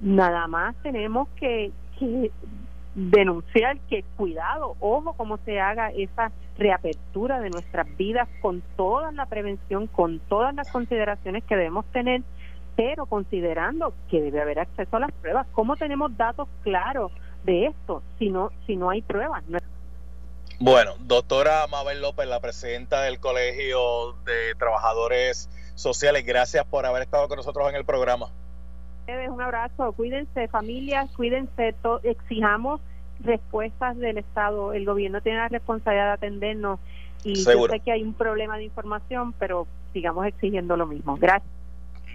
nada 0.00 0.46
más 0.48 0.74
tenemos 0.82 1.28
que, 1.36 1.70
denunciar 2.94 3.78
que 3.88 4.04
cuidado, 4.16 4.74
ojo 4.80 5.12
cómo 5.12 5.36
se 5.44 5.60
haga 5.60 5.90
esa 5.90 6.32
reapertura 6.58 7.40
de 7.40 7.50
nuestras 7.50 7.86
vidas 7.96 8.26
con 8.40 8.62
toda 8.76 9.12
la 9.12 9.26
prevención, 9.26 9.86
con 9.86 10.18
todas 10.18 10.54
las 10.54 10.70
consideraciones 10.72 11.44
que 11.44 11.56
debemos 11.56 11.84
tener, 11.86 12.22
pero 12.74 13.06
considerando 13.06 13.92
que 14.08 14.22
debe 14.22 14.40
haber 14.40 14.60
acceso 14.60 14.96
a 14.96 15.00
las 15.00 15.12
pruebas. 15.12 15.46
¿Cómo 15.52 15.76
tenemos 15.76 16.16
datos 16.16 16.48
claros 16.62 17.12
de 17.44 17.66
esto 17.66 18.02
si 18.18 18.30
no, 18.30 18.50
si 18.66 18.76
no 18.76 18.90
hay 18.90 19.02
pruebas? 19.02 19.44
Bueno, 20.58 20.94
doctora 21.00 21.66
Mabel 21.66 22.00
López, 22.00 22.26
la 22.26 22.40
presidenta 22.40 23.02
del 23.02 23.20
Colegio 23.20 24.14
de 24.24 24.54
Trabajadores 24.58 25.50
Sociales, 25.74 26.24
gracias 26.24 26.64
por 26.64 26.86
haber 26.86 27.02
estado 27.02 27.28
con 27.28 27.36
nosotros 27.36 27.68
en 27.68 27.76
el 27.76 27.84
programa. 27.84 28.30
Un 29.06 29.40
abrazo, 29.40 29.92
cuídense 29.92 30.48
familias, 30.48 31.10
cuídense, 31.14 31.74
exijamos 32.02 32.80
respuestas 33.20 33.96
del 33.98 34.18
Estado, 34.18 34.72
el 34.72 34.84
gobierno 34.84 35.20
tiene 35.20 35.38
la 35.38 35.48
responsabilidad 35.48 36.06
de 36.06 36.12
atendernos 36.12 36.80
y 37.22 37.34
yo 37.34 37.66
sé 37.68 37.80
que 37.80 37.92
hay 37.92 38.02
un 38.02 38.14
problema 38.14 38.56
de 38.56 38.64
información, 38.64 39.32
pero 39.38 39.66
sigamos 39.92 40.26
exigiendo 40.26 40.76
lo 40.76 40.86
mismo. 40.86 41.16
Gracias. 41.16 41.50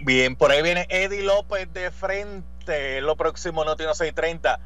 Bien, 0.04 0.34
por 0.34 0.50
ahí 0.50 0.62
viene 0.62 0.86
Eddie 0.90 1.22
López 1.22 1.72
de 1.72 1.90
frente, 1.90 2.46
lo 3.00 3.16
próximo 3.16 3.64
Noti 3.64 3.82
1630. 3.84 4.60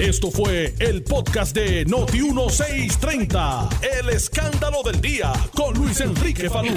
Esto 0.00 0.30
fue 0.30 0.74
el 0.78 1.02
podcast 1.02 1.54
de 1.54 1.84
Noti 1.84 2.20
1630, 2.20 3.68
el 3.98 4.10
escándalo 4.10 4.82
del 4.84 5.00
día 5.00 5.32
con 5.54 5.74
Luis 5.74 6.00
Enrique 6.00 6.48
Falú. 6.48 6.76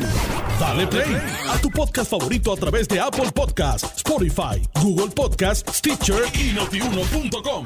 Dale 0.59 0.87
play 0.87 1.15
a 1.49 1.59
tu 1.59 1.69
podcast 1.69 2.09
favorito 2.09 2.53
a 2.53 2.57
través 2.57 2.87
de 2.87 2.99
Apple 2.99 3.31
Podcasts, 3.33 3.97
Spotify, 3.97 4.61
Google 4.81 5.11
Podcasts, 5.11 5.77
Stitcher 5.77 6.23
y 6.33 6.53
notiuno.com. 6.53 7.65